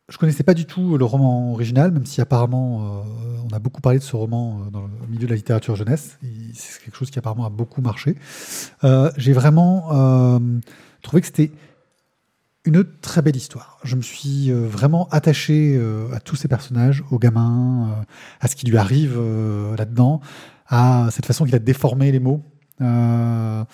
je 0.08 0.18
connaissais 0.18 0.44
pas 0.44 0.54
du 0.54 0.66
tout 0.66 0.96
le 0.96 1.04
roman 1.04 1.52
original, 1.52 1.90
même 1.90 2.06
si 2.06 2.20
apparemment 2.20 2.82
euh, 2.82 3.02
on 3.50 3.54
a 3.54 3.58
beaucoup 3.58 3.80
parlé 3.80 3.98
de 3.98 4.04
ce 4.04 4.14
roman 4.14 4.60
euh, 4.60 4.70
dans 4.70 4.82
le 4.82 5.06
milieu 5.08 5.24
de 5.24 5.30
la 5.30 5.36
littérature 5.36 5.74
jeunesse. 5.74 6.18
C'est 6.54 6.84
quelque 6.84 6.96
chose 6.96 7.10
qui 7.10 7.18
apparemment 7.18 7.44
a 7.44 7.50
beaucoup 7.50 7.80
marché. 7.80 8.16
Euh, 8.84 9.10
J'ai 9.16 9.32
vraiment 9.32 9.88
trouvé 11.02 11.22
que 11.22 11.26
c'était 11.26 11.50
une 12.64 12.84
très 13.00 13.22
belle 13.22 13.34
histoire. 13.34 13.80
Je 13.82 13.96
me 13.96 14.02
suis 14.02 14.52
vraiment 14.52 15.08
attaché 15.08 15.76
à 16.12 16.20
tous 16.20 16.36
ces 16.36 16.46
personnages, 16.46 17.02
au 17.10 17.18
gamin, 17.18 18.04
à 18.40 18.46
ce 18.46 18.54
qui 18.54 18.66
lui 18.66 18.76
arrive 18.76 19.20
là-dedans, 19.76 20.20
à 20.68 21.08
cette 21.10 21.26
façon 21.26 21.44
qu'il 21.44 21.56
a 21.56 21.58
déformé 21.58 22.12
les 22.12 22.20
mots, 22.20 22.44
à 22.80 23.66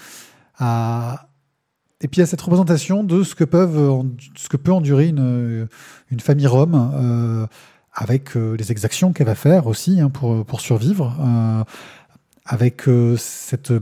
et 2.01 2.09
puis 2.09 2.23
à 2.23 2.27
cette 2.27 2.41
représentation 2.41 3.03
de 3.03 3.23
ce 3.23 3.35
que 3.35 3.45
peut 3.45 4.73
endurer 4.73 5.09
une, 5.09 5.69
famille 6.21 6.47
rome 6.47 6.93
euh, 6.95 7.47
avec 7.93 8.37
euh, 8.37 8.57
les 8.57 8.71
exactions 8.71 9.13
qu'elle 9.13 9.27
va 9.27 9.35
faire 9.35 9.67
aussi 9.67 10.01
hein, 10.01 10.09
pour, 10.09 10.45
pour 10.45 10.61
survivre, 10.61 11.17
euh, 11.21 11.65
avec 12.45 12.85
cette 13.19 13.73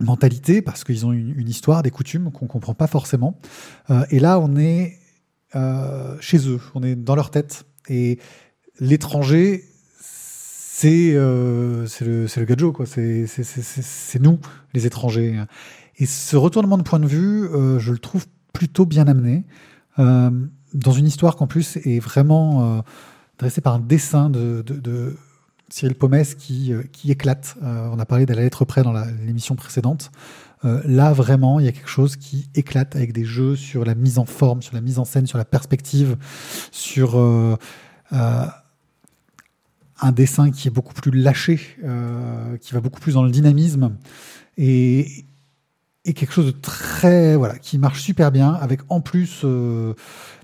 mentalité 0.00 0.62
parce 0.62 0.84
qu'ils 0.84 1.04
ont 1.04 1.12
une, 1.12 1.48
histoire, 1.48 1.82
des 1.82 1.90
coutumes 1.90 2.30
qu'on 2.30 2.46
comprend 2.46 2.72
pas 2.72 2.86
forcément. 2.86 3.38
Et 4.10 4.18
là, 4.18 4.40
on 4.40 4.56
est 4.56 4.96
chez 6.20 6.48
eux, 6.48 6.58
on 6.74 6.82
est 6.82 6.94
dans 6.94 7.14
leur 7.14 7.30
tête. 7.30 7.66
Et 7.90 8.18
l'étranger, 8.78 9.62
c'est 10.00 11.12
le, 11.12 11.84
le 12.00 12.86
c'est- 12.86 13.26
c'est 13.26 14.22
nous, 14.22 14.38
les 14.72 14.86
étrangers. 14.86 15.38
Et 16.00 16.06
ce 16.06 16.34
retournement 16.36 16.78
de 16.78 16.82
point 16.82 16.98
de 16.98 17.06
vue, 17.06 17.44
euh, 17.44 17.78
je 17.78 17.92
le 17.92 17.98
trouve 17.98 18.26
plutôt 18.54 18.86
bien 18.86 19.06
amené. 19.06 19.44
Euh, 19.98 20.30
dans 20.72 20.92
une 20.92 21.06
histoire 21.06 21.36
qu'en 21.36 21.46
plus 21.46 21.76
est 21.76 22.00
vraiment 22.00 22.78
euh, 22.78 22.80
dressée 23.38 23.60
par 23.60 23.74
un 23.74 23.80
dessin 23.80 24.30
de, 24.30 24.64
Cyril 25.68 25.94
Pomès 25.94 26.34
qui, 26.34 26.72
qui 26.90 27.12
éclate. 27.12 27.56
On 27.62 27.98
a 28.00 28.04
parlé 28.04 28.26
de 28.26 28.34
la 28.34 28.42
lettre 28.42 28.64
près 28.64 28.82
dans 28.82 28.92
l'émission 29.24 29.54
précédente. 29.54 30.10
Là, 30.64 31.12
vraiment, 31.12 31.60
il 31.60 31.66
y 31.66 31.68
a 31.68 31.72
quelque 31.72 31.88
chose 31.88 32.16
qui 32.16 32.48
éclate 32.56 32.96
avec 32.96 33.12
des 33.12 33.24
jeux 33.24 33.54
sur 33.54 33.84
la 33.84 33.94
mise 33.94 34.18
en 34.18 34.24
forme, 34.24 34.62
sur 34.62 34.74
la 34.74 34.80
mise 34.80 34.98
en 34.98 35.04
scène, 35.04 35.28
sur 35.28 35.38
la 35.38 35.44
perspective, 35.44 36.16
sur 36.72 37.16
un 38.10 38.50
dessin 40.10 40.50
qui 40.50 40.66
est 40.66 40.72
beaucoup 40.72 40.92
plus 40.92 41.12
lâché, 41.12 41.60
qui 42.60 42.74
va 42.74 42.80
beaucoup 42.80 42.98
plus 42.98 43.14
dans 43.14 43.22
le 43.22 43.30
dynamisme 43.30 43.96
et, 44.58 45.24
et 46.10 46.12
quelque 46.12 46.32
chose 46.32 46.46
de 46.46 46.50
très 46.50 47.36
voilà 47.36 47.56
qui 47.58 47.78
marche 47.78 48.00
super 48.02 48.32
bien 48.32 48.52
avec 48.52 48.80
en 48.88 49.00
plus 49.00 49.42
euh, 49.44 49.94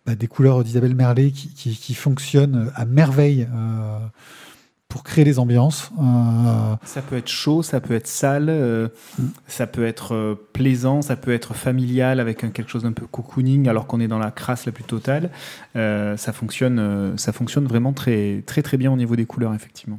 bah, 0.06 0.14
des 0.14 0.28
couleurs 0.28 0.62
d'Isabelle 0.62 0.94
Merlet 0.94 1.32
qui, 1.32 1.48
qui, 1.48 1.76
qui 1.76 1.94
fonctionnent 1.94 2.70
à 2.76 2.84
merveille 2.84 3.48
euh, 3.52 3.98
pour 4.88 5.02
créer 5.02 5.24
les 5.24 5.40
ambiances. 5.40 5.90
Euh, 6.00 6.74
Ça 6.84 7.02
peut 7.02 7.16
être 7.16 7.28
chaud, 7.28 7.64
ça 7.64 7.80
peut 7.80 7.94
être 7.94 8.06
sale, 8.06 8.46
Mm. 9.18 9.24
ça 9.48 9.66
peut 9.66 9.84
être 9.84 10.38
plaisant, 10.52 11.02
ça 11.02 11.16
peut 11.16 11.32
être 11.32 11.54
familial 11.54 12.20
avec 12.20 12.44
un- 12.44 12.50
quelque 12.50 12.70
chose 12.70 12.84
d'un 12.84 12.92
peu 12.92 13.06
cocooning 13.06 13.68
alors 13.68 13.88
qu'on 13.88 13.98
est 13.98 14.06
dans 14.08 14.20
la 14.20 14.30
crasse 14.30 14.64
la 14.64 14.70
plus 14.72 14.84
totale. 14.84 15.30
Ça 15.74 16.32
fonctionne, 16.32 17.14
ça 17.18 17.32
fonctionne 17.32 17.66
vraiment 17.66 17.92
très 17.92 18.42
très 18.46 18.62
très 18.62 18.76
bien 18.76 18.92
au 18.92 18.96
niveau 18.96 19.16
des 19.16 19.26
couleurs 19.26 19.54
effectivement. 19.54 19.98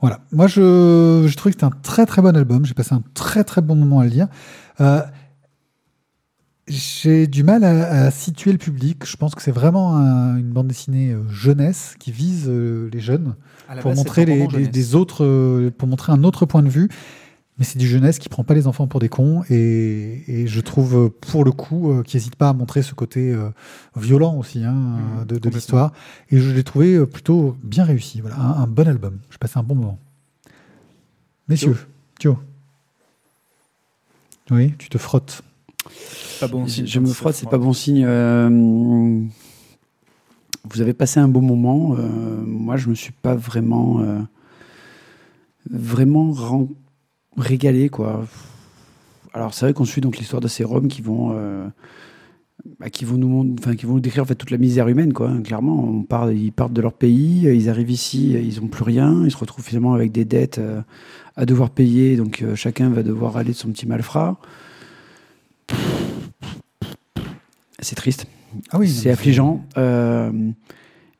Voilà. 0.00 0.20
Moi, 0.32 0.46
je, 0.46 1.26
je 1.28 1.36
trouvais 1.36 1.52
que 1.52 1.60
c'était 1.60 1.66
un 1.72 1.78
très 1.82 2.06
très 2.06 2.22
bon 2.22 2.34
album. 2.34 2.64
J'ai 2.64 2.74
passé 2.74 2.94
un 2.94 3.02
très 3.14 3.44
très 3.44 3.60
bon 3.60 3.76
moment 3.76 4.00
à 4.00 4.04
le 4.04 4.10
lire. 4.10 4.28
Euh, 4.82 5.02
j'ai 6.68 7.26
du 7.26 7.42
mal 7.42 7.64
à, 7.64 8.04
à 8.06 8.10
situer 8.10 8.52
le 8.52 8.58
public. 8.58 9.04
Je 9.04 9.16
pense 9.16 9.34
que 9.34 9.42
c'est 9.42 9.50
vraiment 9.50 9.96
un- 9.96 10.36
une 10.36 10.50
bande 10.52 10.68
dessinée 10.68 11.10
euh, 11.12 11.28
jeunesse 11.28 11.96
qui 11.98 12.12
vise 12.12 12.44
euh, 12.48 12.88
les 12.92 13.00
jeunes 13.00 13.34
pour 13.82 13.90
montrer 13.96 14.24
les, 14.26 14.94
autres, 14.94 15.24
euh, 15.24 15.70
pour 15.76 15.88
montrer 15.88 16.12
un 16.12 16.22
autre 16.24 16.46
point 16.46 16.62
de 16.62 16.68
vue. 16.68 16.88
Mais 17.58 17.64
c'est 17.64 17.78
du 17.78 17.86
jeunesse 17.86 18.18
qui 18.18 18.28
prend 18.28 18.44
pas 18.44 18.54
les 18.54 18.66
enfants 18.66 18.86
pour 18.86 18.98
des 19.00 19.08
cons 19.10 19.42
et, 19.50 20.22
et 20.26 20.46
je 20.46 20.60
trouve 20.60 21.10
pour 21.10 21.44
le 21.44 21.52
coup 21.52 21.90
euh, 21.92 22.02
qui 22.02 22.16
n'hésite 22.16 22.36
pas 22.36 22.48
à 22.48 22.52
montrer 22.54 22.82
ce 22.82 22.94
côté 22.94 23.36
violent 23.96 24.36
aussi 24.36 24.64
hein, 24.64 24.72
Mhm, 24.72 25.24
de, 25.26 25.38
l'histoire. 25.50 25.92
Et 26.30 26.38
je 26.38 26.50
l'ai 26.50 26.64
trouvé 26.64 27.04
plutôt 27.06 27.56
bien 27.62 27.84
réussi. 27.84 28.20
Voilà, 28.20 28.36
un, 28.38 28.62
un 28.62 28.66
bon 28.66 28.88
album. 28.88 29.18
J'ai 29.30 29.38
passé 29.38 29.58
un 29.58 29.62
bon 29.64 29.74
moment. 29.74 29.98
Messieurs, 31.48 31.76
Thio. 32.18 32.38
Oui, 34.50 34.74
tu 34.78 34.88
te 34.88 34.98
frottes. 34.98 35.42
Pas 36.40 36.48
bon 36.48 36.66
Je, 36.66 36.72
signe 36.72 36.86
je 36.86 37.00
me 37.00 37.06
frotte, 37.06 37.34
c'est 37.34 37.48
pas 37.48 37.58
bon 37.58 37.72
signe. 37.72 38.04
Euh, 38.06 39.20
vous 40.64 40.80
avez 40.80 40.92
passé 40.92 41.20
un 41.20 41.28
bon 41.28 41.42
moment. 41.42 41.94
euh, 41.98 42.42
moi, 42.44 42.76
je 42.76 42.88
me 42.88 42.94
suis 42.94 43.12
pas 43.12 43.34
vraiment, 43.34 44.00
euh, 44.00 44.20
vraiment 45.70 46.34
régalé, 47.36 47.88
quoi. 47.88 48.26
Alors, 49.32 49.54
c'est 49.54 49.64
vrai 49.64 49.72
qu'on 49.72 49.84
suit 49.84 50.00
donc 50.00 50.18
l'histoire 50.18 50.40
de 50.40 50.48
ces 50.48 50.64
Roms 50.64 50.88
qui 50.88 51.02
vont, 51.02 51.32
euh, 51.34 51.66
bah, 52.78 52.90
qui 52.90 53.04
vont 53.04 53.16
nous, 53.16 53.56
enfin, 53.58 53.74
qui 53.74 53.86
vont 53.86 53.94
nous 53.94 54.00
décrire 54.00 54.22
en 54.22 54.26
fait 54.26 54.34
toute 54.34 54.50
la 54.50 54.58
misère 54.58 54.88
humaine, 54.88 55.12
quoi. 55.12 55.28
hein, 55.28 55.42
clairement, 55.42 55.84
on 55.84 56.02
part, 56.02 56.30
ils 56.30 56.52
partent 56.52 56.72
de 56.72 56.80
leur 56.80 56.92
pays, 56.92 57.46
euh, 57.46 57.54
ils 57.54 57.68
arrivent 57.68 57.90
ici, 57.90 58.36
euh, 58.36 58.40
ils 58.40 58.60
ont 58.60 58.68
plus 58.68 58.84
rien, 58.84 59.24
ils 59.24 59.30
se 59.30 59.36
retrouvent 59.36 59.64
finalement 59.64 59.94
avec 59.94 60.12
des 60.12 60.24
dettes 60.24 60.58
euh, 60.58 60.80
à 61.36 61.44
devoir 61.46 61.70
payer, 61.70 62.16
donc 62.16 62.42
euh, 62.42 62.54
chacun 62.54 62.90
va 62.90 63.02
devoir 63.02 63.36
aller 63.36 63.50
de 63.50 63.56
son 63.56 63.68
petit 63.70 63.86
malfrat. 63.86 64.38
C'est 67.80 67.96
triste. 67.96 68.26
Ah 68.70 68.78
oui, 68.78 68.88
c'est 68.88 69.10
affligeant. 69.10 69.64
Euh, 69.76 70.30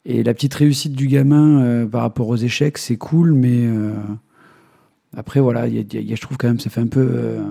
et 0.05 0.23
la 0.23 0.35
petite 0.35 0.55
réussite 0.55 0.93
du 0.93 1.09
gamin 1.09 1.87
par 1.87 2.03
rapport 2.03 2.29
aux 2.29 2.37
échecs, 2.37 2.79
c'est 2.79 2.97
cool, 2.97 3.33
mais 3.33 3.67
après, 5.15 5.41
voilà, 5.41 5.69
je 5.69 6.21
trouve 6.21 6.39
quand 6.39 6.49
même 6.49 6.59
ça 6.59 6.71
fait 6.71 6.81
un 6.81 6.87
peu, 6.87 7.07
euh, 7.07 7.43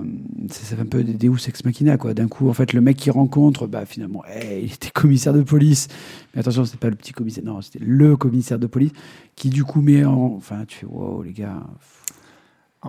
ça, 0.49 0.75
fait 0.75 0.81
un 0.81 0.85
peu 0.85 1.03
des 1.03 1.13
Deus 1.13 1.47
ex 1.47 1.63
machina, 1.63 1.97
quoi. 1.97 2.13
D'un 2.15 2.27
coup, 2.27 2.49
en 2.49 2.53
fait, 2.53 2.73
le 2.73 2.81
mec 2.81 2.97
qui 2.97 3.11
rencontre, 3.11 3.67
bah 3.67 3.85
finalement, 3.85 4.25
hey, 4.25 4.65
il 4.65 4.73
était 4.73 4.89
commissaire 4.89 5.33
de 5.33 5.43
police. 5.43 5.87
Mais 6.33 6.39
attention, 6.41 6.65
c'était 6.65 6.77
pas 6.79 6.89
le 6.89 6.95
petit 6.95 7.13
commissaire, 7.13 7.43
non, 7.43 7.61
c'était 7.61 7.83
le 7.83 8.17
commissaire 8.17 8.57
de 8.57 8.65
police 8.65 8.91
qui 9.35 9.49
du 9.49 9.63
coup 9.63 9.81
met 9.81 10.03
en, 10.05 10.33
enfin, 10.37 10.65
tu 10.67 10.79
fais, 10.79 10.85
wow, 10.87 11.21
les 11.21 11.33
gars. 11.33 11.61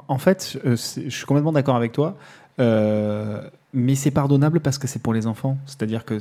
En- 0.08 0.18
fait, 0.18 0.58
euh, 0.64 0.74
c'est- 0.76 1.04
je 1.04 1.14
suis 1.14 1.26
complètement 1.26 1.52
d'accord 1.52 1.76
avec 1.76 1.92
toi, 1.92 2.16
euh, 2.58 3.46
mais 3.74 3.94
c'est 3.94 4.10
pardonnable 4.10 4.60
parce 4.60 4.78
que 4.78 4.86
c'est 4.86 5.00
pour 5.02 5.12
les 5.12 5.26
enfants. 5.26 5.58
C'est-à-dire 5.66 6.06
que 6.06 6.16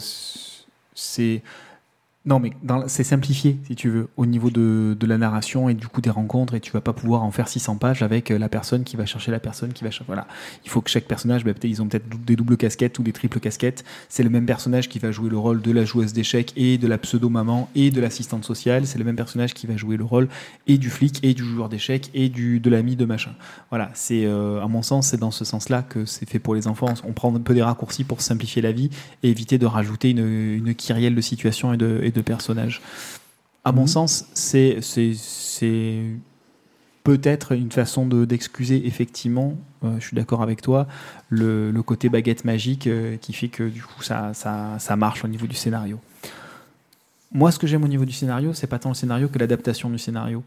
c'est 0.94 1.42
non, 2.24 2.40
mais 2.40 2.52
c'est 2.86 3.04
simplifié, 3.04 3.58
si 3.66 3.76
tu 3.76 3.90
veux, 3.90 4.08
au 4.16 4.28
niveau 4.28 4.52
de, 4.52 4.96
de 5.00 5.08
la 5.08 5.18
narration 5.18 5.70
et 5.70 5.74
du 5.74 5.88
coup 5.88 6.02
des 6.02 6.12
rencontres, 6.12 6.54
et 6.54 6.60
tu 6.60 6.72
vas 6.72 6.80
pas 6.80 6.94
pouvoir 6.94 7.24
en 7.24 7.32
faire 7.32 7.48
600 7.48 7.78
pages 7.78 8.04
avec 8.04 8.30
euh, 8.30 8.38
la 8.38 8.48
personne 8.48 8.84
qui 8.84 8.96
va 8.96 9.08
chercher 9.08 9.32
la 9.32 9.40
personne 9.40 9.74
qui 9.74 9.84
va 9.84 9.90
chercher. 9.90 10.06
Voilà. 10.06 10.28
Il 10.64 10.70
faut 10.70 10.82
que 10.82 10.92
chaque 10.92 11.06
personnage, 11.06 11.44
bah, 11.44 11.54
ils 11.64 11.82
ont 11.82 11.88
peut-être 11.88 12.08
des 12.24 12.36
doubles 12.36 12.58
casquettes 12.58 13.00
ou 13.00 13.04
des 13.04 13.12
triples 13.12 13.40
casquettes. 13.40 13.84
C'est 14.08 14.22
le 14.22 14.30
même 14.30 14.46
personnage 14.46 14.88
qui 14.88 15.00
va 15.00 15.12
jouer 15.12 15.32
le 15.32 15.38
rôle 15.40 15.64
de 15.64 15.72
la 15.72 15.84
joueuse 15.84 16.14
d'échecs 16.14 16.54
et 16.56 16.78
de 16.78 16.88
la 16.88 17.00
pseudo-maman 17.00 17.70
et 17.74 17.90
de 17.90 18.00
l'assistante 18.00 18.46
sociale. 18.46 18.86
C'est 18.86 19.00
le 19.00 19.06
même 19.06 19.16
personnage 19.16 19.56
qui 19.56 19.66
va 19.66 19.76
jouer 19.76 19.98
le 19.98 20.04
rôle 20.04 20.28
et 20.68 20.78
du 20.78 20.92
flic 20.92 21.24
et 21.24 21.34
du 21.34 21.44
joueur 21.44 21.70
d'échecs 21.70 22.12
et 22.14 22.30
du, 22.30 22.60
de 22.60 22.70
l'ami 22.70 22.96
de 22.96 23.06
machin. 23.06 23.32
Voilà, 23.72 23.90
c'est 23.96 24.26
euh, 24.26 24.62
à 24.62 24.68
mon 24.68 24.84
sens, 24.84 25.08
c'est 25.08 25.20
dans 25.20 25.32
ce 25.32 25.44
sens-là 25.44 25.82
que 25.82 26.06
c'est 26.06 26.30
fait 26.30 26.38
pour 26.38 26.54
les 26.54 26.68
enfants. 26.68 26.94
On 27.04 27.14
prend 27.14 27.36
un 27.36 27.40
peu 27.40 27.56
des 27.56 27.64
raccourcis 27.64 28.04
pour 28.04 28.22
simplifier 28.22 28.62
la 28.62 28.74
vie 28.74 28.92
et 29.24 29.30
éviter 29.32 29.58
de 29.58 29.66
rajouter 29.66 30.12
une, 30.12 30.20
une 30.20 30.76
kyrielle 30.76 31.16
de 31.16 31.22
situations 31.22 31.74
et 31.74 31.78
de, 31.78 32.11
de 32.14 32.22
personnages. 32.22 32.82
À 33.64 33.72
mon 33.72 33.82
Mhm. 33.84 33.88
sens, 33.88 34.26
c'est 34.34 34.80
peut-être 37.04 37.54
une 37.54 37.72
façon 37.72 38.06
de- 38.06 38.26
d'excuser 38.26 38.86
effectivement, 38.86 39.56
euh, 39.84 39.96
je 40.00 40.06
suis 40.08 40.16
d'accord 40.16 40.42
avec 40.44 40.62
toi, 40.62 40.88
le, 41.30 41.72
le 41.72 41.84
côté 41.84 42.10
baguette 42.10 42.46
magique 42.46 42.86
euh, 42.88 43.18
qui 43.18 43.34
fait 43.34 43.48
que 43.48 43.64
du 43.64 43.82
coup 43.82 44.04
ça, 44.04 44.34
ça, 44.34 44.76
ça 44.78 44.96
marche 44.96 45.24
au 45.26 45.28
niveau 45.28 45.48
du 45.48 45.56
scénario. 45.56 46.00
Moi, 47.34 47.52
ce 47.52 47.58
que 47.60 47.66
j'aime 47.66 47.84
au 47.84 47.88
niveau 47.88 48.06
du 48.06 48.12
scénario, 48.12 48.54
c'est 48.54 48.68
pas 48.68 48.78
tant 48.78 48.90
le 48.90 48.96
scénario 48.96 49.30
que 49.30 49.40
l'adaptation 49.40 49.90
du 49.90 49.98
scénario. 49.98 50.44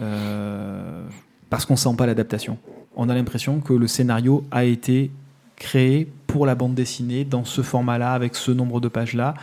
Euh, 0.00 1.02
parce 1.50 1.64
qu'on 1.64 1.76
sent 1.76 1.94
pas 1.96 2.06
l'adaptation. 2.06 2.58
On 2.94 3.08
a 3.08 3.14
l'impression 3.14 3.60
que 3.60 3.72
le 3.72 3.86
scénario 3.88 4.44
a 4.50 4.64
été 4.64 5.10
créé 5.56 6.06
pour 6.26 6.44
la 6.46 6.54
bande 6.54 6.74
dessinée 6.74 7.24
dans 7.24 7.44
ce 7.44 7.62
format-là, 7.62 8.12
avec 8.12 8.36
ce 8.36 8.50
nombre 8.52 8.80
de 8.80 8.88
pages-là, 8.88 9.34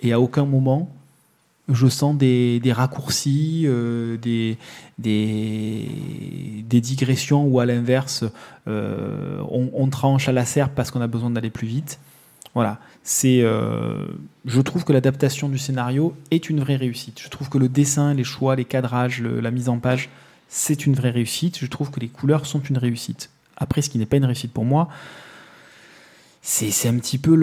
et 0.00 0.12
à 0.12 0.20
aucun 0.20 0.44
moment 0.46 0.88
je 1.68 1.86
sens 1.86 2.16
des, 2.16 2.60
raccourcis, 2.72 3.64
euh, 3.66 4.16
des, 4.16 4.56
digressions 6.66 7.44
ou 7.44 7.60
à 7.60 7.66
l'inverse, 7.66 8.24
euh, 8.66 9.42
on, 9.50 9.88
tranche 9.88 10.28
à 10.28 10.32
la 10.32 10.44
serpe 10.44 10.74
parce 10.74 10.90
qu'on 10.90 11.00
a 11.00 11.06
besoin 11.06 11.30
d'aller 11.30 11.50
plus 11.50 11.68
vite. 11.68 11.98
Voilà, 12.54 12.78
c'est. 13.02 13.42
euh, 13.42 14.06
je 14.46 14.60
trouve 14.60 14.84
que 14.84 14.92
l'adaptation 14.92 15.48
du 15.48 15.58
scénario 15.58 16.14
est 16.30 16.48
une 16.48 16.60
vraie 16.60 16.76
réussite. 16.76 17.20
Je 17.22 17.28
trouve 17.28 17.48
que 17.48 17.58
le 17.58 17.68
dessin, 17.68 18.14
les 18.14 18.24
choix, 18.24 18.56
les 18.56 18.64
cadrages, 18.64 19.22
la 19.22 19.50
mise 19.50 19.68
en 19.68 19.78
page, 19.78 20.08
c'est 20.48 20.86
une 20.86 20.94
vraie 20.94 21.10
réussite. 21.10 21.58
Je 21.58 21.66
trouve 21.66 21.90
que 21.90 22.00
les 22.00 22.08
couleurs 22.08 22.46
sont 22.46 22.60
une 22.60 22.78
réussite. 22.78 23.30
Après, 23.58 23.82
ce 23.82 23.90
qui 23.90 23.98
n'est 23.98 24.06
pas 24.06 24.16
une 24.16 24.24
réussite 24.24 24.52
pour 24.52 24.64
moi, 24.64 24.88
c'est 26.50 26.88
un 26.88 26.96
petit 26.96 27.18
peu 27.18 27.34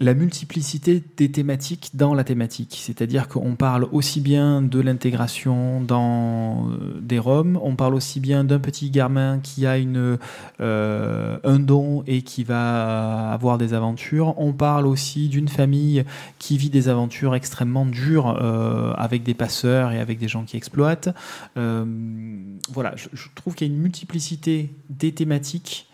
la 0.00 0.14
multiplicité 0.14 1.04
des 1.18 1.30
thématiques 1.30 1.90
dans 1.92 2.14
la 2.14 2.24
thématique. 2.24 2.78
C'est-à-dire 2.80 3.28
qu'on 3.28 3.54
parle 3.54 3.86
aussi 3.92 4.22
bien 4.22 4.62
de 4.62 4.80
l'intégration 4.80 5.82
dans 5.82 6.70
euh, 6.70 6.98
des 7.02 7.18
Roms, 7.18 7.60
on 7.62 7.76
parle 7.76 7.94
aussi 7.94 8.18
bien 8.18 8.44
d'un 8.44 8.60
petit 8.60 8.90
gamin 8.90 9.40
qui 9.40 9.66
a 9.66 9.76
une, 9.76 10.18
euh, 10.60 11.38
un 11.44 11.58
don 11.58 12.02
et 12.06 12.22
qui 12.22 12.44
va 12.44 13.30
avoir 13.32 13.58
des 13.58 13.74
aventures. 13.74 14.34
On 14.38 14.54
parle 14.54 14.86
aussi 14.86 15.28
d'une 15.28 15.48
famille 15.48 16.02
qui 16.38 16.56
vit 16.56 16.70
des 16.70 16.88
aventures 16.88 17.34
extrêmement 17.34 17.84
dures 17.84 18.38
euh, 18.40 18.94
avec 18.94 19.22
des 19.22 19.34
passeurs 19.34 19.92
et 19.92 20.00
avec 20.00 20.18
des 20.18 20.28
gens 20.28 20.44
qui 20.44 20.56
exploitent. 20.56 21.10
Voilà, 21.54 22.94
je 22.96 23.28
trouve 23.34 23.54
qu'il 23.54 23.68
y 23.68 23.70
a 23.70 23.72
une 23.72 23.80
multiplicité 23.80 24.72
des 24.88 25.12
thématiques 25.12 25.88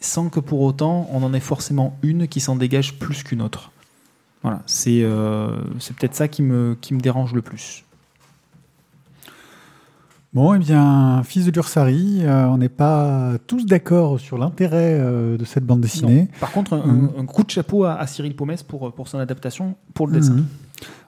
sans 0.00 0.28
que 0.28 0.40
pour 0.40 0.60
autant 0.60 1.08
on 1.12 1.22
en 1.22 1.32
ait 1.34 1.40
forcément 1.40 1.96
une 2.02 2.28
qui 2.28 2.40
s'en 2.40 2.56
dégage 2.56 2.98
plus 2.98 3.22
qu'une 3.22 3.42
autre. 3.42 3.70
Voilà, 4.42 4.62
c'est 4.66 5.00
euh, 5.02 5.56
peut-être 5.98 6.14
ça 6.14 6.28
qui 6.28 6.42
me, 6.42 6.76
qui 6.80 6.94
me 6.94 7.00
dérange 7.00 7.34
le 7.34 7.42
plus. 7.42 7.84
Bon, 10.32 10.52
eh 10.52 10.58
bien, 10.58 11.22
fils 11.24 11.46
de 11.46 11.50
Dursari, 11.50 12.20
euh, 12.20 12.44
on 12.46 12.58
n'est 12.58 12.68
pas 12.68 13.32
tous 13.46 13.64
d'accord 13.64 14.20
sur 14.20 14.36
l'intérêt 14.36 14.98
euh, 15.00 15.38
de 15.38 15.44
cette 15.46 15.64
bande 15.64 15.80
dessinée. 15.80 16.20
Non. 16.20 16.38
Par 16.40 16.52
contre, 16.52 16.74
un, 16.74 17.10
un 17.18 17.24
coup 17.24 17.42
de 17.42 17.50
chapeau 17.50 17.84
à, 17.84 17.94
à 17.94 18.06
Cyril 18.06 18.36
Pomès 18.36 18.62
pour, 18.62 18.92
pour 18.92 19.08
son 19.08 19.18
adaptation 19.18 19.76
pour 19.94 20.06
le 20.06 20.12
dessin. 20.12 20.34
Mhm. 20.34 20.44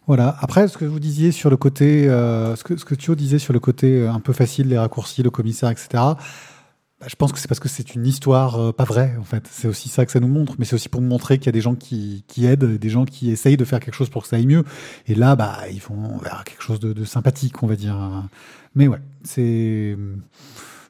Voilà. 0.06 0.34
Après, 0.40 0.66
ce 0.66 0.78
que 0.78 0.86
vous 0.86 0.98
disiez 0.98 1.30
sur 1.30 1.50
le 1.50 1.58
côté, 1.58 2.08
euh, 2.08 2.56
ce 2.56 2.64
que 2.64 2.78
ce 2.78 2.86
que 2.86 2.94
Thio 2.94 3.14
disait 3.14 3.38
sur 3.38 3.52
le 3.52 3.60
côté 3.60 4.06
un 4.06 4.20
peu 4.20 4.32
facile, 4.32 4.68
les 4.68 4.78
raccourcis, 4.78 5.22
le 5.22 5.30
commissaire, 5.30 5.68
etc. 5.68 6.02
bah, 7.00 7.06
je 7.08 7.14
pense 7.16 7.32
que 7.32 7.38
c'est 7.38 7.48
parce 7.48 7.60
que 7.60 7.68
c'est 7.68 7.94
une 7.94 8.06
histoire 8.06 8.56
euh, 8.60 8.72
pas 8.72 8.84
vraie, 8.84 9.16
en 9.18 9.24
fait. 9.24 9.46
C'est 9.50 9.68
aussi 9.68 9.88
ça 9.88 10.04
que 10.06 10.12
ça 10.12 10.20
nous 10.20 10.28
montre, 10.28 10.54
mais 10.58 10.64
c'est 10.64 10.74
aussi 10.74 10.88
pour 10.88 11.00
montrer 11.00 11.38
qu'il 11.38 11.46
y 11.46 11.48
a 11.50 11.52
des 11.52 11.60
gens 11.60 11.74
qui, 11.74 12.24
qui 12.26 12.44
aident, 12.46 12.76
des 12.78 12.88
gens 12.90 13.04
qui 13.04 13.30
essayent 13.30 13.56
de 13.56 13.64
faire 13.64 13.80
quelque 13.80 13.94
chose 13.94 14.10
pour 14.10 14.22
que 14.22 14.28
ça 14.28 14.36
aille 14.36 14.46
mieux. 14.46 14.64
Et 15.06 15.14
là, 15.14 15.36
bah, 15.36 15.58
ils 15.70 15.80
vont 15.80 16.18
vers 16.18 16.42
quelque 16.44 16.62
chose 16.62 16.80
de, 16.80 16.92
de 16.92 17.04
sympathique, 17.04 17.62
on 17.62 17.66
va 17.66 17.76
dire. 17.76 18.28
Mais 18.74 18.88
ouais, 18.88 19.00
c'est. 19.22 19.96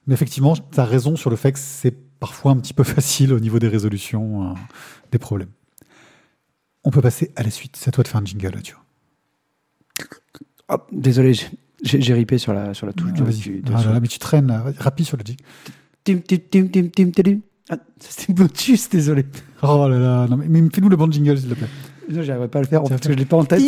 Mais 0.07 0.14
effectivement, 0.14 0.55
tu 0.57 0.81
as 0.81 0.85
raison 0.87 1.16
sur 1.16 1.29
le 1.29 1.37
fait 1.37 1.53
que 1.53 1.59
c'est 1.59 1.94
parfois 2.18 2.53
un 2.53 2.57
petit 2.57 2.73
peu 2.75 2.85
facile 2.85 3.33
au 3.35 3.40
niveau 3.40 3.59
des 3.59 3.68
résolutions 3.68 4.51
euh, 4.51 4.55
des 5.12 5.18
problèmes. 5.18 5.51
On 6.85 6.90
peut 6.90 7.03
passer 7.03 7.33
à 7.37 7.42
la 7.42 7.51
suite. 7.51 7.77
C'est 7.77 7.88
à 7.88 7.92
toi 7.92 8.03
de 8.03 8.09
faire 8.09 8.21
un 8.21 8.25
jingle, 8.25 8.62
Thio. 8.62 8.77
Hop, 10.68 10.88
désolé, 10.92 11.33
j'ai- 11.83 12.14
ripé 12.14 12.38
sur 12.38 12.53
la, 12.53 12.73
sur 12.75 12.87
la 12.87 12.92
touche. 12.92 13.11
Ah, 13.16 13.21
de- 13.21 13.31
du- 13.33 13.61
de- 13.62 13.73
Ah 13.75 13.85
là 13.85 13.92
là, 13.94 14.01
mais 14.01 14.09
tu 14.09 14.18
traînes, 14.18 14.47
là. 14.47 14.64
Rapide 14.79 15.07
sur 15.07 15.16
le 15.16 15.25
jingle. 15.25 15.42
Ah, 17.71 17.77
c'était 17.99 18.33
Blotus, 18.33 18.88
désolé. 18.88 19.27
Oh 19.62 19.87
là 19.88 19.99
là, 19.99 20.27
non, 20.29 20.37
mais, 20.37 20.47
mais 20.49 20.68
fais-nous 20.73 20.88
le 20.88 20.97
bon 20.97 21.11
jingle, 21.11 21.38
s'il 21.38 21.49
te 21.49 21.55
plaît. 21.55 21.66
Non, 22.11 22.23
j'arriverai 22.23 22.49
pas 22.49 22.61
à 22.61 22.62
le 22.62 22.68
faire 22.68 22.83
parce 22.83 23.01
que 23.01 23.12
je 23.12 23.18
l'ai 23.18 23.25
pas 23.27 23.37
en 23.37 23.44
tête. 23.44 23.61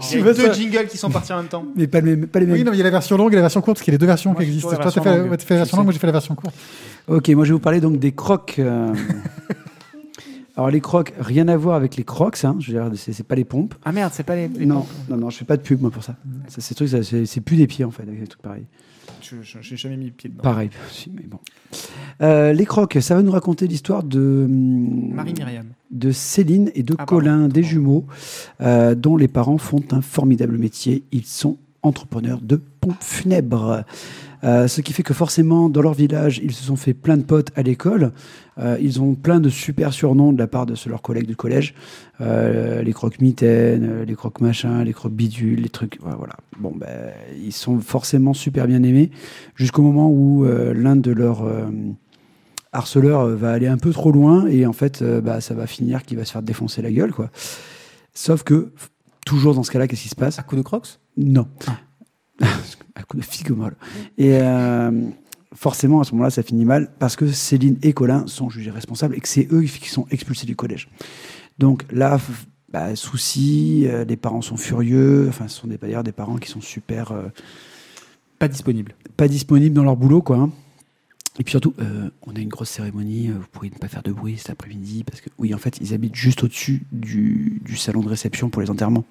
J'ai 0.00 0.20
vois 0.20 0.32
deux 0.32 0.46
ça. 0.46 0.52
jingles 0.52 0.88
qui 0.88 0.98
sont 0.98 1.08
partis 1.10 1.32
en 1.32 1.36
même 1.38 1.46
temps. 1.46 1.64
Mais 1.76 1.86
pas 1.86 2.00
les, 2.00 2.16
pas 2.16 2.40
les 2.40 2.46
mêmes. 2.46 2.56
Oui, 2.56 2.64
non, 2.64 2.72
mais 2.72 2.76
il 2.76 2.80
y 2.80 2.82
a 2.82 2.84
la 2.84 2.90
version 2.90 3.16
longue 3.16 3.32
et 3.32 3.36
la 3.36 3.42
version 3.42 3.60
courte, 3.60 3.76
parce 3.76 3.84
qu'il 3.84 3.92
y 3.92 3.94
a 3.94 3.96
les 3.96 4.00
deux 4.00 4.06
versions 4.06 4.32
Moi, 4.32 4.40
qui 4.40 4.46
j'ai 4.46 4.54
existent. 4.54 4.70
Toi, 4.70 4.78
t'as 4.78 4.84
version 4.84 5.02
fait, 5.02 5.10
la 5.10 5.56
version 5.56 5.76
longue, 5.76 5.86
moi 5.86 5.92
j'ai 5.92 5.98
fait 6.00 6.06
la 6.06 6.12
version 6.12 6.34
courte. 6.34 6.54
Ok, 7.06 7.28
moi 7.28 7.44
je 7.44 7.50
vais 7.50 7.54
vous 7.54 7.60
parler 7.60 7.80
donc 7.80 7.98
des 7.98 8.12
crocs. 8.12 8.56
euh. 8.58 8.92
Alors 10.58 10.70
les 10.70 10.80
crocs, 10.80 11.14
rien 11.20 11.46
à 11.48 11.56
voir 11.56 11.76
avec 11.76 11.96
les 11.96 12.02
crocs, 12.04 12.44
hein, 12.44 12.56
je 12.58 12.72
veux 12.72 12.78
dire, 12.80 12.90
c'est 12.98 13.12
c'est 13.12 13.22
pas 13.22 13.36
les 13.36 13.44
pompes. 13.44 13.74
Ah 13.84 13.92
merde, 13.92 14.10
c'est 14.12 14.24
pas 14.24 14.34
les. 14.34 14.48
les 14.48 14.66
non, 14.66 14.80
pompes. 14.80 14.88
non, 15.08 15.16
non, 15.16 15.30
je 15.30 15.38
fais 15.38 15.44
pas 15.44 15.56
de 15.56 15.62
pub 15.62 15.80
moi 15.80 15.90
pour 15.92 16.02
ça. 16.02 16.16
ça 16.48 16.60
ces 16.60 16.74
trucs, 16.74 16.88
ça, 16.88 17.02
c'est 17.04 17.24
c'est 17.26 17.40
plus 17.40 17.56
des 17.56 17.68
pieds 17.68 17.84
en 17.84 17.92
fait, 17.92 18.02
avec 18.02 18.18
des 18.20 18.26
trucs 18.26 18.42
pareils. 18.42 18.66
Je- 19.22 19.36
je- 19.42 19.58
J'ai 19.60 19.76
jamais 19.76 19.96
mis 19.96 20.06
le 20.06 20.10
pied 20.10 20.28
dedans. 20.30 20.42
Pareil, 20.42 20.70
si, 20.90 21.10
mais 21.14 21.22
bon. 21.28 21.38
Euh, 22.22 22.52
les 22.52 22.66
crocs, 22.66 22.98
ça 23.00 23.14
va 23.14 23.22
nous 23.22 23.30
raconter 23.30 23.66
l'histoire 23.68 24.02
de 24.02 24.44
hum, 24.48 25.14
Marie 25.14 25.32
Myriam. 25.34 25.66
de 25.92 26.10
Céline 26.10 26.70
et 26.74 26.82
de 26.82 26.94
Ah, 26.94 27.06
pardon. 27.06 27.14
Colin, 27.16 27.48
des 27.48 27.62
jumeaux, 27.62 28.04
euh, 28.60 28.94
dont 28.96 29.16
les 29.16 29.28
parents 29.28 29.58
font 29.58 29.82
un 29.92 30.00
formidable 30.00 30.58
métier. 30.58 31.04
Ils 31.12 31.24
sont 31.24 31.56
entrepreneurs 31.82 32.40
de 32.42 32.60
pompes 32.80 32.96
funèbres. 33.00 33.84
Euh, 34.44 34.68
ce 34.68 34.80
qui 34.80 34.92
fait 34.92 35.02
que 35.02 35.14
forcément, 35.14 35.68
dans 35.68 35.82
leur 35.82 35.94
village, 35.94 36.40
ils 36.42 36.52
se 36.52 36.62
sont 36.64 36.76
fait 36.76 36.94
plein 36.94 37.16
de 37.16 37.22
potes 37.22 37.50
à 37.56 37.62
l'école. 37.62 38.12
Euh, 38.58 38.76
ils 38.80 39.00
ont 39.00 39.14
plein 39.14 39.40
de 39.40 39.48
super 39.48 39.92
surnoms 39.92 40.32
de 40.32 40.38
la 40.38 40.46
part 40.46 40.66
de 40.66 40.74
leurs 40.86 41.02
collègues 41.02 41.26
du 41.26 41.36
collège. 41.36 41.74
Euh, 42.20 42.82
les 42.82 42.92
crocs 42.92 43.20
mitaines, 43.20 43.88
euh, 43.88 44.04
les 44.04 44.14
crocs 44.14 44.40
machin, 44.40 44.82
les 44.84 44.92
crocs 44.92 45.12
bidules, 45.12 45.60
les 45.60 45.68
trucs. 45.68 45.98
ouais, 46.04 46.12
Voilà. 46.16 46.34
Bon, 46.58 46.72
ben, 46.74 47.12
ils 47.40 47.52
sont 47.52 47.78
forcément 47.78 48.34
super 48.34 48.66
bien 48.66 48.82
aimés 48.82 49.10
jusqu'au 49.54 49.82
moment 49.82 50.10
où 50.10 50.44
l'un 50.44 50.96
de 50.96 51.12
leurs 51.12 51.48
harceleurs 52.72 53.28
va 53.28 53.52
aller 53.52 53.68
un 53.68 53.78
peu 53.78 53.92
trop 53.92 54.10
loin 54.10 54.46
et 54.48 54.66
en 54.66 54.72
fait, 54.72 55.04
bah, 55.22 55.40
ça 55.40 55.54
va 55.54 55.68
finir 55.68 56.02
qu'il 56.02 56.16
va 56.18 56.24
se 56.24 56.32
faire 56.32 56.42
défoncer 56.42 56.82
la 56.82 56.90
gueule, 56.90 57.12
quoi. 57.12 57.30
Sauf 58.12 58.42
que, 58.42 58.72
toujours 59.24 59.54
dans 59.54 59.62
ce 59.62 59.70
cas-là, 59.70 59.86
qu'est-ce 59.86 60.02
qui 60.02 60.08
se 60.08 60.16
passe? 60.16 60.40
À 60.40 60.42
coup 60.42 60.56
de 60.56 60.62
crocs? 60.62 60.98
Non. 61.16 61.46
à 61.68 61.78
coup 63.08 63.16
de 63.16 63.22
figue 63.22 63.50
molle. 63.50 63.76
Et 64.18 64.38
euh, 64.40 64.90
forcément, 65.54 66.00
à 66.00 66.04
ce 66.04 66.12
moment-là, 66.12 66.30
ça 66.30 66.42
finit 66.42 66.64
mal 66.64 66.90
parce 66.98 67.16
que 67.16 67.26
Céline 67.26 67.78
et 67.82 67.92
Colin 67.92 68.26
sont 68.26 68.50
jugés 68.50 68.70
responsables 68.70 69.14
et 69.16 69.20
que 69.20 69.28
c'est 69.28 69.48
eux 69.52 69.62
qui 69.62 69.88
sont 69.88 70.06
expulsés 70.10 70.46
du 70.46 70.56
collège. 70.56 70.88
Donc 71.58 71.84
là, 71.90 72.20
bah, 72.70 72.94
souci, 72.96 73.84
euh, 73.86 74.04
les 74.04 74.16
parents 74.16 74.42
sont 74.42 74.56
furieux. 74.58 75.26
Enfin, 75.28 75.48
ce 75.48 75.58
sont 75.60 75.66
des, 75.68 75.78
d'ailleurs 75.78 76.04
des 76.04 76.12
parents 76.12 76.36
qui 76.36 76.50
sont 76.50 76.60
super 76.60 77.12
euh, 77.12 77.22
Pas 78.38 78.48
disponible. 78.48 78.94
pas 79.16 79.26
disponibles 79.26 79.74
dans 79.74 79.84
leur 79.84 79.96
boulot, 79.96 80.22
quoi. 80.22 80.36
hein. 80.36 80.50
Et 81.38 81.44
puis 81.44 81.52
surtout, 81.52 81.74
euh, 81.78 82.10
on 82.22 82.34
a 82.34 82.40
une 82.40 82.48
grosse 82.48 82.70
cérémonie, 82.70 83.28
euh, 83.28 83.34
vous 83.34 83.46
pourriez 83.52 83.70
ne 83.70 83.78
pas 83.78 83.88
faire 83.88 84.02
de 84.02 84.10
bruit 84.10 84.36
cet 84.38 84.50
après-midi, 84.50 85.04
parce 85.04 85.20
que, 85.20 85.30
oui, 85.38 85.54
en 85.54 85.58
fait, 85.58 85.78
ils 85.80 85.94
habitent 85.94 86.16
juste 86.16 86.42
au-dessus 86.42 86.82
du, 86.90 87.62
du 87.64 87.76
salon 87.76 88.00
de 88.00 88.08
réception 88.08 88.50
pour 88.50 88.60
les 88.60 88.70
enterrements. 88.70 89.04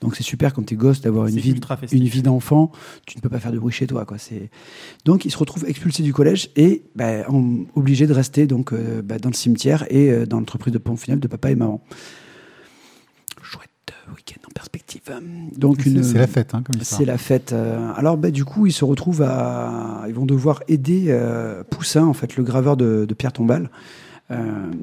Donc 0.00 0.14
c'est 0.14 0.22
super 0.22 0.54
quand 0.54 0.62
t'es 0.62 0.76
gosse 0.76 1.00
d'avoir 1.00 1.26
une 1.26 1.38
vie, 1.38 1.50
une 1.50 2.22
d'enfant, 2.22 2.70
tu 3.04 3.16
ne 3.16 3.20
peux 3.20 3.28
pas 3.28 3.40
faire 3.40 3.50
de 3.50 3.58
bruit 3.58 3.72
chez 3.72 3.86
toi, 3.86 4.04
quoi. 4.04 4.16
Donc 5.04 5.24
ils 5.24 5.30
se 5.30 5.36
retrouvent 5.36 5.64
expulsés 5.68 6.04
du 6.04 6.12
collège 6.12 6.50
et 6.54 6.84
bah, 6.94 7.26
obligés 7.74 8.06
de 8.06 8.12
rester 8.12 8.46
donc, 8.46 8.72
euh, 8.72 9.02
bah, 9.02 9.18
dans 9.18 9.30
le 9.30 9.34
cimetière 9.34 9.84
et 9.90 10.10
euh, 10.10 10.26
dans 10.26 10.38
l'entreprise 10.38 10.72
de 10.72 10.78
pompe 10.78 10.98
funèbre 10.98 11.20
de 11.20 11.26
papa 11.26 11.50
et 11.50 11.56
maman. 11.56 11.82
Chouette 13.42 13.70
week-end 14.14 14.37
en 14.37 14.37
perspective. 14.58 15.02
Donc 15.56 15.82
C'est 15.82 15.90
une... 15.90 16.02
c'est 16.02 16.18
la 16.18 16.26
fête, 16.26 16.52
hein, 16.54 16.62
comme 16.64 16.80
histoire. 16.80 16.98
C'est 16.98 17.04
la 17.06 17.18
fête. 17.18 17.52
euh, 17.52 17.92
Alors, 17.94 18.16
bah, 18.16 18.30
du 18.32 18.44
coup, 18.44 18.66
ils 18.66 18.72
se 18.72 18.84
retrouvent 18.84 19.22
à. 19.22 20.04
Ils 20.08 20.14
vont 20.14 20.26
devoir 20.26 20.62
aider 20.66 21.06
euh, 21.08 21.62
Poussin, 21.70 22.04
en 22.04 22.12
fait, 22.12 22.36
le 22.36 22.42
graveur 22.42 22.76
de, 22.76 23.04
de 23.08 23.14
Pierre 23.14 23.32
Tombal, 23.32 23.70
euh, 24.32 24.36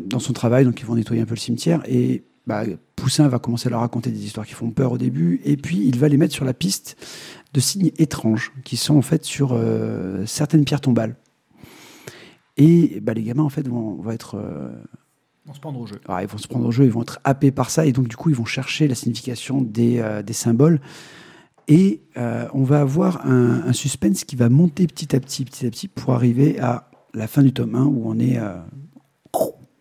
dans 0.06 0.20
son 0.20 0.32
travail. 0.32 0.64
Donc, 0.64 0.80
ils 0.80 0.86
vont 0.86 0.96
nettoyer 0.96 1.22
un 1.22 1.26
peu 1.26 1.36
le 1.36 1.40
cimetière. 1.40 1.82
Et 1.88 2.24
bah, 2.48 2.64
Poussin 2.96 3.28
va 3.28 3.40
commencer 3.40 3.68
à 3.68 3.72
leur 3.72 3.82
raconter 3.82 4.12
des 4.12 4.24
histoires 4.24 4.46
qui 4.46 4.54
font 4.54 4.72
peur 4.72 4.94
au 4.94 4.98
début. 4.98 5.42
Et 5.44 5.58
puis, 5.58 5.86
il 5.86 6.00
va 6.00 6.08
les 6.08 6.18
mettre 6.18 6.34
sur 6.34 6.46
la 6.46 6.54
piste 6.54 6.96
de 7.54 7.60
signes 7.60 7.92
étranges, 7.98 8.54
qui 8.64 8.78
sont 8.78 8.96
en 8.96 9.02
fait 9.02 9.26
sur 9.26 9.50
euh, 9.52 10.26
certaines 10.26 10.64
pierres 10.64 10.82
tombales. 10.82 11.16
Et 12.56 13.02
bah, 13.02 13.14
les 13.14 13.24
gamins, 13.24 13.44
en 13.44 13.50
fait, 13.50 13.68
vont, 13.68 13.96
vont 13.96 14.12
être. 14.12 14.42
Euh, 15.46 15.50
On 15.50 15.54
se 15.54 15.60
prendre 15.60 15.80
au 15.80 15.86
jeu. 15.86 16.00
ils 16.22 16.28
vont 16.28 16.38
se 16.38 16.48
prendre 16.48 16.66
au 16.66 16.72
jeu, 16.72 16.86
ils 16.86 16.92
vont 16.92 17.02
être 17.02 17.20
happés 17.24 17.52
par 17.52 17.70
ça, 17.70 17.86
et 17.86 17.92
donc 17.92 18.08
du 18.08 18.16
coup, 18.16 18.30
ils 18.30 18.36
vont 18.36 18.46
chercher 18.46 18.88
la 18.88 18.96
signification 18.96 19.62
des, 19.62 20.00
euh, 20.00 20.22
des 20.22 20.34
symboles. 20.34 20.80
Et 21.68 22.02
euh, 22.18 22.48
on 22.54 22.64
va 22.64 22.82
avoir 22.82 23.26
un, 23.26 23.74
suspense 23.74 24.24
qui 24.24 24.36
va 24.36 24.50
monter 24.50 24.86
petit 24.86 25.16
à 25.16 25.20
petit, 25.20 25.46
petit 25.46 25.66
à 25.66 25.70
petit, 25.70 25.88
pour 25.88 26.14
arriver 26.14 26.60
à 26.60 26.90
la 27.14 27.28
fin 27.28 27.42
du 27.42 27.54
tome 27.54 27.76
1, 27.76 27.86
où 27.86 28.04
on 28.06 28.20
est, 28.20 28.38
euh, 28.38 28.56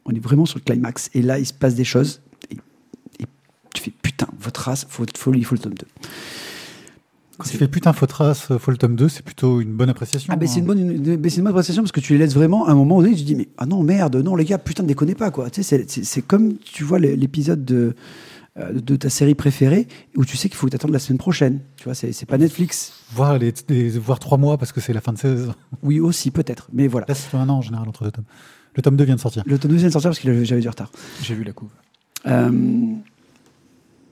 on 0.07 0.13
est 0.13 0.21
vraiment 0.21 0.47
sur 0.47 0.59
le 0.59 0.65
climax. 0.65 1.11
Et 1.15 1.23
là, 1.23 1.39
il 1.39 1.47
se 1.47 1.53
passe 1.53 1.75
des 1.75 1.85
choses, 1.85 2.23
et, 2.51 2.55
et 3.21 3.27
tu 3.75 3.83
fais 3.83 3.91
putain, 3.91 4.29
votre 4.39 4.63
race, 4.63 4.87
faut, 4.89 5.05
faut, 5.17 5.35
il 5.35 5.45
faut 5.45 5.57
le 5.57 5.61
tome 5.61 5.75
2. 5.75 5.87
Quand 7.39 7.49
tu 7.49 7.57
fais 7.57 7.69
putain, 7.69 7.93
faut 7.93 8.07
trace, 8.07 8.49
faut 8.59 8.71
le 8.71 8.77
tome 8.77 8.95
2, 8.97 9.09
c'est 9.09 9.25
plutôt 9.25 9.61
une 9.61 9.73
bonne 9.73 9.89
appréciation. 9.91 10.33
Ah, 10.33 10.37
mais 10.41 10.47
c'est 10.47 10.57
hein. 10.57 10.59
une 10.61 10.65
bonne, 10.67 10.79
une- 10.79 11.21
mais 11.21 11.29
une 11.29 11.43
bonne 11.43 11.49
appréciation 11.53 11.83
parce 11.83 11.93
que 11.93 12.01
tu 12.01 12.13
les 12.13 12.19
laisses 12.21 12.35
vraiment 12.35 12.67
à 12.67 12.71
un 12.73 12.75
moment 12.75 13.01
donné, 13.03 13.15
tu 13.15 13.23
te 13.23 13.27
dis, 13.27 13.35
mais 13.35 13.49
ah 13.59 13.67
non, 13.67 13.83
merde, 13.83 14.17
non, 14.17 14.37
les 14.37 14.45
gars, 14.45 14.59
putain, 14.59 14.83
ne 14.85 14.89
déconnez 14.89 15.15
pas, 15.15 15.31
quoi. 15.31 15.51
Tu 15.51 15.63
sais, 15.63 15.85
c'est- 15.89 16.23
comme, 16.23 16.59
tu 16.59 16.85
vois, 16.85 16.99
l'é- 17.01 17.17
l'épisode 17.17 17.65
de, 17.65 17.95
euh, 18.57 18.73
de 18.81 18.95
ta 18.95 19.11
série 19.11 19.35
préférée 19.35 19.89
où 20.17 20.25
tu 20.25 20.37
sais 20.37 20.49
qu'il 20.49 20.57
faut 20.57 20.69
attendes 20.73 20.93
la 20.93 21.01
semaine 21.01 21.19
prochaine. 21.19 21.59
Tu 21.77 21.85
vois, 21.85 21.95
c'est 21.95 22.13
c'est 22.13 22.25
pas 22.27 22.39
Netflix. 22.39 22.93
Voir, 23.13 23.37
les, 23.39 23.53
les- 23.69 23.91
voir 23.99 24.21
trois 24.21 24.39
mois 24.39 24.57
parce 24.59 24.71
que 24.71 24.81
c'est 24.81 24.93
la 24.93 25.01
fin 25.01 25.13
de 25.13 25.19
saison. 25.19 25.55
Oui, 25.83 25.99
aussi, 25.99 26.31
peut-être. 26.31 26.69
Mais 26.73 26.87
voilà. 26.87 27.07
Là, 27.09 27.15
c'est 27.17 27.37
un 27.37 27.49
an 27.49 27.57
en 27.59 27.63
général 27.63 27.89
entre 27.89 28.05
deux 28.05 28.13
tomes. 28.13 28.25
Le 28.77 28.83
tome 28.83 28.97
2 28.97 29.05
vient 29.05 29.17
de 29.17 29.21
sortir. 29.21 29.43
Le 29.47 29.59
tome 29.59 29.73
2 29.73 29.77
vient 29.79 29.87
de 29.89 29.93
sortir 29.93 30.11
parce 30.11 30.21
que 30.21 30.45
j'avais 30.45 30.61
du 30.61 30.69
retard. 30.69 30.91
J'ai 31.23 31.35
vu 31.35 31.43
la 31.45 31.53
couve. 31.53 31.71
Euh, 32.27 32.51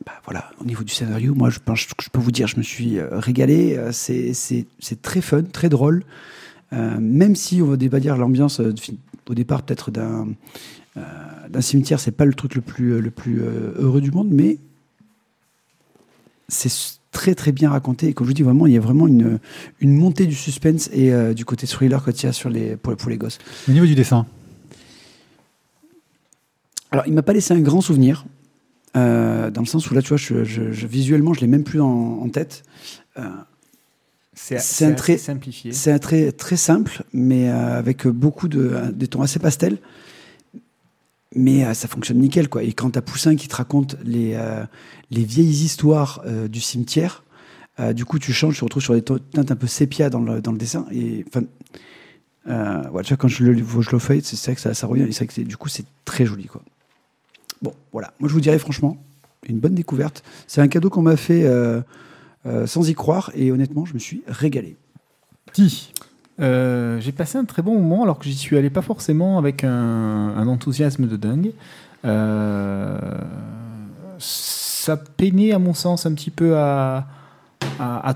bah 0.07 0.13
voilà, 0.25 0.51
au 0.61 0.65
niveau 0.65 0.83
du 0.85 0.93
scénario, 0.93 1.35
moi 1.35 1.51
je 1.51 1.59
pense 1.59 1.85
que 1.87 2.03
je 2.03 2.11
peux 2.11 2.19
vous 2.21 2.33
dire, 2.33 2.47
je 2.49 2.57
me 2.57 2.63
suis 2.63 2.99
euh, 2.99 3.09
régalé. 3.19 3.77
Euh, 3.77 3.93
C'est 3.93 4.33
c'est- 4.35 4.67
c'est 4.81 5.01
très 5.03 5.21
fun, 5.21 5.43
très 5.43 5.69
drôle. 5.69 6.05
Euh, 6.73 6.99
même 7.01 7.37
si 7.37 7.61
on 7.63 7.67
va 7.67 7.77
pas 7.77 8.01
dire 8.01 8.17
l'ambiance 8.17 8.61
au 9.29 9.35
départ 9.35 9.63
peut-être 9.63 9.91
d'un 9.91 10.29
euh, 10.97 11.01
d'un 11.49 11.61
cimetière, 11.61 12.01
c'est 12.01 12.11
pas 12.13 12.25
le 12.25 12.35
truc 12.35 12.55
le 12.55 12.63
plus 12.63 13.01
le 13.01 13.11
plus 13.11 13.41
euh, 13.43 13.75
heureux 13.79 14.01
du 14.01 14.11
monde, 14.11 14.29
mais 14.31 14.59
c'est 16.49 16.73
très 17.13 17.35
très 17.35 17.53
bien 17.53 17.71
raconté. 17.71 18.09
Et 18.09 18.13
comme 18.15 18.27
je 18.27 18.31
vous 18.31 18.35
dis 18.35 18.43
vraiment, 18.43 18.67
il 18.67 18.73
y 18.73 18.77
a 18.79 18.81
vraiment 18.81 19.07
une 19.07 19.39
une 19.81 19.95
montée 19.95 20.27
du 20.27 20.35
suspense 20.35 20.89
et 20.93 21.13
du 21.35 21.45
côté 21.45 21.67
thriller 21.67 22.03
qu'il 22.05 22.25
y 22.25 22.27
a 22.27 22.33
sur 22.33 22.49
les 22.51 22.77
pour, 22.77 22.97
pour 22.97 23.11
les 23.11 23.19
gosses. 23.19 23.39
Au 23.69 23.73
niveau 23.73 23.87
du 23.87 23.95
dessin, 23.95 24.27
Alors, 26.91 27.07
il 27.07 27.15
m'a 27.15 27.23
pas 27.23 27.33
laissé 27.33 27.55
un 27.55 27.61
grand 27.61 27.81
souvenir, 27.81 28.25
euh, 28.97 29.51
dans 29.51 29.63
le 29.63 29.67
sens 29.67 29.91
où 29.91 29.95
là, 29.95 30.03
tu 30.03 30.09
vois, 30.09 30.17
je, 30.19 30.45
je- 30.45 30.73
je- 30.73 30.87
visuellement, 30.87 31.33
je 31.35 31.41
l'ai 31.41 31.47
même 31.47 31.65
plus 31.65 31.81
en, 31.81 31.89
en 31.89 32.29
tête. 32.29 32.63
Euh, 33.19 33.23
C'est 34.35 34.85
un 34.85 34.93
trait- 34.93 35.19
simplifié. 35.19 35.73
c'est 35.73 35.93
un 35.93 35.99
très 35.99 36.33
très 36.33 36.57
simple, 36.57 37.03
mais 37.13 37.49
euh, 37.51 37.79
avec 37.79 38.07
beaucoup 38.07 38.49
de 38.49 38.91
des 38.93 39.07
tons 39.09 39.23
assez 39.23 39.39
pastels. 39.39 39.79
Mais 41.35 41.65
euh, 41.65 41.73
ça 41.75 41.89
fonctionne 41.89 42.19
nickel, 42.19 42.49
quoi. 42.49 42.63
Et 42.63 42.73
quand 42.75 42.91
t'as 42.91 43.01
Poussin 43.01 43.37
qui 43.37 43.49
te 43.49 43.57
raconte 43.57 43.97
les 44.05 44.35
euh, 44.35 44.65
les 45.11 45.25
vieilles 45.25 45.49
histoires 45.65 46.21
euh, 46.27 46.47
du 46.49 46.61
cimetière, 46.61 47.25
euh, 47.81 47.93
du 47.95 48.05
coup, 48.05 48.19
tu 48.19 48.33
changes, 48.35 48.55
tu 48.55 48.61
te 48.61 48.65
retrouves 48.65 48.83
sur 48.83 48.95
des 48.95 49.03
teintes 49.03 49.51
un 49.51 49.57
peu 49.57 49.67
sépia 49.67 50.11
dans 50.11 50.21
le 50.21 50.43
dans 50.43 50.53
le 50.53 50.59
dessin. 50.59 50.85
Et 50.93 51.25
enfin, 51.29 51.45
euh, 52.49 52.89
ouais, 52.91 53.03
tu 53.03 53.09
vois, 53.09 53.17
quand 53.17 53.29
je 53.29 53.45
le 53.45 53.57
je 53.57 53.91
le 53.91 53.99
feuille, 53.99 54.21
c'est 54.23 54.37
vrai 54.45 54.55
que 54.57 54.61
ça, 54.61 54.75
ça 54.75 54.87
revient. 54.87 55.05
Et 55.05 55.13
c'est 55.13 55.21
vrai 55.21 55.27
que 55.29 55.33
c'est- 55.35 55.45
du 55.45 55.57
coup, 55.57 55.69
c'est 55.69 55.87
très 56.05 56.27
joli, 56.27 56.47
quoi. 56.47 56.63
Bon, 57.63 57.73
voilà. 57.93 58.13
Moi, 58.19 58.29
je 58.29 58.35
vous 58.35 58.41
dirais 58.41 58.59
franchement, 58.59 58.97
une 59.49 59.59
bonne 59.59 59.75
découverte. 59.75 60.23
C'est 60.47 60.61
un 60.61 60.69
cadeau 60.69 60.91
qu'on 60.91 61.03
m'a 61.03 61.17
fait 61.17 61.45
euh, 61.45 61.81
euh, 62.47 62.67
sans 62.67 62.89
y 62.89 62.95
croire. 62.95 63.31
Et 63.35 63.51
honnêtement, 63.53 63.85
je 63.85 63.95
me 63.95 63.99
suis 63.99 64.23
régalé. 64.27 64.77
Petit. 65.47 65.93
Euh, 66.41 66.99
j'ai 67.01 67.13
passé 67.13 67.39
un 67.39 67.45
très 67.45 67.63
bon 67.63 67.75
moment 67.75 68.03
alors 68.03 68.19
que 68.19 68.25
j'y 68.25 68.35
suis 68.35 68.57
allé 68.57 68.71
pas 68.71 68.83
forcément 68.83 69.39
avec 69.39 69.65
un, 69.65 70.47
enthousiasme 70.47 71.07
de 71.07 71.17
dingue. 71.17 71.53
Ça 74.19 74.97
peinait 74.97 75.53
à 75.53 75.59
mon 75.59 75.75
sens 75.75 76.07
un 76.07 76.15
petit 76.15 76.31
peu 76.31 76.57
à, 76.57 77.07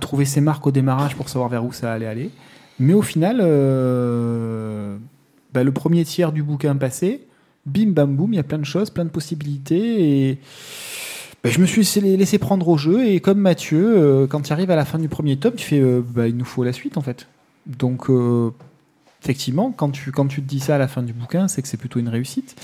trouver 0.01 0.25
ses 0.25 0.41
marques 0.41 0.67
au 0.67 0.73
démarrage 0.73 1.15
pour 1.17 1.29
savoir 1.29 1.49
vers 1.49 1.65
où 1.65 1.73
ça 1.73 1.93
allait 1.93 2.07
aller. 2.07 2.31
Mais 2.79 2.95
au 2.95 3.03
final, 3.03 3.39
bah, 5.53 5.63
le 5.65 5.73
premier 5.73 6.05
tiers 6.05 6.33
du 6.33 6.43
bouquin 6.43 6.77
passé, 6.77 7.26
bim 7.67 7.89
bam 7.89 8.17
boum, 8.17 8.33
il 8.33 8.37
y 8.37 8.41
a 8.41 8.45
plein 8.45 8.59
de 8.59 8.65
choses, 8.65 8.91
plein 8.91 9.05
de 9.05 9.11
possibilités 9.11 10.29
et 10.31 10.39
bah, 11.43 11.51
je 11.51 11.61
me 11.61 11.67
suis 11.67 11.83
laissé, 12.01 12.39
prendre 12.39 12.67
au 12.69 12.77
jeu 12.77 13.07
et 13.07 13.21
comme 13.21 13.39
Mathieu, 13.39 13.97
euh, 13.97 14.27
quand 14.27 14.41
tu 14.41 14.53
arrives 14.53 14.71
à 14.71 14.77
la 14.77 14.85
fin 14.85 14.99
du 14.99 15.09
premier 15.09 15.37
tome, 15.37 15.55
tu 15.55 15.67
fais 15.67 15.81
euh, 15.81 16.03
bah, 16.03 16.29
il 16.29 16.37
nous 16.37 16.45
faut 16.45 16.65
la 16.65 16.73
suite 16.73 16.97
en 16.97 17.03
fait. 17.03 17.27
Donc 17.67 18.09
euh, 18.09 18.51
effectivement, 19.23 19.73
quand 19.73 19.91
tu, 19.91 20.13
quand 20.13 20.27
tu 20.27 20.43
te 20.43 20.49
dis 20.49 20.61
ça 20.61 20.77
à 20.77 20.79
la 20.79 20.89
fin 20.89 21.03
du 21.03 21.13
bouquin, 21.13 21.49
c'est 21.49 21.63
que 21.63 21.69
c'est 21.69 21.77
plutôt 21.77 21.99
une 21.99 22.09
réussite. 22.09 22.57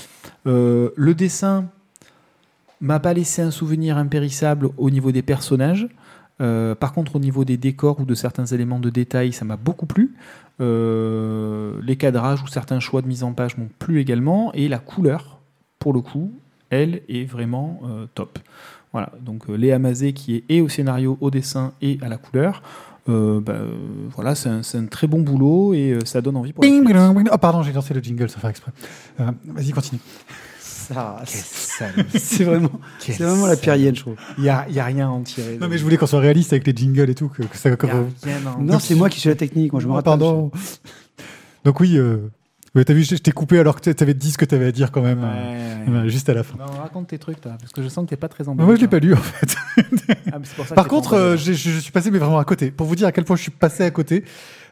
Le 0.45 1.11
dessin 1.13 1.69
m'a 2.81 2.99
pas 2.99 3.13
laissé 3.13 3.41
un 3.41 3.51
souvenir 3.51 3.97
impérissable 3.97 4.69
au 4.77 4.89
niveau 4.89 5.11
des 5.11 5.21
personnages. 5.21 5.87
Euh, 6.41 6.75
par 6.75 6.93
contre, 6.93 7.15
au 7.15 7.19
niveau 7.19 7.45
des 7.45 7.57
décors 7.57 7.99
ou 7.99 8.05
de 8.05 8.15
certains 8.15 8.45
éléments 8.45 8.79
de 8.79 8.89
détail, 8.89 9.33
ça 9.33 9.45
m'a 9.45 9.57
beaucoup 9.57 9.85
plu. 9.85 10.13
Euh, 10.61 11.79
les 11.81 11.95
cadrages 11.95 12.41
ou 12.43 12.47
certains 12.47 12.79
choix 12.79 13.01
de 13.01 13.07
mise 13.07 13.23
en 13.23 13.33
page 13.33 13.57
m'ont 13.57 13.69
plu 13.79 13.99
également. 13.99 14.51
Et 14.53 14.67
la 14.67 14.79
couleur, 14.79 15.39
pour 15.79 15.93
le 15.93 16.01
coup, 16.01 16.31
elle 16.69 17.01
est 17.07 17.25
vraiment 17.25 17.81
euh, 17.85 18.05
top. 18.15 18.39
Voilà, 18.91 19.11
donc 19.21 19.47
Léa 19.47 19.79
Mazet 19.79 20.13
qui 20.13 20.35
est 20.35 20.43
et 20.49 20.61
au 20.61 20.69
scénario, 20.69 21.17
au 21.19 21.31
dessin 21.31 21.73
et 21.81 21.97
à 22.01 22.09
la 22.09 22.17
couleur. 22.17 22.61
Euh, 23.09 23.41
bah, 23.41 23.57
voilà, 24.15 24.33
c'est 24.33 24.49
un, 24.49 24.85
très 24.85 25.07
bon 25.07 25.21
boulot 25.21 25.73
et 25.73 25.91
euh, 25.91 25.99
ça 26.05 26.21
donne 26.21 26.37
envie 26.37 26.53
pour 26.53 26.61
Bing, 26.61 26.85
bing, 26.85 27.13
bing. 27.13 27.27
Oh, 27.31 27.37
pardon, 27.37 27.61
j'ai 27.61 27.73
lancé 27.73 27.93
le 27.93 28.01
jingle 28.01 28.29
sans 28.29 28.39
faire 28.39 28.49
exprès. 28.49 28.71
Euh, 29.19 29.31
Vas-y, 29.45 29.71
continue. 29.71 29.99
Ça, 30.93 31.85
c'est 32.15 32.43
vraiment, 32.43 32.71
c'est 32.99 33.17
vraiment 33.19 33.47
la 33.47 33.55
pire 33.55 33.75
hyène, 33.75 33.95
je 33.95 34.01
trouve. 34.01 34.15
Il 34.37 34.43
n'y 34.43 34.49
a, 34.49 34.67
y 34.69 34.79
a 34.79 34.85
rien 34.85 35.07
à 35.07 35.09
en 35.09 35.21
tirer. 35.21 35.57
Non, 35.59 35.67
mais 35.67 35.77
je 35.77 35.83
voulais 35.83 35.97
qu'on 35.97 36.07
soit 36.07 36.19
réaliste 36.19 36.53
avec 36.53 36.65
les 36.67 36.75
jingles 36.75 37.09
et 37.09 37.15
tout. 37.15 37.29
Que, 37.29 37.43
que 37.43 37.57
ça, 37.57 37.69
y 37.69 37.73
a 37.73 37.75
comme- 37.75 37.89
rien 38.23 38.39
Non, 38.59 38.79
c'est 38.79 38.95
moi 38.95 39.09
qui 39.09 39.19
suis 39.19 39.29
la 39.29 39.35
technique. 39.35 39.71
Moi, 39.73 39.81
je 39.81 39.87
me 39.87 39.91
Oh, 39.91 39.95
rappelle. 39.95 40.05
pardon. 40.11 40.51
Donc 41.65 41.79
oui, 41.79 41.97
euh, 41.97 42.17
t'as 42.85 42.93
vu, 42.93 43.03
je 43.03 43.15
je 43.15 43.21
t'ai 43.21 43.31
coupé 43.31 43.57
alors 43.59 43.79
que 43.79 43.89
tu 43.89 44.03
avais 44.03 44.13
dit 44.13 44.31
ce 44.31 44.37
que 44.37 44.45
tu 44.45 44.53
avais 44.55 44.65
à 44.67 44.71
dire 44.71 44.91
quand 44.91 45.01
même, 45.01 45.19
Ouais, 45.23 45.29
euh, 45.29 45.85
ouais. 45.91 45.97
euh, 46.05 46.09
juste 46.09 46.27
à 46.29 46.33
la 46.33 46.43
fin. 46.43 46.57
Non, 46.57 46.65
raconte 46.81 47.07
tes 47.07 47.17
trucs, 47.17 47.39
toi, 47.39 47.53
parce 47.59 47.71
que 47.71 47.81
je 47.81 47.87
sens 47.87 48.03
que 48.05 48.09
t'es 48.09 48.17
pas 48.17 48.27
très 48.27 48.47
emballé. 48.49 48.65
moi, 48.67 48.75
je 48.75 48.81
l'ai 48.81 48.87
pas 48.87 48.99
lu 48.99 49.13
en 49.13 49.17
fait. 49.17 49.55
Ah, 50.31 50.37
pour 50.55 50.65
ça 50.67 50.75
Par 50.75 50.87
contre, 50.87 51.13
euh, 51.13 51.37
je 51.37 51.53
suis 51.53 51.91
passé 51.91 52.11
mais 52.11 52.17
vraiment 52.19 52.39
à 52.39 52.45
côté. 52.45 52.69
Pour 52.71 52.85
vous 52.87 52.95
dire 52.95 53.07
à 53.07 53.11
quel 53.11 53.23
point 53.23 53.35
je 53.37 53.43
suis 53.43 53.51
passé 53.51 53.83
à 53.83 53.91
côté. 53.91 54.25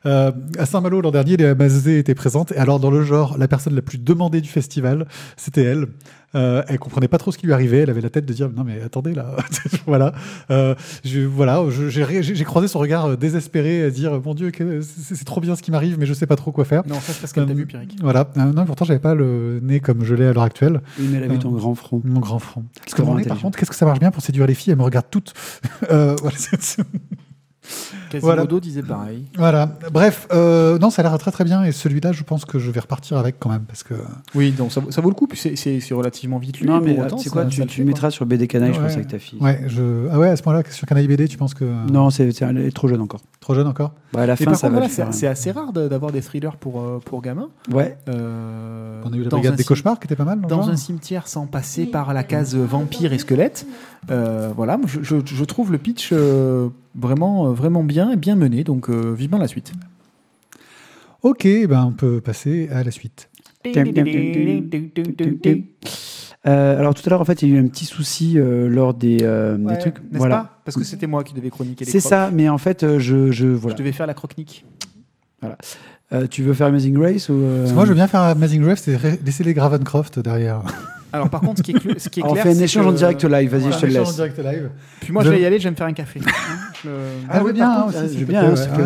Euh, 0.06 0.32
à 0.58 0.66
Saint-Malo 0.66 1.02
l'an 1.02 1.12
dernier, 1.12 1.38
les 1.38 1.54
Mazé 1.56 2.00
étaient 2.00 2.16
présentes. 2.16 2.52
Et 2.54 2.58
alors 2.58 2.80
dans 2.80 2.92
le 2.92 3.04
genre, 3.04 3.38
la 3.38 3.48
personne 3.48 3.76
la 3.76 3.82
plus 3.82 3.98
demandée 4.00 4.42
du 4.42 4.50
festival, 4.50 5.06
c'était 5.38 5.64
elle. 5.64 5.88
Euh, 6.34 6.64
elle 6.70 6.80
comprenait 6.80 7.10
pas 7.10 7.18
trop 7.18 7.34
ce 7.34 7.38
qui 7.38 7.46
lui 7.46 7.52
arrivait. 7.52 7.80
Elle 7.80 7.90
avait 7.90 8.00
la 8.02 8.10
tête 8.10 8.26
de 8.26 8.32
dire 8.32 8.50
non 8.56 8.64
mais 8.64 8.82
attendez 8.82 9.14
là, 9.14 9.36
voilà. 9.86 10.14
Euh, 10.50 10.76
je, 11.04 11.20
voilà, 11.20 11.62
j'ai 11.70 12.44
croisé 12.46 12.70
son 12.70 12.80
regard 12.80 13.06
euh, 13.06 13.16
désespéré 13.18 13.84
à 13.84 13.90
dire 13.90 14.20
mon 14.24 14.34
Dieu, 14.34 14.50
c'est 14.82 15.26
trop 15.26 15.42
bien 15.42 15.58
ce 15.58 15.62
qui 15.62 15.72
m'arrive, 15.72 15.98
mais 16.00 16.06
je 16.06 16.14
sais 16.14 16.28
pas 16.28 16.38
trop 16.38 16.54
quoi 16.54 16.64
faire. 16.64 16.84
Non, 16.88 16.96
ça, 16.96 17.12
c'est 17.12 17.20
parce 17.20 17.34
qu'elle 17.34 17.46
t'a 17.48 17.52
Euh, 17.52 17.56
vu, 17.56 17.66
Pierrick. 17.66 17.98
Voilà. 18.02 18.30
Euh, 18.38 18.54
non, 18.54 18.66
pourtant 18.66 18.86
j'avais 18.86 19.00
pas 19.00 19.14
le 19.14 19.60
nez 19.62 19.82
comme 19.82 20.06
je 20.06 20.16
l'ai 20.16 20.26
à 20.26 20.32
l'heure 20.34 20.44
actuelle. 20.44 20.80
Oui, 20.98 21.08
mais 21.12 21.18
elle 21.18 21.26
a 21.26 21.28
vu 21.28 21.36
Euh, 21.36 21.40
ton 21.40 21.52
grand 21.52 21.76
front. 21.76 22.02
Mon 22.06 22.22
grand 22.22 22.40
front. 22.40 22.64
Parce 22.80 22.94
que 22.94 23.02
mon 23.02 23.16
nez, 23.16 23.26
par 23.26 23.38
contre, 23.38 23.60
qu'est-ce 23.60 23.70
que 23.70 23.76
ça 23.76 23.86
marche 23.86 24.00
bien 24.00 24.12
pour 24.12 24.24
séduire 24.24 24.48
les 24.48 24.54
filles? 24.56 24.72
Elles 24.72 24.80
me 24.80 24.84
regardent 24.84 25.10
toutes. 25.12 25.34
Euh, 25.92 26.16
voilà, 26.22 26.38
Quasimodo 28.10 28.22
voilà. 28.48 28.60
disait 28.60 28.84
pareil. 28.84 29.26
Voilà. 29.38 29.78
Bref, 29.92 30.28
euh, 30.34 30.78
non, 30.80 30.90
ça 30.90 31.02
a 31.02 31.04
l'air 31.10 31.18
très 31.18 31.32
très 31.32 31.44
bien 31.44 31.64
et 31.64 31.72
celui-là, 31.72 32.12
je 32.12 32.24
pense 32.24 32.46
que 32.46 32.60
je 32.60 32.70
vais 32.72 32.80
repartir 32.80 33.18
avec 33.18 33.38
quand 33.40 33.50
même 33.50 33.64
parce 33.64 33.84
que. 33.84 33.94
Oui, 34.36 34.52
donc 34.52 34.72
ça, 34.72 34.82
vaut- 34.82 34.92
ça 34.92 35.02
vaut 35.02 35.10
le 35.10 35.16
coup, 35.16 35.28
puis 35.28 35.38
c'est- 35.38 35.94
relativement 35.94 36.38
vite 36.38 36.60
lu. 36.60 36.68
Non, 36.68 36.80
mais 36.82 36.98
euh, 37.00 37.06
autant, 37.06 37.18
ça- 37.18 37.30
quoi, 37.30 37.44
ça 37.44 37.50
tu, 37.50 37.56
tu 37.56 37.68
fait, 37.68 37.78
le 37.80 37.84
quoi. 37.84 37.86
mettras 37.86 38.12
sur 38.12 38.26
BD 38.26 38.48
Canaille, 38.48 38.74
je 38.74 38.80
pense, 38.80 38.94
avec 38.94 39.08
ta 39.08 39.20
fille. 39.20 39.40
Ouais, 39.40 39.64
je. 39.68 40.08
Ah 40.12 40.20
ouais, 40.20 40.30
à 40.30 40.36
ce 40.36 40.44
moment-là, 40.46 40.64
sur 40.72 40.88
Canaille 40.88 41.08
BD, 41.08 41.28
tu 41.28 41.38
penses 41.38 41.54
que 41.54 41.66
Non, 41.92 42.10
c'est, 42.10 42.32
c'est- 42.32 42.46
elle 42.46 42.58
est 42.58 42.72
trop 42.76 42.88
jeune 42.88 43.02
encore. 43.02 43.22
trop 43.40 43.54
jeune 43.56 43.68
encore 43.68 43.94
Bah, 44.14 44.22
à 44.22 44.26
la 44.26 44.36
fin, 44.36 44.54
ça 44.54 44.70
va 44.70 44.88
c'est 44.90 45.12
c'est 45.14 45.28
assez 45.28 45.52
rare 45.52 45.74
d'avoir 45.74 46.12
des 46.12 46.22
thrillers 46.22 46.56
pour, 46.60 46.80
euh, 46.82 47.00
pour 47.04 47.22
gamins. 47.22 47.50
Ouais. 47.72 47.98
Euh, 48.10 49.02
On 49.06 49.12
a 49.12 49.16
eu 49.16 49.24
la 49.24 49.30
dans 49.30 49.38
brigade 49.38 49.54
un 49.54 49.56
des 49.56 49.64
cauchemars 49.64 50.00
qui 50.00 50.06
était 50.08 50.16
pas 50.16 50.26
mal. 50.26 50.42
Dans 50.42 50.70
un 50.70 50.76
cimetière 50.76 51.28
sans 51.28 51.46
passer 51.48 51.86
par 51.86 52.14
la 52.14 52.24
case 52.24 52.56
vampire 52.56 53.14
et 53.14 53.20
squelette. 53.20 53.66
Euh, 54.10 54.52
voilà, 54.56 54.80
je, 54.88 55.02
je, 55.04 55.16
je 55.24 55.44
trouve 55.44 55.72
le 55.72 55.78
pitch 55.78 56.10
euh, 56.12 56.70
vraiment, 56.96 57.48
euh, 57.48 57.52
vraiment 57.52 57.84
bien 57.84 58.12
et 58.12 58.16
bien 58.16 58.36
mené, 58.36 58.64
donc 58.64 58.90
euh, 58.90 59.14
vivement 59.14 59.38
la 59.38 59.48
suite. 59.48 59.74
Ok, 61.22 61.48
ben 61.70 61.86
on 61.86 61.92
peut 61.92 62.20
passer 62.20 62.68
à 62.72 62.84
la 62.84 62.90
suite. 62.92 63.30
Euh, 66.48 66.80
alors 66.80 66.96
tout 66.96 67.04
à 67.06 67.10
l'heure, 67.12 67.22
en 67.22 67.26
fait, 67.26 67.44
il 67.44 67.50
y 67.50 67.54
a 67.54 67.56
eu 67.58 67.60
un 67.64 67.68
petit 67.68 67.86
souci 67.86 68.40
euh, 68.40 68.68
lors 68.68 68.96
des, 68.96 69.20
euh, 69.22 69.58
des 69.58 69.66
Ouais, 69.66 69.78
trucs. 69.78 70.00
n'est-ce 70.00 70.18
Voilà. 70.18 70.36
pas? 70.38 70.62
Parce 70.66 70.76
que 70.76 70.84
c'était 70.84 71.06
moi 71.06 71.24
qui 71.24 71.36
devais 71.36 71.52
chroniquer 71.52 71.86
les 71.86 71.92
C'est 71.92 72.00
ça, 72.00 72.32
mais 72.34 72.50
en 72.50 72.58
fait, 72.58 72.82
euh, 72.84 72.98
je, 72.98 73.32
je 73.32 73.48
voilà. 73.48 73.76
Je 73.76 73.80
devais 73.84 73.92
faire 73.92 74.08
la 74.08 74.16
croque-nique. 74.16 74.66
Euh, 76.14 76.28
tu 76.28 76.42
veux 76.44 76.54
faire 76.54 76.68
Amazing 76.68 76.98
Race 76.98 77.30
ou 77.30 77.34
euh, 77.34 77.72
moi, 77.74 77.86
je 77.86 77.90
veux 77.90 77.96
bien 77.96 78.08
faire 78.08 78.22
Amazing 78.22 78.62
Graves 78.62 78.82
et 78.88 78.98
laisser 79.24 79.44
les 79.44 79.54
Gravencroft 79.54 80.20
derrière. 80.20 80.64
Alors 81.14 81.30
par 81.30 81.42
contre, 81.42 81.58
ce 81.60 81.64
qui 81.64 81.72
est, 81.72 81.76
cl- 81.76 82.00
ce 82.00 82.10
qui 82.10 82.20
est 82.20 82.24
On 82.26 82.32
clair, 82.34 82.44
fait 82.44 82.50
un 82.58 82.60
échange 82.60 82.86
que- 82.86 82.90
en 82.90 82.94
direct 82.94 83.24
live. 83.24 83.50
Vas-y, 83.56 83.72
je 83.74 83.80
te 83.80 83.86
Méchant 83.86 84.00
en 84.00 84.04
laisse. 84.06 84.16
direct 84.16 84.38
live. 84.40 84.70
Puis 85.02 85.12
moi, 85.14 85.24
Je- 85.24 85.30
je 85.30 85.34
vais 85.36 85.42
y 85.42 85.46
aller, 85.46 85.60
je 85.60 85.64
vais 85.66 85.72
me 85.72 85.76
faire 85.76 85.88
un 85.88 85.94
café. 85.94 86.20
Hein, 86.26 86.32
je- 86.84 86.90
Ah, 87.30 87.34
je 87.36 87.40
veux 87.40 87.46
oui, 87.48 87.54
bien, 87.54 87.70
Ah. 87.72 87.86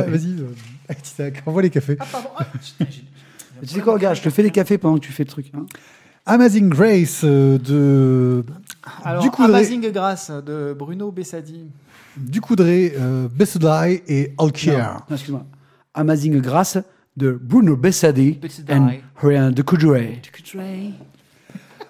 Vas-y, 0.08 0.40
euh, 0.42 0.94
Tissac, 1.02 1.44
envoie 1.46 1.62
les 1.62 1.70
cafés. 1.70 1.98
Ah, 2.00 2.06
pardon. 2.12 2.30
Ah, 2.38 2.46
Tu 3.62 3.68
sais 3.68 3.80
quoi, 3.82 3.94
regarde, 3.94 4.16
je 4.18 4.22
te 4.22 4.30
fais 4.30 4.44
des 4.44 4.52
cafés 4.52 4.78
pendant 4.78 4.96
que 5.00 5.06
tu 5.06 5.12
fais 5.12 5.24
le 5.24 5.30
truc. 5.30 5.48
hein. 5.56 5.66
Amazing 6.26 6.70
Grace 6.70 7.22
euh, 7.24 7.58
de 7.60 8.44
Alors, 9.04 9.22
Du 9.22 9.30
coup, 9.30 9.44
Dre- 9.44 9.50
Amazing 9.50 9.92
Grace 9.92 10.32
de 10.46 10.76
Bruno 10.78 11.12
Bessadi. 11.12 11.66
Ducoudré, 12.18 12.94
euh, 12.98 13.28
Bessedai 13.34 14.04
et 14.08 14.34
Alkier. 14.40 14.72
Non, 14.74 14.78
non, 14.80 15.16
excuse-moi. 15.16 15.46
Amazing 15.94 16.42
Grace 16.42 16.78
de 17.16 17.32
Bruno 17.42 17.76
Bessadi 17.78 18.32
Bessadi. 18.34 18.72
and 18.74 18.90
Rien 19.22 19.52
de 19.52 19.62
Kudre. 19.62 19.98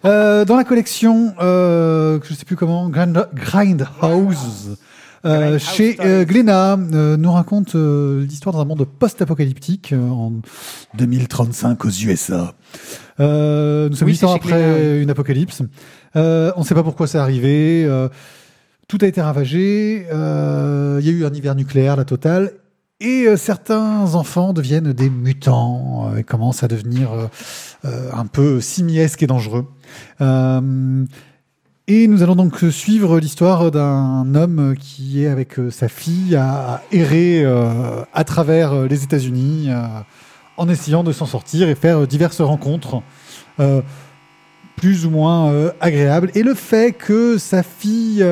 Euh, 0.06 0.46
dans 0.46 0.56
la 0.56 0.63
collection, 0.63 1.34
euh, 1.41 2.20
je 2.24 2.34
sais 2.34 2.46
plus 2.46 2.56
comment, 2.56 2.89
Grind- 2.89 3.18
euh, 3.18 3.26
Grindhouse 3.34 4.78
chez 5.58 5.98
euh, 6.02 6.24
Glénat, 6.26 6.78
nous 6.78 7.32
raconte 7.32 7.74
l'histoire 7.74 8.56
d'un 8.56 8.65
monde 8.65 8.86
post-apocalyptique 8.86 9.94
en 9.98 10.34
2035 10.98 11.84
aux 11.86 11.89
USA. 11.89 12.54
Euh, 13.20 13.89
nous 13.89 13.96
sommes 13.96 14.06
Oui, 14.08 14.13
huit 14.13 14.24
ans 14.24 14.38
c'est 14.41 14.48
chez 14.50 14.54
après 14.54 14.63
Glénat, 14.63 15.02
une 15.02 15.10
apocalypse. 15.10 15.63
Euh, 16.15 16.52
on 16.56 16.60
ne 16.60 16.65
sait 16.65 16.76
pas 16.76 16.84
pourquoi 16.84 17.08
c'est 17.08 17.18
arrivé. 17.18 17.84
euh, 17.86 18.08
tout 18.88 19.00
a 19.02 19.08
été 19.08 19.20
ravagé. 19.20 20.06
euh, 20.13 21.00
Il 21.02 21.08
y 21.08 21.10
a 21.10 21.13
eu 21.13 21.26
un 21.26 21.34
hiver 21.34 21.56
nucléaire, 21.56 21.96
la 21.96 22.06
totale. 22.06 22.52
Et 23.02 23.26
euh, 23.28 23.36
certains 23.36 24.13
enfants 24.15 24.54
deviennent 24.54 24.94
des 24.94 25.10
mutants 25.10 26.12
euh, 26.13 26.18
et 26.20 26.24
commencent 26.24 26.63
à 26.63 26.68
devenir 26.68 27.10
euh, 27.84 28.10
un 28.13 28.26
peu 28.28 28.62
simiesques 28.62 29.22
et 29.24 29.28
dangereux. 29.28 29.65
Euh, 30.22 31.06
et 31.88 32.08
nous 32.08 32.24
allons 32.24 32.36
donc 32.36 32.58
suivre 32.72 33.20
l'histoire 33.20 33.70
d'un 33.70 34.34
homme 34.34 34.76
qui 34.80 35.24
est 35.24 35.28
avec 35.28 35.60
euh, 35.60 35.70
sa 35.70 35.88
fille 35.88 36.36
à, 36.36 36.82
errer 36.92 37.44
euh, 37.44 38.04
à 38.14 38.24
travers 38.24 38.84
les 38.84 39.04
États-Unis 39.04 39.70
en 40.58 40.70
essayant 40.70 41.04
de 41.04 41.12
s'en 41.12 41.26
sortir 41.26 41.70
et 41.70 41.76
faire 41.76 42.08
diverses 42.08 42.42
rencontres 42.42 43.02
plus 44.78 45.06
ou 45.06 45.10
moins 45.10 45.72
agréables. 45.80 46.32
Et 46.34 46.44
le 46.44 46.54
fait 46.54 46.92
que 46.94 47.38
sa 47.38 47.62
fille 47.62 48.26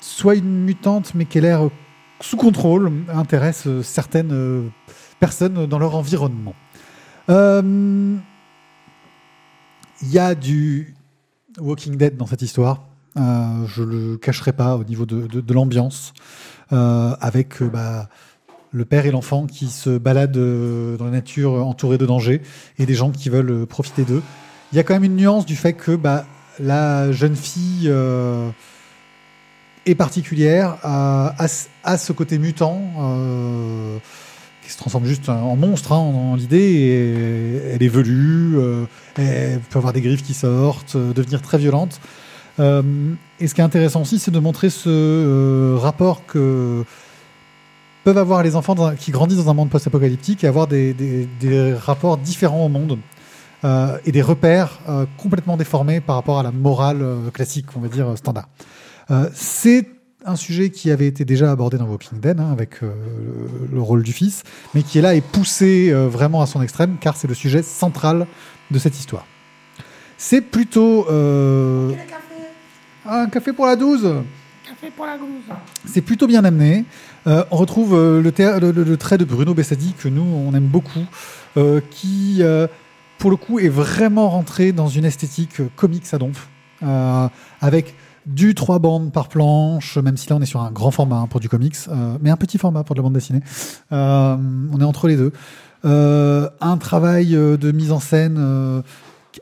soit 0.00 0.34
une 0.34 0.64
mutante 0.64 1.14
mais 1.14 1.24
qu'elle 1.24 1.44
ait 1.44 1.48
l'air 1.48 1.68
sous 2.20 2.36
contrôle 2.36 2.92
intéresse 3.12 3.66
certaines 3.82 4.70
personnes 5.18 5.66
dans 5.66 5.78
leur 5.78 5.96
environnement. 5.96 6.54
Il 10.02 10.10
y 10.12 10.18
a 10.18 10.34
du 10.34 10.94
Walking 11.58 11.96
Dead 11.96 12.16
dans 12.16 12.26
cette 12.26 12.42
histoire. 12.42 12.82
Euh, 13.16 13.66
je 13.66 13.82
le 13.82 14.16
cacherai 14.16 14.52
pas 14.52 14.76
au 14.76 14.84
niveau 14.84 15.04
de, 15.06 15.26
de- 15.26 15.54
l'ambiance, 15.54 16.14
euh, 16.72 17.14
avec 17.20 17.60
euh, 17.60 17.68
bah, 17.68 18.08
le 18.72 18.84
père 18.86 19.04
et 19.04 19.10
l'enfant 19.10 19.46
qui 19.46 19.68
se 19.68 19.98
baladent 19.98 20.36
euh, 20.38 20.96
dans 20.96 21.04
la 21.04 21.10
nature 21.10 21.52
entourés 21.66 21.98
de 21.98 22.06
dangers 22.06 22.40
et 22.78 22.86
des 22.86 22.94
gens 22.94 23.10
qui 23.10 23.28
veulent 23.28 23.66
profiter 23.66 24.04
d'eux. 24.04 24.22
Il 24.72 24.76
y 24.76 24.78
a 24.78 24.82
quand 24.82 24.94
même 24.94 25.04
une 25.04 25.16
nuance 25.16 25.44
du 25.44 25.56
fait 25.56 25.74
que 25.74 25.94
bah, 25.94 26.24
la 26.58 27.12
jeune 27.12 27.36
fille 27.36 27.92
est 29.84 29.94
particulière, 29.94 30.78
a 30.82 31.46
ce- 31.48 32.12
côté 32.12 32.38
mutant. 32.38 32.80
qui 34.64 34.70
se 34.70 34.78
transforme 34.78 35.04
juste 35.04 35.28
en 35.28 35.56
monstre 35.56 35.92
hein, 35.92 36.10
dans 36.12 36.36
l'idée. 36.36 37.70
Elle 37.74 37.82
est 37.82 37.88
velue, 37.88 38.56
elle 39.16 39.60
peut 39.60 39.78
avoir 39.78 39.92
des 39.92 40.00
griffes 40.00 40.22
qui 40.22 40.34
sortent, 40.34 40.96
euh, 40.96 41.12
devenir 41.12 41.42
très 41.42 41.58
violente. 41.58 42.00
Euh, 42.60 42.82
et 43.40 43.46
ce 43.46 43.54
qui 43.54 43.60
est 43.60 43.64
intéressant 43.64 44.02
aussi, 44.02 44.18
c'est 44.18 44.30
de 44.30 44.38
montrer 44.38 44.70
ce 44.70 44.88
euh, 44.88 45.76
rapport 45.78 46.26
que 46.26 46.84
peuvent 48.04 48.18
avoir 48.18 48.42
les 48.42 48.56
enfants 48.56 48.74
qui 48.96 49.12
grandissent 49.12 49.38
dans 49.38 49.50
un 49.50 49.54
monde 49.54 49.70
post-apocalyptique 49.70 50.42
et 50.42 50.48
avoir 50.48 50.66
des, 50.66 50.96
rapports 51.80 52.18
différents 52.18 52.66
au 52.66 52.68
monde 52.68 52.98
et 53.62 54.10
des 54.10 54.22
repères 54.22 54.80
complètement 55.18 55.56
déformés 55.56 56.00
par 56.00 56.16
rapport 56.16 56.40
à 56.40 56.42
la 56.42 56.50
morale 56.50 57.06
classique, 57.32 57.66
on 57.76 57.80
va 57.80 57.86
dire 57.86 58.18
standard. 58.18 58.48
C'est 59.34 59.86
un 60.24 60.34
sujet 60.34 60.70
qui 60.70 60.90
avait 60.90 61.06
été 61.06 61.24
déjà 61.24 61.52
abordé 61.52 61.78
dans 61.78 61.84
Walking 61.84 62.18
Dead 62.18 62.40
hein, 62.40 62.50
avec 62.50 62.80
le, 62.80 62.90
le 63.72 63.80
rôle 63.80 64.02
du 64.02 64.12
fils, 64.12 64.42
mais 64.74 64.82
qui 64.82 64.98
est 64.98 65.02
là 65.02 65.14
est 65.14 65.20
poussé 65.20 65.92
vraiment 65.92 66.42
à 66.42 66.46
son 66.46 66.60
extrême 66.60 66.96
car 67.00 67.16
c'est 67.16 67.28
le 67.28 67.34
sujet 67.34 67.62
central 67.62 68.26
de 68.72 68.78
cette 68.78 68.98
histoire. 68.98 69.26
C'est 70.18 70.40
plutôt 70.40 71.06
euh, 71.10 71.90
un 73.06 73.26
café 73.28 73.52
pour 73.52 73.66
la 73.66 73.76
12. 73.76 74.14
C'est 75.86 76.00
plutôt 76.00 76.26
bien 76.26 76.44
amené. 76.44 76.84
Euh, 77.26 77.44
on 77.50 77.56
retrouve 77.56 77.94
euh, 77.94 78.20
le, 78.22 78.30
théâ- 78.32 78.58
le- 78.60 78.72
le- 78.72 78.84
le 78.84 78.96
trait 78.96 79.18
de 79.18 79.24
Bruno 79.24 79.54
Bessadi 79.54 79.94
que 79.98 80.08
nous 80.08 80.22
on 80.22 80.54
aime 80.54 80.66
beaucoup, 80.66 81.04
euh, 81.56 81.80
qui 81.90 82.42
pour 83.18 83.30
le 83.30 83.36
coup 83.36 83.58
est 83.60 83.68
vraiment 83.68 84.28
rentré 84.30 84.72
dans 84.72 84.88
une 84.88 85.04
esthétique 85.04 85.60
comics 85.76 86.06
à 86.12 86.18
donf, 86.18 86.48
avec 87.60 87.94
du 88.26 88.54
3 88.54 88.78
bandes 88.78 89.12
par 89.12 89.28
planche, 89.28 89.96
même 89.98 90.16
si 90.16 90.28
là 90.28 90.36
on 90.36 90.40
est 90.40 90.46
sur 90.46 90.60
un 90.62 90.70
grand 90.70 90.90
format 90.92 91.16
hein, 91.16 91.26
pour 91.28 91.38
du 91.40 91.48
comics, 91.48 91.76
mais 92.20 92.30
un 92.30 92.36
petit 92.36 92.58
format 92.58 92.82
pour 92.84 92.94
de 92.94 93.00
la 93.00 93.02
bande 93.04 93.12
dessinée. 93.14 93.40
On 93.90 94.78
est 94.80 94.84
entre 94.84 95.06
les 95.08 95.16
deux. 95.16 95.32
Euh, 95.84 96.48
un 96.60 96.76
travail 96.76 97.34
euh, 97.34 97.56
de 97.56 97.72
mise 97.72 97.90
en 97.90 97.98
scène 97.98 98.36
euh, 98.38 98.82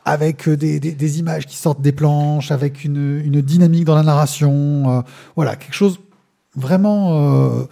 avec 0.06 0.48
des, 0.48 1.18
images 1.18 1.46
qui 1.46 1.56
sortent 1.56 1.82
des 1.82 1.92
planches, 1.92 2.50
avec 2.50 2.84
une, 2.84 3.20
dynamique 3.42 3.84
dans 3.84 3.94
la 3.94 4.02
narration. 4.02 5.04
voilà, 5.36 5.56
quelque 5.56 5.74
chose 5.74 5.98
vraiment 6.54 7.66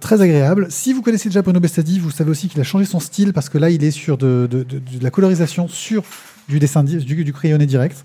très 0.00 0.20
agréable. 0.20 0.66
Si 0.70 0.92
vous 0.92 1.00
connaissez 1.00 1.28
déjà 1.28 1.42
Bruno 1.42 1.60
Bestadi, 1.60 2.00
vous 2.00 2.10
savez 2.10 2.30
aussi 2.30 2.48
qu'il 2.48 2.60
a 2.60 2.64
changé 2.64 2.84
son 2.84 2.98
style 2.98 3.32
parce 3.32 3.48
que 3.48 3.58
là, 3.58 3.70
il 3.70 3.84
est 3.84 3.92
sur 3.92 4.18
de, 4.18 4.66
la 5.00 5.10
colorisation 5.10 5.68
sur 5.68 6.02
du 6.48 6.58
dessin 6.58 6.82
du, 6.82 7.32
crayonné 7.32 7.66
direct. 7.66 8.04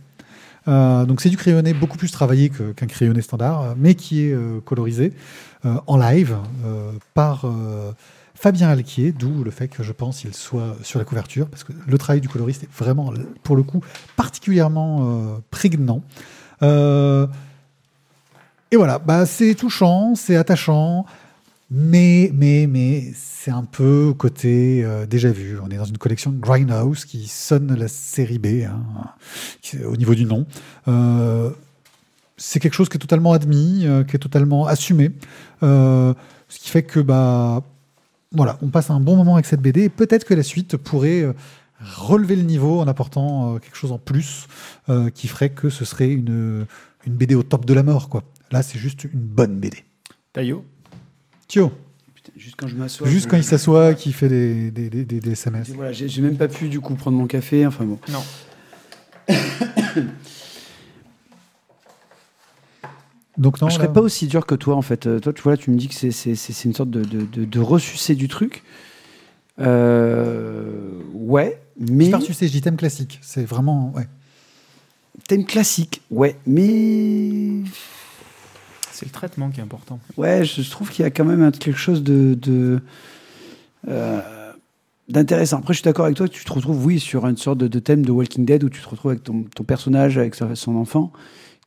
Donc 0.67 1.19
c'est 1.19 1.30
du 1.30 1.38
crayonné 1.38 1.73
beaucoup 1.73 1.97
plus 1.97 2.11
travaillé 2.11 2.49
qu'un 2.51 2.88
crayonné 2.88 3.21
standard, 3.23 3.73
mais 3.75 3.95
qui 3.95 4.21
est 4.21 4.38
colorisé 4.65 5.13
en 5.63 5.97
live 5.97 6.38
par 7.15 7.47
Fabien 8.39 8.69
Alquier, 8.69 9.11
d'où 9.13 9.43
le 9.43 9.49
fait 9.49 9.67
que 9.67 9.81
je 9.81 9.91
pense 9.91 10.19
qu'il 10.19 10.33
soit 10.35 10.77
sur 10.83 10.99
la 10.99 11.05
couverture, 11.05 11.47
parce 11.47 11.63
que 11.63 11.73
le 11.88 11.97
travail 11.97 12.21
du 12.21 12.29
coloriste 12.29 12.63
est 12.63 12.71
vraiment, 12.71 13.11
pour 13.41 13.55
le 13.55 13.63
coup, 13.63 13.81
particulièrement 14.15 14.99
euh, 15.01 15.38
prégnant. 15.49 16.03
Euh, 16.61 17.25
et 18.69 18.75
voilà, 18.75 18.99
bah, 18.99 19.25
c'est 19.25 19.55
touchant, 19.55 20.13
c'est 20.13 20.35
attachant, 20.35 21.07
mais, 21.71 22.29
mais, 22.31 22.67
mais 22.67 23.11
c'est 23.15 23.49
un 23.49 23.63
peu 23.63 24.13
côté 24.15 24.83
euh, 24.83 25.07
déjà 25.07 25.31
vu. 25.31 25.57
On 25.59 25.71
est 25.71 25.77
dans 25.77 25.85
une 25.85 25.97
collection 25.97 26.31
Grindhouse 26.31 27.05
qui 27.05 27.27
sonne 27.27 27.73
la 27.73 27.88
série 27.88 28.38
B 28.38 28.67
hein, 28.67 28.83
au 29.83 29.97
niveau 29.97 30.13
du 30.13 30.25
nom. 30.25 30.45
C'est 32.38 32.59
quelque 32.59 32.75
chose 32.75 32.88
qui 32.88 32.97
est 32.97 32.99
totalement 32.99 33.33
admis, 33.33 33.88
qui 34.07 34.15
est 34.15 34.19
totalement 34.19 34.67
assumé, 34.67 35.09
ce 35.63 36.13
qui 36.49 36.69
fait 36.69 36.83
que 36.83 36.99
bah 36.99 37.63
voilà, 38.32 38.57
on 38.61 38.67
passe 38.67 38.89
un 38.89 38.99
bon 38.99 39.15
moment 39.15 39.36
avec 39.36 39.45
cette 39.45 39.61
BD. 39.61 39.84
Et 39.84 39.89
peut-être 39.89 40.25
que 40.25 40.34
la 40.34 40.43
suite 40.43 40.78
pourrait 40.78 41.21
euh, 41.21 41.34
relever 41.82 42.36
le 42.36 42.41
niveau 42.43 42.80
en 42.80 42.88
apportant 42.88 43.55
euh, 43.55 43.59
quelque 43.59 43.78
chose 43.78 43.91
en 43.91 43.97
plus 43.99 44.47
euh, 44.89 45.09
qui 45.09 45.28
ferait 45.28 45.49
que 45.49 45.69
ce 45.69 45.86
serait 45.86 46.09
une, 46.09 46.65
une 47.05 47.13
BD 47.13 47.36
au 47.36 47.43
top 47.43 47.65
de 47.65 47.73
la 47.73 47.84
mort. 47.84 48.09
Quoi. 48.09 48.23
Là, 48.51 48.63
c'est 48.63 48.80
juste 48.80 49.03
une 49.05 49.19
bonne 49.19 49.59
BD. 49.59 49.84
Taillot 50.34 50.65
Thio, 51.47 51.71
Putain, 52.13 52.32
juste 52.36 52.55
quand 52.57 52.67
je 52.67 52.75
m'assois. 52.75 53.07
juste 53.07 53.25
je- 53.25 53.30
quand 53.30 53.38
il 53.38 53.43
s'assoit, 53.43 53.93
qu'il 53.93 54.13
fait 54.13 54.28
des, 54.30 54.71
des, 54.71 54.89
des, 54.89 55.05
des- 55.05 55.19
des 55.21 55.32
SMS. 55.32 55.69
Voilà, 55.69 55.91
j'ai 55.93 56.09
j'ai 56.09 56.21
même 56.21 56.36
pas 56.38 56.47
pu 56.49 56.67
du 56.67 56.80
coup 56.82 56.95
prendre 56.95 57.17
mon 57.17 57.28
café. 57.28 57.65
Enfin 57.65 57.86
bon. 57.86 57.97
Non. 58.11 58.23
Donc 63.38 63.61
non, 63.61 63.69
je 63.69 63.75
serais 63.75 63.88
là- 63.88 63.93
pas 63.93 64.01
aussi 64.01 64.27
dur 64.27 64.45
que 64.45 64.55
toi 64.55 64.75
en 64.75 64.81
fait. 64.81 65.05
Euh, 65.07 65.19
Toi, 65.19 65.31
tu 65.33 65.41
vois, 65.43 65.51
là, 65.53 65.57
tu 65.57 65.69
me 65.71 65.77
dis 65.77 65.88
que 65.88 65.93
c'est- 65.93 66.65
une 66.65 66.73
sorte 66.73 66.89
de, 66.89 67.03
de, 67.03 67.21
de, 67.21 67.45
de 67.45 67.59
ressucé 67.59 68.15
du 68.15 68.27
truc. 68.27 68.63
Euh, 69.59 70.89
ouais, 71.13 71.59
mais 71.79 72.05
Je 72.05 72.11
pars, 72.11 72.21
sais, 72.21 72.47
JTM 72.47 72.75
classique. 72.77 73.19
C'est 73.21 73.43
vraiment. 73.45 73.91
Ouais. 73.95 74.07
thème 75.27 75.45
classique. 75.45 76.01
Ouais, 76.11 76.35
mais 76.45 77.63
C'est 78.91 79.05
le 79.05 79.11
traitement 79.11 79.49
qui 79.49 79.59
est 79.59 79.63
important. 79.63 79.99
ouais, 80.15 80.43
je 80.45 80.67
trouve 80.69 80.89
qu'il 80.89 81.03
y 81.03 81.05
a 81.05 81.11
quand 81.11 81.25
même 81.25 81.51
quelque 81.51 81.77
chose 81.79 82.03
de, 82.03 82.33
de 82.39 82.79
euh, 83.88 84.51
d'intéressant. 85.09 85.57
Après, 85.59 85.73
je 85.73 85.79
suis 85.79 85.83
d'accord 85.85 86.05
avec 86.05 86.17
toi 86.17 86.27
tu 86.27 86.43
te 86.43 86.51
retrouves, 86.53 86.83
oui, 86.85 86.99
sur 86.99 87.25
une 87.27 87.38
sorte 87.38 87.57
de, 87.59 87.67
de 87.67 87.79
thème 87.79 88.03
de 88.05 88.11
Walking 88.11 88.45
Dead 88.45 88.63
où 88.63 88.69
tu 88.69 88.81
te 88.81 88.89
retrouves 88.89 89.11
avec 89.11 89.23
ton, 89.23 89.43
ton 89.55 89.63
personnage, 89.63 90.17
avec 90.17 90.35
son 90.35 90.75
enfant, 90.75 91.11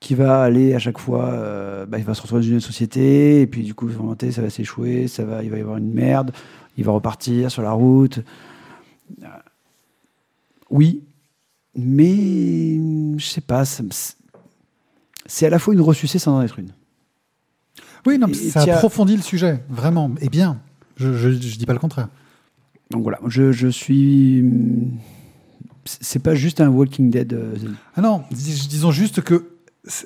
qui 0.01 0.15
va 0.15 0.43
aller 0.43 0.75
à 0.75 0.79
chaque 0.79 0.99
fois, 0.99 1.27
euh, 1.31 1.85
bah, 1.87 1.99
il 1.99 2.05
va 2.05 2.15
se 2.15 2.23
retrouver 2.23 2.43
dans 2.43 2.49
une 2.49 2.61
société, 2.61 3.43
et 3.43 3.47
puis 3.47 3.63
du 3.63 3.75
coup, 3.75 3.87
il 3.89 3.95
va 3.95 4.03
monter, 4.03 4.33
ça 4.33 4.41
va 4.43 4.49
s'échouer, 4.51 5.09
ça 5.09 5.25
va, 5.25 5.43
il 5.45 5.51
va 5.51 5.59
y 5.59 5.61
avoir 5.61 5.77
une 5.77 5.93
merde, 5.93 6.33
il 6.79 6.85
va 6.85 6.93
repartir 6.93 7.51
sur 7.51 7.63
la 7.63 7.73
route. 7.73 8.21
Euh, 9.23 9.27
Oui, 10.71 11.03
mais 11.77 12.79
je 13.19 13.25
sais 13.27 13.41
pas, 13.43 13.65
c'est 15.27 15.47
à 15.47 15.51
la 15.51 15.59
fois 15.59 15.75
une 15.75 15.81
ressucée 15.83 16.19
sans 16.19 16.37
en 16.39 16.43
être 16.43 16.59
une. 16.59 16.71
Oui, 18.07 18.19
non, 18.19 18.27
mais 18.29 18.33
Et 18.39 18.51
ça 18.51 18.63
approfondit 18.63 19.17
le 19.17 19.23
sujet, 19.23 19.63
vraiment. 19.69 20.11
Et 20.23 20.29
bien. 20.31 20.61
Je, 20.97 21.13
je 21.17 21.29
dis 21.59 21.67
pas 21.67 21.73
le 21.75 21.79
contraire. 21.79 22.09
Donc 22.91 23.03
voilà, 23.03 23.19
je, 23.27 23.53
je 23.53 23.69
suis. 23.69 24.45
C'est 25.85 26.23
pas 26.23 26.35
juste 26.35 26.61
un 26.61 26.69
Walking 26.69 27.11
Dead. 27.11 27.33
euh, 27.33 27.55
Ah 27.95 28.01
non, 28.01 28.23
dis- 28.31 28.67
disons 28.69 28.91
juste 28.91 29.21
que 29.23 29.50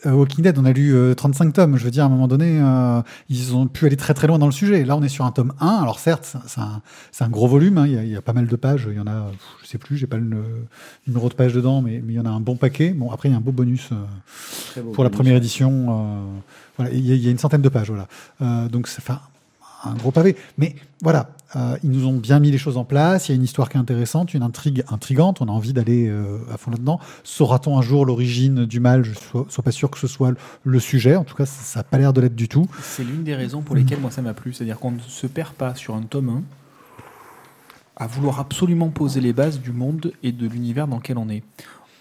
Walking 0.04 0.44
Dead, 0.44 0.56
on 0.58 0.64
a 0.64 0.72
lu 0.72 0.94
euh, 0.94 1.14
35 1.14 1.52
tomes. 1.52 1.76
Je 1.76 1.84
veux 1.84 1.90
dire, 1.90 2.04
à 2.04 2.06
un 2.06 2.08
moment 2.10 2.28
donné, 2.28 2.60
euh, 2.60 3.02
ils 3.28 3.56
ont 3.56 3.66
pu 3.66 3.86
aller 3.86 3.96
très 3.96 4.14
très 4.14 4.26
loin 4.28 4.38
dans 4.38 4.46
le 4.46 4.52
sujet. 4.52 4.84
Là, 4.84 4.96
on 4.96 5.02
est 5.02 5.08
sur 5.08 5.24
un 5.24 5.32
tome 5.32 5.52
1. 5.60 5.66
Alors 5.66 5.98
certes, 5.98 6.36
c'est- 6.46 7.24
un, 7.24 7.28
gros 7.28 7.48
volume. 7.48 7.78
hein. 7.78 7.86
Il, 7.86 7.92
y 7.92 7.98
a, 7.98 8.04
il 8.04 8.10
y 8.10 8.16
a 8.16 8.22
pas 8.22 8.32
mal 8.32 8.46
de 8.46 8.56
pages. 8.56 8.86
Il 8.88 8.96
y 8.96 9.00
en 9.00 9.06
a, 9.06 9.32
je 9.62 9.66
sais 9.68 9.78
plus, 9.78 9.96
j'ai 9.96 10.06
pas 10.06 10.16
le, 10.16 10.44
numéro 11.06 11.28
de 11.28 11.34
page 11.34 11.52
dedans, 11.54 11.82
mais, 11.82 12.00
mais 12.04 12.12
il 12.12 12.16
y 12.16 12.20
en 12.20 12.26
a 12.26 12.30
un 12.30 12.40
bon 12.40 12.56
paquet. 12.56 12.90
Bon, 12.90 13.10
après, 13.10 13.28
il 13.28 13.32
y 13.32 13.34
a 13.34 13.38
un 13.38 13.40
beau 13.42 13.52
bonus 13.52 13.90
euh, 13.92 14.80
beau. 14.82 14.92
pour 14.92 15.02
la 15.04 15.10
première 15.10 15.36
édition. 15.36 15.86
euh, 15.88 16.38
voilà, 16.76 16.92
il 16.92 17.04
y, 17.04 17.10
a- 17.12 17.14
il 17.16 17.24
y 17.24 17.28
a 17.28 17.30
une 17.32 17.38
centaine 17.38 17.62
de 17.62 17.68
pages. 17.68 17.88
Voilà. 17.88 18.06
Euh, 18.42 18.68
donc, 18.68 18.88
enfin, 18.98 19.20
un 19.84 19.94
gros 19.94 20.10
pavé. 20.10 20.36
Mais 20.58 20.74
voilà, 21.02 21.30
euh, 21.56 21.76
ils 21.82 21.90
nous 21.90 22.06
ont 22.06 22.14
bien 22.16 22.40
mis 22.40 22.50
les 22.50 22.58
choses 22.58 22.76
en 22.76 22.84
place. 22.84 23.28
Il 23.28 23.32
y 23.32 23.34
a 23.34 23.36
une 23.36 23.42
histoire 23.44 23.68
qui 23.68 23.76
est 23.76 23.80
intéressante, 23.80 24.34
une 24.34 24.42
intrigue 24.42 24.84
intrigante. 24.88 25.40
On 25.40 25.46
a 25.46 25.50
envie 25.52 25.72
d'aller 25.72 26.08
euh, 26.08 26.38
à 26.52 26.56
fond 26.56 26.70
là-dedans. 26.70 26.98
Saura-t-on 27.22 27.78
un 27.78 27.82
jour 27.82 28.06
l'origine 28.06 28.64
du 28.64 28.80
mal? 28.80 29.04
Je 29.04 29.10
ne 29.10 29.44
suis, 29.48 29.62
pas 29.62 29.70
sûr 29.70 29.90
que 29.90 29.98
ce 29.98 30.06
soit 30.06 30.30
le- 30.30 30.36
le 30.64 30.80
sujet. 30.80 31.16
En 31.16 31.24
tout 31.24 31.34
cas, 31.36 31.46
ça 31.46 31.80
n'a 31.80 31.84
pas 31.84 31.98
l'air 31.98 32.12
de 32.12 32.20
l'être 32.20 32.34
du 32.36 32.48
tout. 32.48 32.66
C'est 32.82 33.04
l'une 33.04 33.24
des 33.24 33.34
raisons 33.34 33.62
pour 33.62 33.76
lesquelles 33.76 34.00
moi 34.00 34.10
ça 34.10 34.22
m'a 34.22 34.34
plu. 34.34 34.52
C'est-à-dire 34.52 34.78
qu'on 34.78 34.92
ne 34.92 35.00
se 35.00 35.26
perd 35.26 35.52
pas 35.54 35.74
sur 35.74 35.94
un 35.94 36.02
tome 36.02 36.28
1 36.30 36.42
à 37.96 38.06
vouloir 38.06 38.40
absolument 38.40 38.88
poser 38.88 39.20
les 39.20 39.32
bases 39.32 39.60
du 39.60 39.70
monde 39.72 40.12
et 40.22 40.32
de 40.32 40.48
l'univers 40.48 40.88
dans 40.88 40.96
lequel 40.96 41.16
on 41.18 41.28
est. 41.28 41.42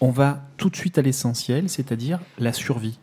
On 0.00 0.10
va 0.10 0.42
tout 0.56 0.68
de 0.68 0.76
suite 0.76 0.98
à 0.98 1.02
l'essentiel, 1.02 1.68
c'est-à-dire 1.68 2.18
la 2.38 2.52
survie 2.52 2.98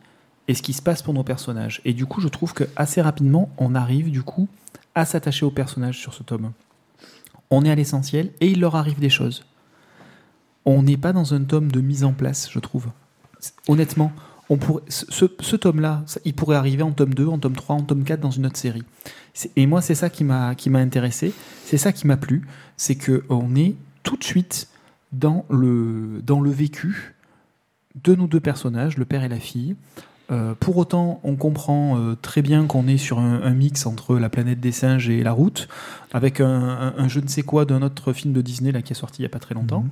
et 0.48 0.54
ce 0.54 0.62
qui 0.62 0.72
se 0.72 0.82
passe 0.82 1.02
pour 1.02 1.14
nos 1.14 1.24
personnages. 1.24 1.80
Et 1.84 1.92
du 1.92 2.06
coup, 2.06 2.20
je 2.20 2.28
trouve 2.28 2.52
que 2.52 2.64
assez 2.76 3.00
rapidement, 3.00 3.50
on 3.58 3.74
arrive 3.74 4.10
du 4.10 4.22
coup 4.22 4.48
à 4.94 5.04
s'attacher 5.04 5.44
aux 5.44 5.50
personnages 5.50 5.98
sur 5.98 6.14
ce 6.14 6.22
tome 6.22 6.46
1. 6.46 6.52
On 7.50 7.64
est 7.64 7.70
à 7.70 7.74
l'essentiel 7.74 8.30
et 8.40 8.48
il 8.48 8.60
leur 8.60 8.76
arrive 8.76 8.98
des 8.98 9.10
choses. 9.10 9.44
On 10.64 10.82
n'est 10.82 10.96
pas 10.96 11.12
dans 11.12 11.34
un 11.34 11.42
tome 11.42 11.70
de 11.70 11.80
mise 11.80 12.04
en 12.04 12.12
place, 12.12 12.48
je 12.50 12.58
trouve. 12.58 12.88
Honnêtement, 13.68 14.12
on 14.48 14.58
ce, 14.88 15.56
tome-là, 15.56 16.04
il 16.24 16.34
pourrait 16.34 16.56
arriver 16.56 16.82
en 16.82 16.92
tome 16.92 17.14
2, 17.14 17.26
en 17.26 17.38
tome 17.38 17.54
3, 17.54 17.76
en 17.76 17.82
tome 17.82 18.04
4 18.04 18.20
dans 18.20 18.30
une 18.30 18.46
autre 18.46 18.56
série. 18.56 18.84
Et 19.56 19.66
moi, 19.66 19.80
c'est 19.80 19.94
ça 19.94 20.10
qui 20.10 20.24
m'a 20.24 20.54
intéressé, 20.74 21.32
c'est 21.64 21.78
ça 21.78 21.92
qui 21.92 22.06
m'a 22.06 22.16
plu, 22.16 22.42
c'est 22.76 22.96
que 22.96 23.24
on 23.28 23.54
est 23.56 23.74
tout 24.02 24.16
de 24.16 24.24
suite 24.24 24.68
dans 25.12 25.44
le 25.48 26.20
dans 26.24 26.40
le 26.40 26.50
vécu 26.50 27.14
de 28.02 28.14
nos 28.14 28.26
deux 28.26 28.40
personnages, 28.40 28.96
le 28.96 29.04
père 29.04 29.24
et 29.24 29.28
la 29.28 29.40
fille. 29.40 29.76
Euh, 30.32 30.54
pour 30.58 30.78
autant, 30.78 31.20
on 31.24 31.36
comprend 31.36 31.98
euh, 31.98 32.14
très 32.20 32.40
bien 32.42 32.66
qu'on 32.66 32.88
est 32.88 32.96
sur 32.96 33.18
un, 33.18 33.42
un 33.42 33.50
mix 33.50 33.84
entre 33.86 34.16
la 34.18 34.30
planète 34.30 34.60
des 34.60 34.72
singes 34.72 35.08
et 35.10 35.22
la 35.22 35.32
route, 35.32 35.68
avec 36.12 36.40
un, 36.40 36.48
un- 36.48 36.94
un 36.96 37.06
je 37.08 37.20
ne 37.20 37.28
sais 37.28 37.42
quoi 37.42 37.64
d'un 37.66 37.82
autre 37.82 38.12
film 38.14 38.32
de 38.32 38.40
Disney 38.40 38.72
là 38.72 38.80
qui 38.80 38.92
est 38.94 38.96
sorti 38.96 39.20
il 39.20 39.24
y 39.24 39.26
a 39.26 39.28
pas 39.28 39.38
très 39.40 39.54
longtemps. 39.54 39.82
Mhm. 39.82 39.90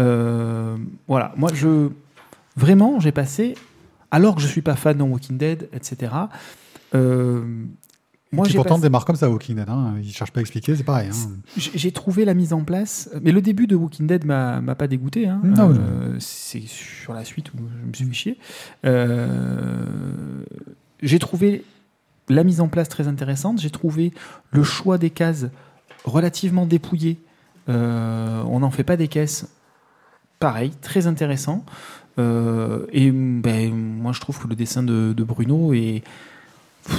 Euh, 0.00 0.76
voilà, 1.06 1.32
moi 1.36 1.50
je 1.54 1.90
vraiment 2.56 2.98
j'ai 3.00 3.12
passé, 3.12 3.54
alors 4.10 4.34
que 4.34 4.40
je 4.42 4.48
suis 4.48 4.62
pas 4.62 4.74
fan 4.76 4.98
de 4.98 5.02
Walking 5.04 5.38
Dead, 5.38 5.68
etc. 5.72 6.12
Moi, 8.36 8.46
qui 8.46 8.54
pourtant 8.54 8.74
passé- 8.76 8.82
démarre 8.82 9.04
comme 9.04 9.16
ça, 9.16 9.28
Walking 9.30 9.56
Dead. 9.56 9.68
Hein. 9.68 9.94
Ils 10.02 10.12
cherchent 10.12 10.30
pas 10.30 10.40
à 10.40 10.42
expliquer, 10.42 10.76
c'est 10.76 10.84
pareil. 10.84 11.10
hein. 11.12 11.28
J'ai 11.56 11.90
trouvé 11.92 12.24
la 12.24 12.34
mise 12.34 12.52
en 12.52 12.62
place, 12.62 13.10
mais 13.22 13.32
le 13.32 13.40
début 13.42 13.66
de 13.66 13.74
Walking 13.76 14.06
Dead 14.06 14.24
m'a 14.24 14.60
m'a 14.60 14.74
pas 14.74 14.86
dégoûté. 14.86 15.26
Hein. 15.28 15.40
Non, 15.42 15.70
Euh, 15.70 16.16
C'est 16.20 16.62
sur 16.66 17.12
la 17.14 17.24
suite 17.24 17.52
où 17.54 17.58
je 17.82 17.86
me 17.88 17.92
suis 17.92 18.04
fait 18.06 18.12
chier. 18.14 18.38
Euh, 18.84 19.84
J'ai 21.02 21.18
trouvé 21.18 21.64
la 22.28 22.42
mise 22.44 22.60
en 22.60 22.68
place 22.68 22.88
très 22.88 23.06
intéressante. 23.08 23.60
J'ai 23.60 23.70
trouvé 23.70 24.12
le 24.50 24.62
choix 24.62 24.98
des 24.98 25.10
cases 25.10 25.46
relativement 26.04 26.66
dépouillé. 26.66 27.18
Euh, 27.68 28.42
on 28.48 28.60
n'en 28.60 28.70
fait 28.70 28.84
pas 28.84 28.96
des 28.96 29.08
caisses. 29.08 29.46
Pareil, 30.38 30.70
très 30.82 31.06
intéressant. 31.06 31.64
Euh, 32.18 32.86
et 32.92 33.10
ben, 33.10 33.74
moi, 33.74 34.12
je 34.12 34.20
trouve 34.20 34.38
que 34.38 34.48
le 34.48 34.54
dessin 34.54 34.82
de, 34.82 35.12
de 35.14 35.24
Bruno 35.24 35.72
est 35.74 36.02
pff, 36.86 36.96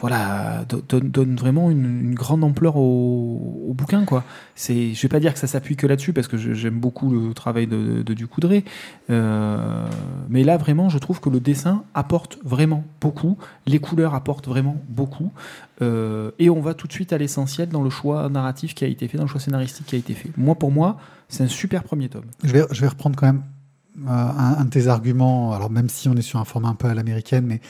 voilà, 0.00 0.64
do- 0.68 0.82
donne, 0.88 1.10
donne 1.10 1.36
vraiment 1.36 1.70
une, 1.70 2.14
grande 2.14 2.42
ampleur 2.42 2.76
au, 2.76 3.72
bouquin. 3.74 4.04
Quoi. 4.04 4.24
C'est, 4.54 4.94
je 4.94 5.02
vais 5.02 5.08
pas 5.08 5.20
dire 5.20 5.32
que 5.32 5.38
ça 5.38 5.46
s'appuie 5.46 5.76
que 5.76 5.86
là-dessus, 5.86 6.12
parce 6.12 6.26
que 6.26 6.36
j'aime 6.36 6.80
beaucoup 6.80 7.10
le 7.10 7.34
travail 7.34 7.66
de, 7.66 8.02
de 8.02 8.14
Ducoudré. 8.14 8.64
Euh, 9.10 9.86
mais 10.28 10.42
là, 10.42 10.56
vraiment, 10.56 10.88
je 10.88 10.98
trouve 10.98 11.20
que 11.20 11.28
le 11.28 11.38
dessin 11.38 11.84
apporte 11.94 12.38
vraiment 12.44 12.84
beaucoup. 13.00 13.36
Les 13.66 13.78
couleurs 13.78 14.14
apportent 14.14 14.48
vraiment 14.48 14.76
beaucoup. 14.88 15.32
Euh, 15.82 16.30
et 16.38 16.50
on 16.50 16.60
va 16.60 16.74
tout 16.74 16.86
de 16.86 16.92
suite 16.92 17.12
à 17.12 17.18
l'essentiel 17.18 17.68
dans 17.68 17.82
le 17.82 17.90
choix 17.90 18.28
narratif 18.28 18.74
qui 18.74 18.84
a 18.84 18.88
été 18.88 19.06
fait, 19.06 19.18
dans 19.18 19.24
le 19.24 19.28
choix 19.28 19.40
scénaristique 19.40 19.86
qui 19.86 19.96
a 19.96 19.98
été 19.98 20.14
fait. 20.14 20.30
Moi, 20.36 20.54
pour 20.54 20.72
moi, 20.72 20.96
c'est 21.28 21.44
un 21.44 21.48
super 21.48 21.84
premier 21.84 22.08
tome. 22.08 22.24
Je 22.42 22.52
vais, 22.52 22.64
je 22.70 22.80
vais 22.80 22.88
reprendre 22.88 23.16
quand 23.16 23.26
même 23.26 23.42
euh, 24.06 24.10
un, 24.10 24.56
un 24.58 24.64
de 24.64 24.70
tes 24.70 24.88
arguments, 24.88 25.52
alors 25.52 25.70
même 25.70 25.88
si 25.88 26.08
on 26.08 26.14
est 26.14 26.22
sur 26.22 26.38
un 26.38 26.44
format 26.44 26.68
un 26.68 26.74
peu 26.74 26.88
à 26.88 26.94
l'américaine, 26.94 27.44
mais 27.46 27.60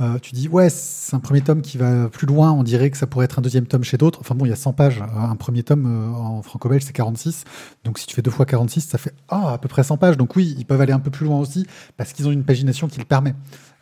euh, 0.00 0.18
tu 0.18 0.34
dis, 0.34 0.48
ouais, 0.48 0.70
c'est 0.70 1.14
un 1.14 1.20
premier 1.20 1.40
tome 1.40 1.62
qui 1.62 1.78
va 1.78 2.08
plus 2.08 2.26
loin, 2.26 2.52
on 2.52 2.64
dirait 2.64 2.90
que 2.90 2.96
ça 2.96 3.06
pourrait 3.06 3.26
être 3.26 3.38
un 3.38 3.42
deuxième 3.42 3.66
tome 3.66 3.84
chez 3.84 3.96
d'autres. 3.96 4.20
Enfin 4.20 4.34
bon, 4.34 4.44
il 4.44 4.48
y 4.48 4.52
a 4.52 4.56
100 4.56 4.72
pages, 4.72 5.00
euh, 5.00 5.18
un 5.18 5.36
premier 5.36 5.62
tome 5.62 5.86
euh, 5.86 6.16
en 6.16 6.42
franco-belge, 6.42 6.82
c'est 6.84 6.92
46, 6.92 7.44
donc 7.84 7.98
si 7.98 8.06
tu 8.06 8.14
fais 8.14 8.22
deux 8.22 8.30
fois 8.30 8.44
46, 8.44 8.80
ça 8.82 8.98
fait 8.98 9.14
ah, 9.28 9.52
à 9.52 9.58
peu 9.58 9.68
près 9.68 9.84
100 9.84 9.96
pages. 9.98 10.16
Donc 10.16 10.34
oui, 10.34 10.54
ils 10.58 10.66
peuvent 10.66 10.80
aller 10.80 10.92
un 10.92 10.98
peu 10.98 11.10
plus 11.10 11.26
loin 11.26 11.38
aussi, 11.38 11.66
parce 11.96 12.12
qu'ils 12.12 12.26
ont 12.26 12.32
une 12.32 12.44
pagination 12.44 12.88
qui 12.88 12.98
le 12.98 13.04
permet. 13.04 13.34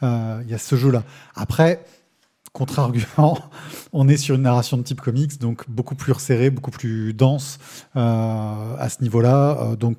Il 0.03 0.49
y 0.49 0.55
a 0.55 0.59
ce 0.59 0.75
jeu-là. 0.75 1.05
Après, 1.37 1.85
contre-argument, 2.53 3.39
on 3.93 4.09
est 4.09 4.17
sur 4.17 4.35
une 4.35 4.43
narration 4.43 4.77
de 4.77 4.83
type 4.83 5.01
comics, 5.01 5.39
donc 5.39 5.71
beaucoup 5.71 5.95
plus 5.95 6.13
resserrée, 6.13 6.51
beaucoup 6.51 6.73
plus 6.73 7.15
dense 7.15 7.59
à 7.95 8.89
ce 8.91 9.01
niveau-là. 9.01 9.77
Donc 9.79 9.99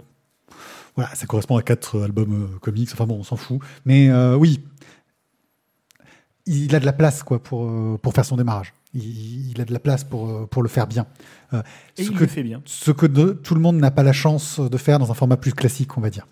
voilà, 0.95 1.15
ça 1.15 1.25
correspond 1.25 1.55
à 1.55 1.63
quatre 1.63 2.01
albums 2.01 2.59
comics. 2.61 2.89
Enfin 2.91 3.05
bon, 3.05 3.19
on 3.19 3.23
s'en 3.23 3.37
fout. 3.37 3.59
Mais 3.85 4.11
oui, 4.33 4.59
il 6.45 6.75
a 6.75 6.79
de 6.79 6.85
la 6.85 6.93
place 6.93 7.23
quoi 7.23 7.41
pour 7.41 7.65
euh, 7.65 7.97
pour 8.01 8.13
faire 8.13 8.25
son 8.25 8.35
démarrage. 8.37 8.73
Il, 8.93 9.51
il 9.51 9.61
a 9.61 9.65
de 9.65 9.73
la 9.73 9.79
place 9.79 10.03
pour 10.03 10.29
euh, 10.29 10.45
pour 10.49 10.61
le 10.63 10.69
faire 10.69 10.87
bien. 10.87 11.05
Euh, 11.53 11.61
Et 11.97 12.03
ce 12.03 12.11
il 12.11 12.15
que 12.17 12.21
le 12.21 12.27
fait 12.27 12.43
bien. 12.43 12.61
ce 12.65 12.91
que 12.91 13.05
de- 13.05 13.31
tout 13.31 13.55
le 13.55 13.61
monde 13.61 13.77
n'a 13.77 13.91
pas 13.91 14.03
la 14.03 14.13
chance 14.13 14.59
de 14.59 14.77
faire 14.77 14.99
dans 14.99 15.09
un 15.11 15.13
format 15.15 15.37
plus 15.37 15.53
classique, 15.53 15.97
on 15.97 16.01
va 16.01 16.09
dire. 16.09 16.27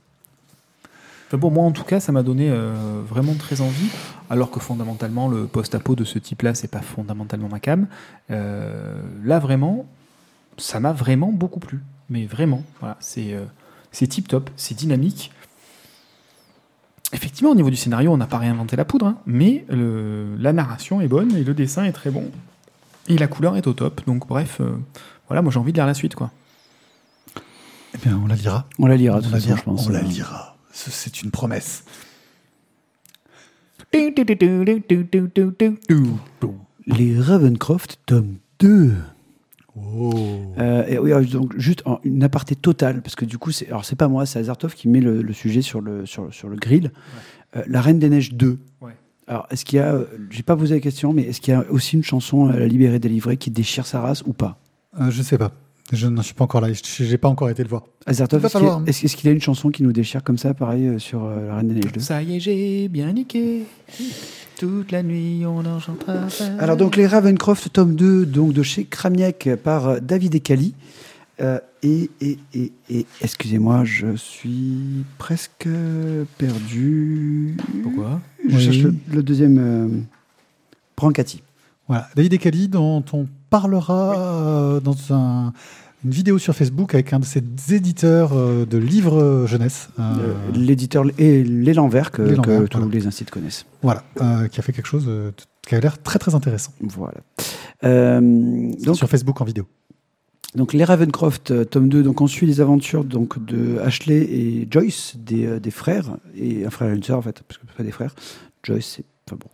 Enfin 1.28 1.38
bon, 1.38 1.50
moi 1.50 1.64
en 1.64 1.72
tout 1.72 1.86
cas, 1.86 2.00
ça 2.02 2.12
m'a 2.12 2.24
donné 2.24 2.50
euh, 2.50 3.02
vraiment 3.08 3.34
très 3.36 3.62
envie, 3.62 3.90
alors 4.30 4.52
que 4.52 4.60
fondamentalement, 4.60 5.30
le 5.30 5.48
post-apo 5.48 5.96
de 5.96 6.04
ce 6.04 6.20
type-là, 6.20 6.54
c'est 6.56 6.68
pas 6.68 6.82
fondamentalement 6.82 7.48
ma 7.48 7.62
cam. 7.62 7.88
Euh, 8.32 9.02
là, 9.24 9.40
vraiment, 9.40 9.86
ça 10.58 10.82
m'a 10.82 10.92
vraiment 10.92 11.32
beaucoup 11.32 11.62
plu. 11.62 11.80
Mais 12.10 12.26
vraiment, 12.26 12.64
voilà, 12.82 12.98
c'est 13.00 13.34
c'est 13.94 14.08
tip-top, 14.08 14.50
c'est 14.58 14.76
dynamique. 14.76 15.32
Effectivement, 17.14 17.52
au 17.52 17.56
niveau 17.56 17.70
du 17.70 17.76
scénario, 17.76 18.12
on 18.12 18.18
n'a 18.18 18.28
pas 18.28 18.38
réinventé 18.38 18.76
la 18.76 18.86
poudre, 18.86 19.06
hein, 19.08 19.18
mais 19.26 19.66
le- 19.70 20.36
la 20.38 20.54
narration 20.54 21.02
est 21.02 21.08
bonne 21.08 21.36
et 21.36 21.44
le 21.44 21.54
dessin 21.54 21.84
est 21.84 21.92
très 21.92 22.10
bon. 22.10 22.32
Et 23.08 23.18
la 23.18 23.28
couleur 23.28 23.58
est 23.58 23.68
au 23.68 23.74
top. 23.74 24.02
Donc, 24.06 24.28
bref, 24.28 24.58
euh, 24.62 24.72
voilà, 25.28 25.42
moi 25.42 25.52
j'ai 25.52 25.60
envie 25.60 25.72
de 25.74 25.78
lire 25.78 25.86
la 25.88 25.94
suite, 25.94 26.16
quoi. 26.16 26.32
Eh 27.94 27.98
bien, 27.98 28.18
on 28.24 28.28
la 28.28 28.36
lira. 28.36 28.68
On 28.80 28.86
la 28.88 28.96
lira, 28.96 29.20
de 29.20 29.26
on 29.28 29.30
toute 29.30 29.34
la 29.34 29.40
façon, 29.40 29.48
lira. 29.50 29.60
je 29.60 29.64
pense. 29.66 29.88
On 29.88 29.90
la 29.90 30.02
lira. 30.02 30.58
Ce- 30.72 30.90
C'est 30.92 31.22
une 31.22 31.32
promesse. 31.32 31.84
Les 36.88 37.20
Ravencroft, 37.20 38.00
tome 38.06 38.36
2. 38.60 38.94
Oh. 39.76 40.12
Euh, 40.60 40.86
et 40.88 40.98
oui, 41.00 41.14
alors, 41.14 41.26
donc 41.30 41.58
juste 41.58 41.82
en- 41.86 42.00
une 42.04 42.24
aparté 42.24 42.56
totale, 42.56 43.02
parce 43.02 43.16
que 43.16 43.26
du 43.26 43.38
coup, 43.38 43.52
c'est, 43.52 43.68
alors 43.68 43.86
c'est 43.86 43.96
pas 43.96 44.08
moi, 44.08 44.26
c'est 44.26 44.40
Azartov 44.40 44.74
qui 44.76 44.88
met 44.90 45.00
le, 45.00 45.22
le 45.22 45.34
sujet 45.34 45.62
sur 45.62 45.80
le, 45.82 46.06
sur, 46.06 46.34
sur 46.34 46.50
le 46.50 46.58
grill. 46.58 46.92
Euh, 47.56 47.64
la 47.68 47.82
Reine 47.82 48.00
des 48.00 48.10
Neiges 48.10 48.34
2. 48.34 48.60
Ouais. 48.82 48.92
Alors, 49.28 49.48
est-ce 49.50 49.64
qu'il 49.64 49.78
y 49.78 49.80
a, 49.80 49.94
euh, 49.94 50.06
j'ai 50.30 50.44
pas 50.44 50.58
posé 50.58 50.76
la 50.76 50.82
question, 50.82 51.14
mais 51.14 51.24
est-ce 51.24 51.40
qu'il 51.40 51.54
y 51.54 51.56
a 51.56 51.64
aussi 51.70 51.96
une 51.96 52.04
chanson, 52.04 52.50
euh, 52.50 52.60
La 52.60 52.68
Libérée 52.68 53.00
délivrée, 53.00 53.38
qui 53.38 53.50
déchire 53.52 53.86
sa 53.86 54.02
race 54.02 54.24
ou 54.26 54.34
pas? 54.34 54.60
Euh, 55.00 55.10
je 55.10 55.22
sais 55.22 55.38
pas. 55.38 55.52
Je 55.94 56.08
n'en 56.08 56.22
suis 56.22 56.34
pas 56.34 56.46
encore 56.46 56.62
là. 56.62 56.70
Je 56.74 57.04
n'ai 57.04 57.18
pas 57.18 57.28
encore 57.30 57.50
été 57.50 57.64
le 57.64 57.70
voir. 57.70 57.84
Azartov, 58.06 58.44
est-ce 58.46 58.54
qu'il 58.54 58.62
y 58.62 58.64
a- 58.66 58.68
falloir. 58.70 58.88
est-ce, 58.88 59.06
est-ce 59.06 59.16
qu'il 59.18 59.28
y 59.28 59.30
a 59.30 59.34
une 59.34 59.42
chanson 59.42 59.70
qui 59.70 59.84
nous 59.84 59.92
déchire 59.94 60.24
comme 60.24 60.38
ça, 60.38 60.54
pareil, 60.54 61.00
sur 61.00 61.24
euh, 61.26 61.48
La 61.48 61.56
Reine 61.58 61.68
des 61.70 61.74
Neiges 61.76 61.92
2 61.94 62.00
Ça 62.00 62.22
y 62.24 62.36
est, 62.38 62.40
j'ai 62.40 62.88
bien 62.90 63.12
niqué. 63.14 63.64
Toute 64.62 64.92
la 64.92 65.02
nuit, 65.02 65.44
on 65.44 65.66
en 65.66 65.80
chantera. 65.80 66.28
Alors 66.60 66.78
donc 66.78 66.96
les 66.96 67.08
Ravencroft 67.08 67.74
tome 67.74 67.96
2 67.96 68.28
donc 68.28 68.54
de 68.54 68.62
chez 68.62 68.84
Kramiak 68.86 69.50
par 69.64 69.88
euh, 69.88 70.00
David 70.00 70.36
Ekali. 70.36 70.76
Euh, 71.40 71.58
et 71.82 72.12
et, 72.22 72.38
et, 72.54 72.72
et 72.92 73.08
excusez-moi, 73.22 73.84
je 73.86 74.16
suis 74.16 75.04
presque 75.18 75.68
perdu. 76.38 77.58
Pourquoi? 77.82 78.22
Je 78.48 78.56
Oui. 78.56 78.62
cherche 78.64 78.78
le, 78.78 78.94
le 79.12 79.24
deuxième 79.24 79.58
euh, 79.58 79.88
Brancati. 80.96 81.42
Voilà. 81.88 82.08
David 82.16 82.34
Ekali, 82.34 82.68
dont 82.68 83.04
on 83.14 83.26
parlera 83.50 84.16
euh, 84.16 84.80
dans 84.80 84.96
un- 85.10 85.54
une 86.04 86.12
vidéo 86.12 86.38
sur 86.40 86.56
Facebook 86.56 86.94
avec 86.94 87.14
un 87.14 87.20
de 87.20 87.26
ses 87.26 87.44
éditeurs 87.72 88.32
euh, 88.34 88.66
de 88.66 88.78
livres 88.78 89.22
euh, 89.22 89.48
jeunesse. 89.48 89.90
euh, 90.00 90.34
L'éditeur 90.56 91.06
et 91.18 91.44
l'élan 91.44 91.88
vert 91.88 92.12
que, 92.12 92.22
que 92.42 92.66
tous 92.68 92.90
les 92.90 93.08
instituts 93.08 93.32
connaissent. 93.32 93.66
voilà. 93.82 94.04
euh, 94.22 94.48
qui 94.48 94.60
a 94.60 94.64
fait 94.64 94.74
quelque 94.74 94.88
chose 94.88 95.10
qui 95.68 95.76
a 95.76 95.80
l'air 95.80 96.02
très 96.02 96.18
très 96.20 96.34
intéressant. 96.36 96.72
Voilà. 96.82 97.20
Euh, 97.84 98.20
donc, 98.84 98.96
sur 98.96 99.08
Facebook 99.10 99.40
en 99.42 99.46
vidéo. 99.46 99.66
Donc 100.56 100.74
les 100.74 100.84
Ravencroft, 100.84 101.70
tome 101.70 101.88
2, 101.88 102.04
donc 102.04 102.20
on 102.20 102.28
suit 102.28 102.46
les 102.46 102.60
aventures 102.60 103.06
donc, 103.06 103.44
de 103.46 103.78
Ashley 103.80 104.18
et 104.24 104.68
Joyce, 104.70 105.16
des, 105.18 105.62
des 105.62 105.72
frères, 105.72 106.18
et 106.36 106.66
un 106.66 106.70
frère 106.70 106.90
et 106.92 106.96
une 106.96 107.04
sœur 107.04 107.20
en 107.20 107.22
fait, 107.22 107.42
parce 107.48 107.58
que 107.58 107.66
pas 107.78 107.84
des 107.84 107.92
frères. 107.92 108.14
Joyce, 108.64 108.96
c'est. 108.98 109.06
Enfin 109.30 109.38
bon. 109.40 109.50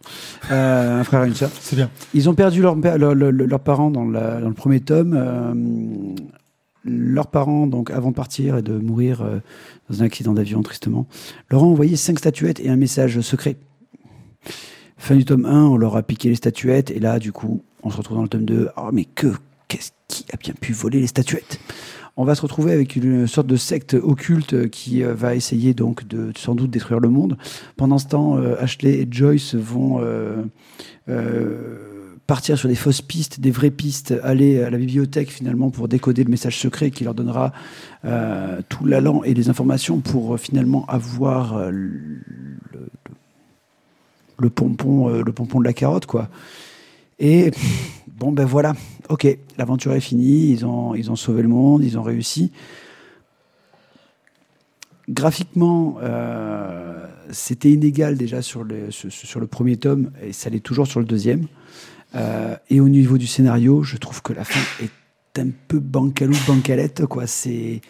Euh, 0.50 1.02
un 1.02 1.04
frère 1.04 1.24
et 1.26 1.28
une 1.28 1.36
sœur. 1.36 1.52
C'est 1.60 1.76
bien. 1.76 1.92
Ils 2.16 2.30
ont 2.30 2.34
perdu 2.34 2.62
leur, 2.64 2.80
père- 2.80 2.98
leur- 2.98 3.14
leur- 3.14 3.32
leurs 3.32 3.60
parents 3.60 3.92
dans, 3.92 4.06
la- 4.10 4.40
dans 4.42 4.48
le 4.48 4.54
premier 4.56 4.80
tome. 4.80 5.14
Euh, 5.16 5.54
leurs 6.88 7.28
parents, 7.28 7.68
donc 7.68 7.92
avant 7.92 8.12
de 8.12 8.16
partir 8.16 8.58
et 8.58 8.62
de 8.62 8.78
mourir 8.78 9.22
euh, 9.22 9.40
dans 9.90 10.02
un 10.02 10.06
accident 10.06 10.34
d'avion, 10.34 10.62
tristement, 10.62 11.08
leur 11.50 11.64
ont 11.64 11.72
envoyé 11.72 11.96
cinq 11.96 12.20
statuettes 12.20 12.60
et 12.60 12.70
un 12.70 12.76
message 12.76 13.22
secret. 13.22 13.58
Fin 14.98 15.16
du 15.16 15.26
tome 15.26 15.46
1, 15.46 15.66
on 15.66 15.78
leur 15.78 15.96
a 15.96 16.04
piqué 16.04 16.30
les 16.30 16.36
statuettes, 16.36 16.90
et 16.92 17.00
là, 17.00 17.20
du 17.20 17.32
coup, 17.32 17.62
on 17.84 17.92
se 17.92 17.98
retrouve 17.98 18.18
dans 18.18 18.24
le 18.24 18.30
tome 18.30 18.46
2. 18.46 18.70
Oh, 18.78 18.90
mais 18.92 19.06
que, 19.06 19.28
qu'est-ce 19.68 19.92
qui 20.08 20.26
a 20.34 20.38
bien 20.38 20.54
pu 20.60 20.74
voler 20.74 21.00
les 21.00 21.08
statuettes? 21.08 21.60
On 22.20 22.24
va 22.24 22.34
se 22.34 22.42
retrouver 22.42 22.72
avec 22.72 22.96
une 22.96 23.28
sorte 23.28 23.46
de 23.46 23.58
secte 23.58 23.94
occulte 23.94 24.70
qui 24.70 25.04
euh, 25.04 25.14
va 25.14 25.36
essayer 25.36 25.76
donc 25.76 26.08
de 26.08 26.32
sans 26.36 26.56
doute 26.56 26.72
détruire 26.72 27.00
le 27.00 27.10
monde. 27.10 27.38
Pendant 27.76 28.00
ce 28.00 28.08
temps, 28.08 28.38
euh, 28.38 28.56
Ashley 28.60 29.02
et 29.02 29.08
Joyce 29.10 29.54
vont 29.54 30.02
partir 32.28 32.58
sur 32.58 32.68
des 32.68 32.76
fausses 32.76 33.02
pistes, 33.02 33.40
des 33.40 33.52
vraies 33.52 33.72
pistes, 33.72 34.14
aller 34.22 34.62
à 34.62 34.70
la 34.70 34.78
bibliothèque 34.78 35.32
finalement 35.32 35.70
pour 35.70 35.88
décoder 35.88 36.26
le 36.26 36.30
message 36.30 36.60
secret 36.60 36.92
qui 36.92 37.06
leur 37.06 37.16
donnera 37.16 37.54
euh, 38.04 38.62
tout 38.68 38.86
l'allant 38.86 39.24
et 39.24 39.34
les 39.34 39.50
informations 39.50 40.02
pour 40.02 40.34
euh, 40.34 40.38
finalement 40.38 40.86
avoir 40.88 41.56
euh, 41.56 41.72
le, 41.72 42.20
pompon, 44.50 45.10
de 45.10 45.64
la 45.64 45.74
carotte 45.74 46.06
quoi. 46.06 46.28
Et 47.18 47.52
bon 48.08 48.34
ben 48.34 48.46
voilà, 48.46 48.76
ok, 49.08 49.26
l'aventure 49.58 49.94
est 49.94 50.02
finie, 50.02 50.52
ils 50.52 50.66
ont, 50.66 51.16
sauvé 51.16 51.42
le 51.42 51.48
monde, 51.48 51.82
ils 51.84 51.98
ont 51.98 52.04
réussi. 52.04 52.52
Graphiquement, 55.10 55.98
c'était 57.32 57.72
inégal 57.72 58.18
déjà 58.18 58.44
sur 58.44 58.64
le, 58.64 58.92
sur 58.92 59.40
le 59.40 59.48
premier 59.48 59.78
tome 59.78 60.12
et 60.22 60.34
ça 60.34 60.52
l'est 60.52 60.60
toujours 60.60 60.86
sur 60.86 61.00
le 61.00 61.08
deuxième. 61.08 61.48
Euh, 62.16 62.56
et 62.70 62.80
au 62.80 62.90
niveau 62.90 63.18
du 63.18 63.28
scénario, 63.28 63.84
je 63.84 63.98
trouve 63.98 64.22
que 64.22 64.34
la 64.34 64.44
fin 64.46 64.60
est 64.84 65.40
un 65.40 65.50
peu 65.68 65.80
bancalou 65.80 66.34
bancalette 66.48 67.06
quoi. 67.06 67.28
C'est 67.28 67.82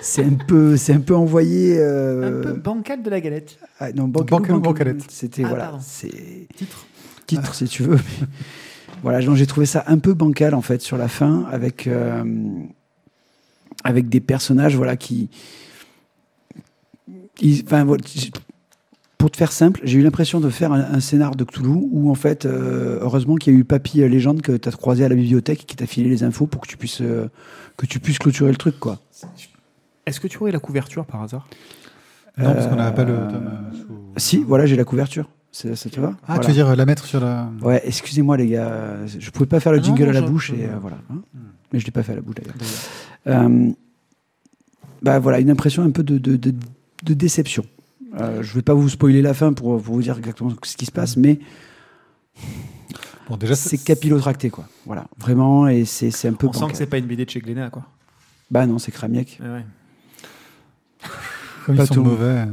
c'est 0.00 0.24
un 0.24 0.34
peu 0.34 0.76
c'est 0.76 0.92
un 0.92 1.00
peu 1.00 1.14
envoyé. 1.16 1.76
euh, 1.78 2.40
Un 2.40 2.42
peu 2.42 2.52
bancal 2.54 3.02
de 3.02 3.10
la 3.10 3.20
galette. 3.20 3.58
ah, 3.80 3.92
non, 3.92 4.08
bancalou, 4.08 4.38
Bancalou, 4.38 4.60
bancalou, 4.60 4.60
bancalette. 4.94 5.10
C'était 5.10 5.44
Ah, 5.44 5.48
voilà, 5.48 5.78
c'est 5.82 6.46
Titre. 6.56 6.86
titre 7.26 7.54
si 7.54 7.64
tu 7.66 7.82
veux. 7.82 7.98
voilà, 9.02 9.20
donc 9.20 9.36
j'ai 9.36 9.46
trouvé 9.46 9.66
ça 9.66 9.84
un 9.88 9.98
peu 9.98 10.14
bancal 10.14 10.54
en 10.54 10.62
fait 10.62 10.80
sur 10.80 10.96
la 10.96 11.08
fin 11.08 11.44
avec 11.50 11.86
euh, 11.86 12.24
avec 13.84 14.08
des 14.08 14.20
personnages 14.20 14.76
voilà 14.76 14.96
qui 14.96 15.28
ils- 17.40 17.62
enfin 17.66 17.84
voilà, 17.84 18.02
j- 18.06 18.30
pour 19.18 19.30
te 19.30 19.36
faire 19.36 19.52
simple, 19.52 19.80
j'ai 19.84 19.98
eu 19.98 20.02
l'impression 20.02 20.40
de 20.40 20.50
faire 20.50 20.72
un, 20.72 20.80
un 20.80 21.00
scénar 21.00 21.34
de 21.36 21.44
Cthulhu 21.44 21.68
où, 21.90 22.10
en 22.10 22.14
fait, 22.14 22.44
euh, 22.44 22.98
heureusement 23.00 23.36
qu'il 23.36 23.52
y 23.52 23.56
a 23.56 23.58
eu 23.58 23.64
Papy 23.64 24.02
euh, 24.02 24.08
Légende 24.08 24.42
que 24.42 24.52
tu 24.56 24.68
as 24.68 24.72
croisé 24.72 25.04
à 25.04 25.08
la 25.08 25.14
bibliothèque 25.14 25.64
qui 25.66 25.74
t'a 25.76 25.86
filé 25.86 26.08
les 26.10 26.22
infos 26.22 26.46
pour 26.46 26.60
que 26.60 26.68
tu 26.68 26.76
puisses, 26.76 27.00
euh, 27.00 27.28
que 27.76 27.86
tu 27.86 27.98
puisses 27.98 28.18
clôturer 28.18 28.50
le 28.50 28.56
truc, 28.56 28.78
quoi. 28.78 28.98
Est-ce 30.04 30.20
que 30.20 30.28
tu 30.28 30.38
aurais 30.38 30.52
la 30.52 30.58
couverture 30.60 31.06
par 31.06 31.22
hasard? 31.22 31.48
Non, 32.38 32.52
parce 32.52 32.66
qu'on 32.66 32.76
n'a 32.76 32.92
pas 32.92 33.04
le 33.04 33.14
Euh, 33.14 33.30
tome. 33.30 33.50
sous- 33.74 34.12
Si, 34.18 34.36
voilà, 34.44 34.66
j'ai 34.66 34.76
la 34.76 34.84
couverture. 34.84 35.30
Ça, 35.50 35.74
ça 35.74 35.88
te 35.88 35.98
va? 35.98 36.12
Ah, 36.22 36.34
Voilà. 36.34 36.40
tu 36.42 36.46
veux 36.48 36.52
dire 36.52 36.76
la 36.76 36.84
mettre 36.84 37.06
sur 37.06 37.18
la. 37.18 37.48
Ouais, 37.62 37.80
excusez-moi 37.86 38.36
les 38.36 38.48
gars, 38.48 38.96
je 39.06 39.30
pouvais 39.30 39.46
pas 39.46 39.58
faire 39.58 39.72
le 39.72 39.78
Ah 39.78 39.80
non, 39.80 39.86
jingle 39.86 40.04
non, 40.04 40.10
à 40.10 40.12
la 40.12 40.20
bouche 40.20 40.50
et 40.50 40.66
euh, 40.66 40.76
voilà. 40.78 40.98
hein. 41.10 41.22
Mais 41.72 41.78
je 41.78 41.86
l'ai 41.86 41.90
pas 41.92 42.02
fait 42.02 42.12
à 42.12 42.16
la 42.16 42.20
bouche 42.20 42.34
d'ailleurs. 42.34 42.54
Euh, 43.28 43.70
bah 45.00 45.18
voilà, 45.18 45.40
une 45.40 45.48
impression 45.50 45.82
un 45.82 45.90
peu 45.90 46.02
de, 46.02 46.18
de, 46.18 46.36
de- 46.36 46.54
de 47.04 47.14
déception. 47.14 47.64
Euh, 48.16 48.42
je 48.42 48.54
vais 48.54 48.62
pas 48.62 48.74
vous 48.74 48.88
spoiler 48.88 49.20
la 49.22 49.34
fin 49.34 49.52
pour, 49.52 49.80
pour 49.82 49.94
vous 49.94 50.02
dire 50.02 50.16
exactement 50.18 50.50
ce 50.62 50.76
qui 50.76 50.86
se 50.86 50.92
passe, 50.92 51.16
mais 51.16 51.38
Bon, 53.28 53.36
déjà, 53.36 53.56
c'est 53.56 53.78
capillotracté 53.78 54.50
quoi. 54.50 54.68
Voilà, 54.84 55.06
vraiment, 55.18 55.66
et 55.66 55.84
c'est 55.84 56.10
c'est 56.10 56.28
un 56.28 56.34
peu. 56.34 56.46
On 56.46 56.52
sent 56.52 56.66
que 56.70 56.76
c'est 56.76 56.86
pas 56.86 56.98
une 56.98 57.06
BD 57.06 57.24
de 57.24 57.30
chez 57.30 57.40
Glénat, 57.40 57.70
quoi. 57.70 57.82
Bah 58.50 58.66
non, 58.66 58.78
c'est 58.78 58.92
Kramiak. 58.92 59.38
Ouais, 59.42 59.48
ouais. 59.48 59.64
Comme 61.66 61.76
Pas 61.76 61.84
ils 61.84 61.86
sont 61.88 61.94
tout. 61.94 62.04
mauvais. 62.04 62.46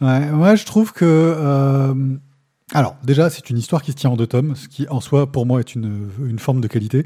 Ouais, 0.00 0.30
ouais, 0.30 0.56
je 0.56 0.64
trouve 0.64 0.92
que. 0.92 1.04
euh, 1.04 1.94
Alors, 2.72 2.94
déjà, 3.02 3.28
c'est 3.30 3.50
une 3.50 3.58
histoire 3.58 3.82
qui 3.82 3.90
se 3.90 3.96
tient 3.96 4.10
en 4.10 4.16
deux 4.16 4.28
tomes, 4.28 4.54
ce 4.54 4.68
qui, 4.68 4.86
en 4.88 5.00
soi, 5.00 5.30
pour 5.30 5.46
moi, 5.46 5.58
est 5.60 5.74
une, 5.74 6.08
une 6.24 6.38
forme 6.38 6.60
de 6.60 6.68
qualité. 6.68 7.04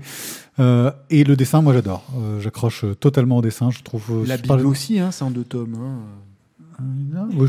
Euh, 0.59 0.90
et 1.09 1.24
le 1.24 1.36
dessin, 1.36 1.62
moi, 1.62 1.72
j'adore. 1.72 2.05
Euh, 2.18 2.40
J'accroche 2.40 2.84
totalement 3.01 3.38
au 3.38 3.42
dessin. 3.42 3.70
Je 3.70 3.82
trouve. 3.82 4.26
La 4.26 4.36
Bible 4.36 4.66
aussi, 4.66 4.99
hein, 4.99 5.11
c'est 5.12 5.24
en 5.24 5.30
deux 5.30 5.44
tomes. 5.44 5.76
hein. 5.80 5.99
Non, 6.81 7.29
ouais, 7.37 7.49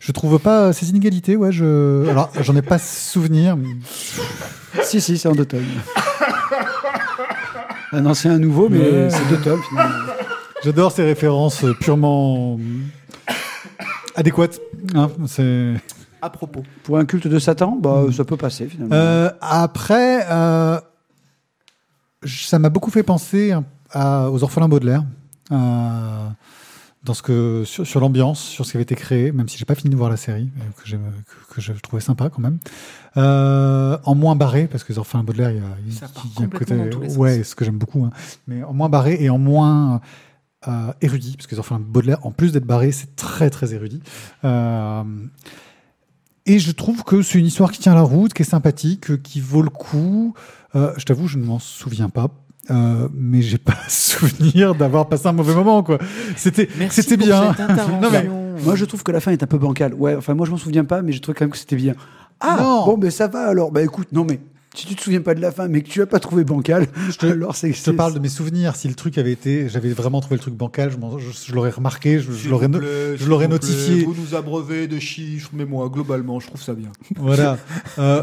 je, 0.00 0.12
trouve 0.12 0.38
pas 0.38 0.72
ces 0.72 0.88
inégalités. 0.90 1.36
Ouais, 1.36 1.52
je. 1.52 2.08
Alors, 2.08 2.30
j'en 2.40 2.56
ai 2.56 2.62
pas 2.62 2.78
souvenir. 2.78 3.56
mais- 3.56 3.68
Si, 4.82 5.00
si, 5.00 5.18
c'est 5.18 5.28
en 5.28 5.34
deux 5.34 5.44
tomes. 5.44 5.64
un 7.92 8.06
ancien, 8.06 8.32
un 8.32 8.38
nouveau, 8.38 8.68
mais 8.68 9.10
c'est 9.10 9.28
deux 9.28 9.38
tomes 9.40 9.60
finalement. 9.68 9.94
J'adore 10.64 10.92
ces 10.92 11.04
références 11.04 11.64
euh, 11.64 11.74
purement 11.74 12.58
adéquates. 14.14 14.60
hein, 14.94 15.10
c'est. 15.26 15.74
À 16.22 16.30
propos. 16.30 16.62
Pour 16.82 16.98
un 16.98 17.04
culte 17.04 17.26
de 17.28 17.38
Satan, 17.38 17.78
bah, 17.80 18.04
ça 18.12 18.24
peut 18.24 18.36
passer 18.36 18.66
finalement. 18.66 18.94
Euh, 18.94 19.30
après, 19.40 20.26
euh, 20.30 20.80
ça 22.24 22.58
m'a 22.58 22.68
beaucoup 22.70 22.90
fait 22.90 23.02
penser 23.02 23.54
à- 23.90 24.30
aux 24.30 24.42
orphelins 24.42 24.68
Baudelaire, 24.68 25.04
euh, 25.52 26.28
dans 27.06 27.14
ce 27.14 27.22
que, 27.22 27.62
sur, 27.64 27.86
sur 27.86 28.00
l'ambiance, 28.00 28.40
sur 28.40 28.66
ce 28.66 28.72
qui 28.72 28.76
avait 28.76 28.82
été 28.82 28.94
créé, 28.96 29.32
même 29.32 29.48
si 29.48 29.56
j'ai 29.56 29.64
pas 29.64 29.74
fini 29.74 29.88
de 29.90 29.96
voir 29.96 30.10
la 30.10 30.16
série, 30.18 30.50
euh, 30.58 30.62
que, 30.76 30.86
j'ai- 30.86 30.98
que, 30.98 31.54
que 31.54 31.60
je 31.62 31.72
trouvais 31.72 32.02
sympa 32.02 32.28
quand 32.28 32.42
même. 32.42 32.58
Euh, 33.16 33.96
en 34.04 34.14
moins 34.14 34.36
barré, 34.36 34.66
parce 34.66 34.84
que 34.84 34.92
orphelins 34.98 35.24
Baudelaire, 35.24 35.50
il 35.52 35.56
y 35.56 35.60
a, 35.60 35.62
il 35.86 35.92
y 36.42 36.44
a 36.44 36.48
côté, 36.58 36.74
ouais, 37.16 37.44
ce 37.44 37.54
que 37.54 37.64
j'aime 37.64 37.78
beaucoup, 37.78 38.04
hein. 38.04 38.10
mais 38.46 38.62
en 38.62 38.74
moins 38.74 38.88
barré 38.90 39.16
et 39.20 39.30
en 39.30 39.38
moins 39.38 40.00
euh, 40.68 40.92
érudit, 41.00 41.36
parce 41.36 41.46
que 41.46 41.56
orphelins 41.56 41.80
Baudelaire, 41.80 42.18
en 42.26 42.32
plus 42.32 42.52
d'être 42.52 42.66
barré, 42.66 42.92
c'est 42.92 43.16
très 43.16 43.48
très 43.50 43.72
érudit. 43.72 44.02
Euh, 44.44 45.02
et 46.44 46.58
je 46.58 46.70
trouve 46.72 47.02
que 47.04 47.22
c'est 47.22 47.38
une 47.38 47.46
histoire 47.46 47.72
qui 47.72 47.80
tient 47.80 47.94
la 47.94 48.02
route, 48.02 48.32
qui 48.34 48.42
est 48.42 48.44
sympathique, 48.44 49.10
euh, 49.10 49.16
qui 49.16 49.40
vaut 49.40 49.62
le 49.62 49.70
coup. 49.70 50.34
Euh, 50.74 50.92
je 50.96 51.04
t'avoue, 51.04 51.26
je 51.26 51.38
ne 51.38 51.44
m'en 51.44 51.58
souviens 51.58 52.08
pas. 52.08 52.28
Euh, 52.70 53.08
mais 53.14 53.42
j'ai 53.42 53.58
pas 53.58 53.76
souvenir 53.88 54.74
d'avoir 54.74 55.08
passé 55.08 55.26
un 55.26 55.32
mauvais 55.32 55.54
moment 55.54 55.82
quoi. 55.82 55.98
C'était 56.36 56.68
c'était 56.90 57.16
bien. 57.16 57.54
Non, 58.02 58.08
mais- 58.10 58.28
Moi, 58.64 58.74
je 58.74 58.84
trouve 58.86 59.02
que 59.02 59.12
la 59.12 59.20
fin 59.20 59.32
est 59.32 59.42
un 59.42 59.46
peu 59.46 59.58
bancale. 59.58 59.92
Ouais, 59.94 60.14
enfin, 60.16 60.34
moi, 60.34 60.46
je 60.46 60.50
m'en 60.50 60.56
souviens 60.56 60.84
pas, 60.84 61.02
mais 61.02 61.12
je 61.12 61.20
trouve 61.20 61.34
quand 61.34 61.44
même 61.44 61.50
que 61.52 61.58
c'était 61.58 61.76
bien. 61.76 61.94
Ah, 62.40 62.56
Non. 62.60 62.86
bon, 62.86 62.98
ben 62.98 63.10
ça 63.10 63.28
va 63.28 63.46
alors. 63.48 63.70
Bah 63.70 63.82
écoute, 63.82 64.08
non, 64.12 64.24
mais 64.28 64.40
si 64.74 64.86
tu 64.86 64.94
te 64.94 65.00
souviens 65.02 65.20
pas 65.22 65.34
de 65.34 65.40
la 65.40 65.52
fin, 65.52 65.68
mais 65.68 65.80
que 65.82 65.88
tu 65.88 66.02
as 66.02 66.06
pas 66.06 66.18
trouvé 66.20 66.42
bancal, 66.44 66.86
alors 67.22 67.54
c'est. 67.56 67.72
Je 67.72 67.82
te 67.82 67.90
parle 67.90 68.12
de 68.14 68.18
mes 68.18 68.28
souvenirs. 68.28 68.74
Si 68.76 68.88
le 68.88 68.94
truc 68.94 69.16
avait 69.18 69.32
été, 69.32 69.68
j'avais 69.68 69.90
vraiment 69.90 70.20
trouvé 70.20 70.36
le 70.36 70.40
truc 70.40 70.54
bancal, 70.54 70.90
je, 70.90 71.18
je- 71.18 71.46
je 71.48 71.54
l'aurais 71.54 71.70
remarqué, 71.70 72.18
je, 72.18 72.32
je 72.32 72.48
l'aurais 72.50 72.68
no- 72.68 72.80
je 72.80 73.26
l'aurais 73.26 73.48
notifié. 73.48 74.04
Vous 74.04 74.14
nous 74.18 74.34
abreuvez 74.34 74.86
de 74.88 74.98
chiffres, 74.98 75.50
mais 75.54 75.64
moi, 75.66 75.88
globalement, 75.90 76.40
je 76.40 76.46
trouve 76.48 76.62
ça 76.62 76.74
bien. 76.74 76.90
Voilà. 77.16 77.58
Euh, 77.98 78.22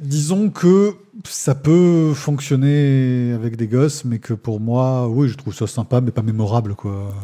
disons 0.00 0.50
que 0.50 0.94
ça 1.24 1.54
peut 1.54 2.12
fonctionner 2.14 3.32
avec 3.34 3.56
des 3.56 3.66
gosses, 3.68 4.04
mais 4.04 4.18
que 4.18 4.34
pour 4.34 4.60
moi, 4.60 5.08
oui, 5.08 5.28
je 5.28 5.36
trouve 5.36 5.54
ça 5.54 5.66
sympa, 5.66 6.00
mais 6.00 6.10
pas 6.10 6.22
mémorable, 6.22 6.74
quoi. 6.74 7.14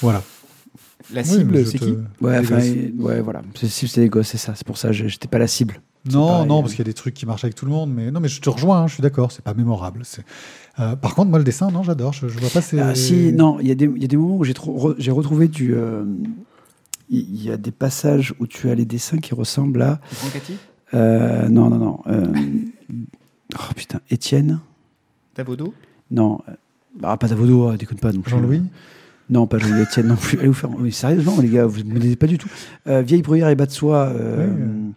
Voilà. 0.00 0.22
La 1.12 1.24
cible, 1.24 1.66
c'est 1.66 1.78
te- 1.78 1.84
qui 1.84 1.90
Ouais, 2.20 2.38
enfin, 2.38 2.60
ouais, 2.98 3.20
voilà. 3.20 3.42
C'est 3.54 3.68
si 3.68 3.88
c'est 3.88 4.00
les 4.02 4.08
gosses, 4.08 4.28
c'est 4.28 4.38
ça. 4.38 4.54
C'est 4.54 4.66
pour 4.66 4.78
ça, 4.78 4.92
je- 4.92 5.08
j'étais 5.08 5.28
pas 5.28 5.38
la 5.38 5.46
cible. 5.48 5.80
Non, 6.10 6.26
pareil, 6.28 6.48
non, 6.48 6.58
hein. 6.58 6.60
parce 6.62 6.72
qu'il 6.72 6.78
y 6.80 6.82
a 6.82 6.84
des 6.90 6.94
trucs 6.94 7.14
qui 7.14 7.26
marchent 7.26 7.44
avec 7.44 7.54
tout 7.54 7.66
le 7.66 7.72
monde, 7.72 7.92
mais 7.92 8.10
non, 8.10 8.20
mais 8.20 8.28
je 8.28 8.40
te 8.40 8.48
rejoins, 8.48 8.82
hein, 8.82 8.86
je 8.86 8.94
suis 8.94 9.02
d'accord, 9.02 9.32
c'est 9.32 9.42
pas 9.44 9.52
mémorable. 9.54 10.02
Euh, 10.78 10.96
par 10.96 11.14
contre, 11.14 11.28
moi, 11.30 11.38
le 11.38 11.44
dessin, 11.44 11.70
non, 11.70 11.82
j'adore, 11.82 12.12
je, 12.12 12.28
je 12.28 12.38
vois 12.38 12.48
pas. 12.48 12.62
c'est- 12.62 12.78
Ah, 12.78 12.94
si, 12.94 13.32
non, 13.32 13.58
il 13.60 13.66
y, 13.68 13.70
a 13.70 13.74
des- 13.74 13.90
il 13.96 14.00
y 14.00 14.04
a 14.04 14.08
des 14.08 14.16
moments 14.16 14.36
où 14.36 14.44
j'ai 14.44 14.52
re- 14.54 15.10
retrouvé 15.10 15.48
du. 15.48 15.74
euh, 15.74 16.04
Il 17.12 17.42
y 17.42 17.50
a 17.50 17.56
des 17.56 17.72
passages 17.72 18.34
où 18.38 18.46
tu 18.46 18.70
as 18.70 18.76
les 18.76 18.84
dessins 18.84 19.18
qui 19.18 19.34
ressemblent 19.34 19.82
à. 19.82 20.00
Grand 20.20 20.30
Cathy? 20.30 20.52
Euh, 20.94 21.48
non, 21.48 21.70
non, 21.70 21.78
non. 21.78 22.00
euh, 22.06 22.24
oh 23.54 23.72
putain, 23.76 24.00
Étienne 24.10 24.60
Tavodo 25.34 25.72
Non. 26.10 26.40
euh, 26.48 26.52
Ah, 27.02 27.16
pas 27.16 27.28
Davodo, 27.28 27.68
ah, 27.68 27.76
déconne 27.76 27.98
pas 27.98 28.12
non 28.12 28.20
plus. 28.20 28.30
Jean-Louis 28.30 28.62
Non, 29.30 29.46
pas 29.46 29.58
Jean-Louis 29.58 29.82
Etienne 29.82 30.08
non 30.08 30.16
plus. 30.16 30.38
Allez 30.38 30.48
vous 30.48 30.54
faire. 30.54 30.70
Oui, 30.78 30.92
sérieusement, 30.92 31.36
les 31.40 31.48
gars, 31.48 31.66
vous 31.66 31.82
ne 31.84 31.92
me 31.94 32.14
pas 32.16 32.26
du 32.26 32.36
tout. 32.38 32.48
Euh, 32.88 33.02
vieille 33.02 33.22
bruyère 33.22 33.48
et 33.48 33.54
bas 33.54 33.66
de 33.66 33.70
soie. 33.70 34.06
euh, 34.08 34.46
Oui, 34.48 34.62
euh, 34.62 34.90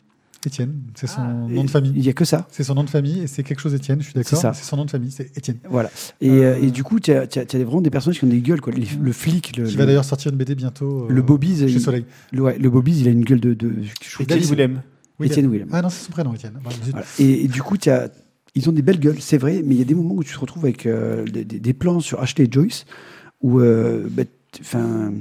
Étienne, 0.45 0.73
c'est 0.95 1.07
son 1.07 1.21
Ah, 1.21 1.31
nom 1.47 1.63
de 1.63 1.69
famille. 1.69 1.93
Il 1.95 2.01
n'y 2.01 2.09
a 2.09 2.13
que 2.13 2.25
ça. 2.25 2.47
C'est 2.51 2.63
son 2.65 2.73
nom 2.73 2.83
de 2.83 2.89
famille 2.89 3.21
et 3.21 3.27
c'est 3.27 3.43
quelque 3.43 3.61
chose 3.61 3.73
Étienne, 3.73 3.99
je 4.01 4.05
suis 4.05 4.13
d'accord. 4.13 4.27
C'est 4.31 4.35
ça. 4.35 4.51
C'est 4.53 4.65
son 4.65 4.75
nom 4.75 4.83
de 4.83 4.91
famille, 4.91 5.09
c'est 5.11 5.31
Étienne. 5.37 5.55
Voilà. 5.69 5.89
Et, 6.19 6.29
euh, 6.31 6.59
et 6.61 6.69
du 6.69 6.83
coup, 6.83 6.99
tu 6.99 7.11
as, 7.13 7.25
vraiment 7.53 7.79
des 7.79 7.89
personnages 7.89 8.19
qui 8.19 8.25
ont 8.25 8.29
des 8.29 8.41
gueules. 8.41 8.59
Quoi. 8.59 8.73
Le, 8.73 8.81
le 9.01 9.11
flic, 9.13 9.55
le, 9.55 9.63
Qui 9.65 9.71
le, 9.71 9.77
va 9.77 9.85
d'ailleurs 9.85 10.03
sortir 10.03 10.31
une 10.33 10.37
BD 10.37 10.55
bientôt. 10.55 11.03
euh, 11.05 11.13
le 11.13 11.21
Bobby's, 11.21 11.59
Chez 11.59 11.69
il- 11.71 11.79
Soleil. 11.79 12.03
le, 12.33 12.41
ouais, 12.41 12.57
le 12.57 12.69
Bobby's, 12.69 12.99
il 12.99 13.07
a 13.07 13.11
une 13.11 13.23
gueule 13.23 13.39
de. 13.39 13.53
de 13.53 13.71
je 14.01 14.13
trouve 14.15 14.27
David 14.27 14.49
Willem. 14.49 14.81
Étienne 15.25 15.49
Willem. 15.51 15.69
Ah 15.71 15.81
non, 15.81 15.89
c'est 15.89 16.05
son 16.05 16.11
prénom, 16.11 16.33
Étienne. 16.33 16.59
Voilà. 16.63 17.05
Et, 17.19 17.45
et 17.45 17.47
du 17.47 17.61
coup, 17.61 17.75
as- 17.87 18.09
ils 18.55 18.69
ont 18.69 18.71
des 18.73 18.81
belles 18.83 18.99
gueules, 18.99 19.19
c'est 19.19 19.37
vrai, 19.37 19.61
mais 19.65 19.75
il 19.75 19.79
y 19.79 19.81
a 19.81 19.85
des 19.85 19.95
moments 19.95 20.13
où 20.15 20.23
tu 20.23 20.33
te 20.33 20.39
retrouves 20.39 20.65
avec 20.65 20.85
euh, 20.85 21.25
des, 21.25 21.73
plans 21.73 21.99
sur 21.99 22.21
Ashley 22.21 22.45
et 22.45 22.51
Joyce 22.51 22.85
où, 23.41 23.59
euh, 23.59 24.07
bah, 24.11 24.23
enfin, 24.61 25.11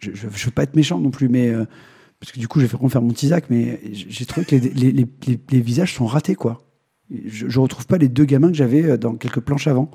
je, 0.00 0.10
je, 0.14 0.26
je 0.32 0.44
veux 0.46 0.50
pas 0.52 0.64
être 0.64 0.76
méchant 0.76 0.98
non 1.00 1.10
plus, 1.10 1.28
mais 1.28 1.48
euh, 1.48 1.64
parce 2.20 2.30
que 2.32 2.38
du 2.38 2.46
coup, 2.48 2.60
je 2.60 2.66
vais 2.66 2.70
vraiment 2.72 2.88
faire 2.90 3.02
mon 3.02 3.12
Tisac, 3.12 3.46
mais 3.50 3.80
j'ai 3.92 4.26
trouvé 4.26 4.44
que 4.44 4.54
les, 4.56 4.60
les, 4.70 4.92
les, 4.92 5.06
les- 5.26 5.40
les 5.50 5.60
visages 5.60 5.94
sont 5.94 6.06
ratés, 6.06 6.34
quoi. 6.34 6.62
Je, 7.26 7.48
je 7.48 7.58
retrouve 7.60 7.86
pas 7.86 7.96
les 7.96 8.08
deux 8.08 8.26
gamins 8.26 8.48
que 8.48 8.56
j'avais 8.56 8.98
dans 8.98 9.14
quelques 9.14 9.40
planches 9.40 9.66
avant. 9.66 9.90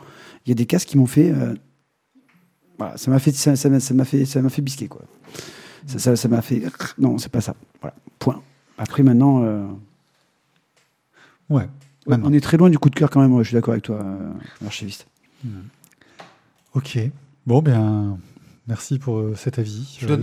Il 0.46 0.50
y 0.50 0.52
a 0.52 0.56
des 0.56 0.66
cases 0.66 0.86
qui 0.86 0.98
m'ont 0.98 1.06
fait, 1.06 1.32
voilà, 2.78 2.98
ça 2.98 3.12
m'a 3.12 3.20
fait, 3.20 3.32
ça, 3.32 3.52
m'a 3.70 4.06
fait, 4.06 4.26
ça 4.26 4.41
m'a 4.41 4.50
fait 4.50 4.62
bisquer, 4.62 4.88
quoi. 4.88 5.04
Ça 5.86 6.28
m'a 6.28 6.41
fait, 6.41 6.64
non, 6.98 7.18
c'est 7.18 7.32
pas 7.32 7.41
ça. 7.41 7.56
Voilà, 7.82 7.96
point. 8.20 8.41
Après, 8.78 9.03
maintenant. 9.03 9.43
euh, 9.43 9.65
Ouais. 11.49 11.67
On 12.07 12.34
est 12.34 12.41
très 12.41 12.57
loin 12.57 12.69
du 12.69 12.80
coup 12.80 12.89
de 12.89 12.95
cœur 12.95 13.09
quand 13.09 13.21
même, 13.21 13.34
ouais, 13.34 13.43
je 13.43 13.49
suis 13.49 13.55
d'accord 13.55 13.74
avec 13.74 13.84
toi, 13.84 13.99
euh, 14.03 14.65
archiviste. 14.65 15.07
Ok. 16.74 16.99
Bon, 17.45 17.61
bien. 17.61 18.17
Merci 18.67 18.97
pour 18.97 19.17
euh, 19.17 19.34
cet 19.36 19.59
avis. 19.59 19.97
Je 19.99 20.05
Euh, 20.05 20.07
tu 20.07 20.11
veux 20.13 20.17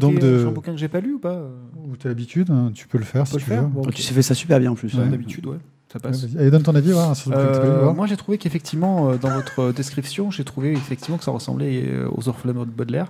donc 0.00 0.18
de. 0.18 0.38
sur 0.40 0.48
un 0.48 0.52
bouquin 0.52 0.72
que 0.72 0.78
j'ai 0.78 0.88
pas 0.88 1.00
lu 1.00 1.14
ou 1.14 1.18
pas 1.18 1.34
euh, 1.34 1.50
Où 1.86 1.96
tu 1.98 2.06
as 2.06 2.10
l'habitude, 2.10 2.50
hein, 2.50 2.70
tu 2.74 2.88
peux 2.88 2.96
le 2.98 3.04
faire 3.04 3.26
si 3.26 3.36
tu 3.36 3.44
faire 3.44 3.62
veux. 3.62 3.68
Bon, 3.68 3.82
Oh, 3.84 3.88
ok. 3.88 3.94
Tu 3.94 4.02
sais 4.02 4.14
fait 4.14 4.22
ça 4.22 4.34
super 4.34 4.58
bien 4.58 4.70
en 4.70 4.74
plus. 4.74 4.94
Ouais, 4.94 5.00
Ouais. 5.02 5.08
D'habitude, 5.10 5.46
ouais. 5.46 5.58
Ça 5.92 5.98
passe. 6.00 6.24
Allez, 6.38 6.50
donne 6.50 6.62
ton 6.62 6.74
avis, 6.74 6.92
voir, 6.92 7.14
sur 7.14 7.30
le 7.30 7.36
t'as 7.36 7.42
Euh, 7.42 7.92
moi, 7.92 8.06
j'ai 8.06 8.16
trouvé 8.16 8.36
qu'effectivement, 8.38 9.10
euh, 9.10 9.16
dans 9.16 9.30
votre 9.30 9.72
description, 9.72 10.30
j'ai 10.30 10.44
trouvé 10.44 10.72
effectivement 10.72 11.16
que 11.18 11.24
ça 11.24 11.30
ressemblait 11.30 12.04
aux 12.10 12.28
orphelins 12.28 12.52
de 12.54 12.70
Baudelaire. 12.70 13.08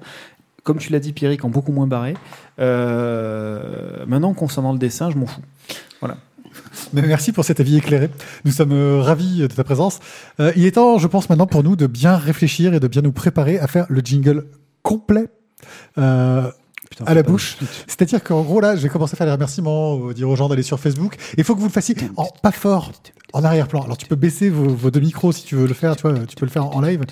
Comme 0.69 0.77
tu 0.77 0.93
l'as 0.93 1.01
dit, 1.01 1.15
Pierrick, 1.15 1.47
en 1.47 1.49
beaucoup 1.49 1.73
moins 1.73 1.87
barré. 1.87 2.13
Euh, 2.61 4.05
maintenant, 4.07 4.35
concernant 4.35 4.75
le 4.75 4.79
dessin, 4.79 5.11
je 5.11 5.17
m'en 5.17 5.25
fous. 5.25 5.41
Mais 6.93 7.01
merci 7.01 7.33
pour 7.33 7.43
cet 7.47 7.59
avis 7.59 7.79
éclairé. 7.79 8.11
Nous 8.45 8.53
sommes 8.53 8.73
euh, 8.73 9.01
ravis 9.01 9.39
de 9.39 9.47
ta 9.47 9.65
présence. 9.65 9.99
Euh, 10.41 10.53
il 10.57 10.67
est 10.67 10.73
temps, 10.73 10.99
je 10.99 11.07
pense, 11.07 11.31
maintenant 11.31 11.47
pour 11.47 11.63
nous 11.63 11.75
de 11.75 11.87
bien 11.87 12.17
réfléchir 12.17 12.75
et 12.75 12.81
de 12.81 12.87
bien 12.87 13.01
nous 13.01 13.13
préparer 13.13 13.59
à 13.59 13.67
faire 13.67 13.87
le 13.89 14.03
jingle 14.03 14.45
complet. 14.83 15.29
Euh, 15.97 16.51
Putain, 16.91 17.07
à 17.07 17.15
la 17.15 17.23
bouche. 17.23 17.57
C'est-à-dire 17.87 18.23
qu'en 18.23 18.43
gros, 18.43 18.61
là, 18.61 18.77
je 18.77 18.83
vais 18.83 18.91
commencer 18.91 19.15
à 19.15 19.17
faire 19.17 19.27
les 19.27 19.33
remerciements, 19.33 20.13
dire 20.13 20.29
aux 20.29 20.37
gens 20.37 20.51
d'aller 20.51 20.63
sur 20.63 20.79
Facebook. 20.79 21.17
Il 21.39 21.45
faut 21.45 21.55
que 21.55 21.61
vous 21.61 21.69
le 21.69 21.73
fassiez 21.73 21.97
en 22.17 22.27
pas 22.43 22.53
fort, 22.53 22.93
en 23.33 23.43
arrière-plan. 23.43 23.85
Alors, 23.85 23.97
tu 23.97 24.05
peux 24.05 24.17
baisser 24.17 24.51
vos, 24.51 24.69
vos 24.69 24.91
deux 24.91 25.01
micros 25.01 25.33
si 25.33 25.45
tu 25.45 25.55
veux 25.55 25.67
le 25.67 25.73
faire, 25.73 25.97
tu 25.97 26.03
vois, 26.03 26.13
tu 26.27 26.37
peux 26.37 26.45
le 26.45 26.51
faire 26.51 26.67
en 26.67 26.83
live. 26.83 27.05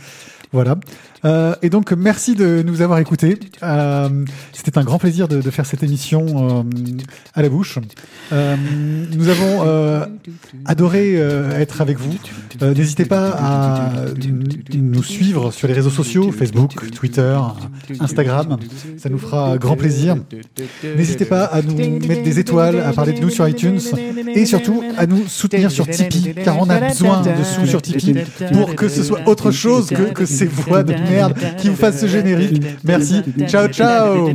Voilà. 0.52 0.76
Euh, 1.24 1.54
et 1.62 1.70
donc, 1.70 1.92
merci 1.92 2.34
de 2.34 2.62
nous 2.64 2.82
avoir 2.82 2.98
écoutés. 2.98 3.38
Euh, 3.62 4.08
C'était 4.52 4.78
un 4.78 4.84
grand 4.84 4.98
plaisir 4.98 5.28
de, 5.28 5.40
faire 5.50 5.66
cette 5.66 5.82
émission 5.82 6.26
euh, 6.26 6.62
à 7.34 7.42
la 7.42 7.48
bouche. 7.48 7.78
Nous 8.30 9.28
avons 9.28 10.06
adoré 10.64 11.14
être 11.14 11.80
avec 11.80 11.98
vous. 11.98 12.14
N'hésitez 12.60 13.04
pas 13.04 13.30
à 13.30 13.92
nous 14.74 15.02
suivre 15.02 15.50
sur 15.52 15.68
les 15.68 15.74
réseaux 15.74 15.90
sociaux, 15.90 16.32
Facebook, 16.32 16.90
Twitter, 16.92 17.38
Instagram. 18.00 18.58
Ça 18.98 19.08
nous 19.08 19.18
fera 19.18 19.58
grand 19.58 19.76
plaisir. 19.76 20.16
N'hésitez 20.96 21.24
pas 21.24 21.44
à 21.44 21.62
nous 21.62 21.76
mettre 21.76 22.22
des 22.22 22.38
étoiles, 22.38 22.80
à 22.80 22.92
parler 22.92 23.12
de 23.12 23.20
nous 23.20 23.30
sur 23.30 23.48
iTunes 23.48 23.80
et 24.34 24.46
surtout 24.46 24.82
à 24.96 25.06
nous 25.06 25.26
soutenir 25.26 25.70
sur 25.70 25.86
Tipeee, 25.88 26.34
car 26.44 26.58
on 26.60 26.68
a 26.68 26.80
besoin 26.80 27.22
de 27.22 27.42
sous 27.42 27.66
sur 27.66 27.82
Tipeee 27.82 28.24
pour 28.52 28.74
que 28.74 28.88
ce 28.88 29.02
soit 29.02 29.20
autre 29.26 29.50
chose 29.50 29.88
que, 29.88 30.12
que 30.12 30.26
ces 30.36 30.46
voix 30.66 30.82
de 30.82 30.94
merde 31.10 31.34
qui 31.58 31.68
vous 31.68 31.76
fassent 31.76 32.00
ce 32.00 32.06
générique. 32.06 32.62
Merci. 32.84 33.22
Ciao, 33.46 33.68
ciao. 33.68 34.32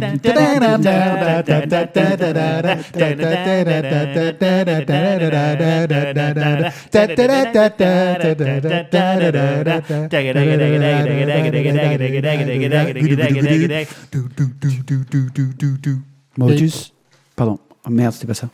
Motus. 16.37 16.93
Pardon. 17.35 17.59
Oh, 17.85 17.89
merde, 17.89 18.13
c'était 18.13 18.27
pas 18.27 18.33
ça. 18.33 18.49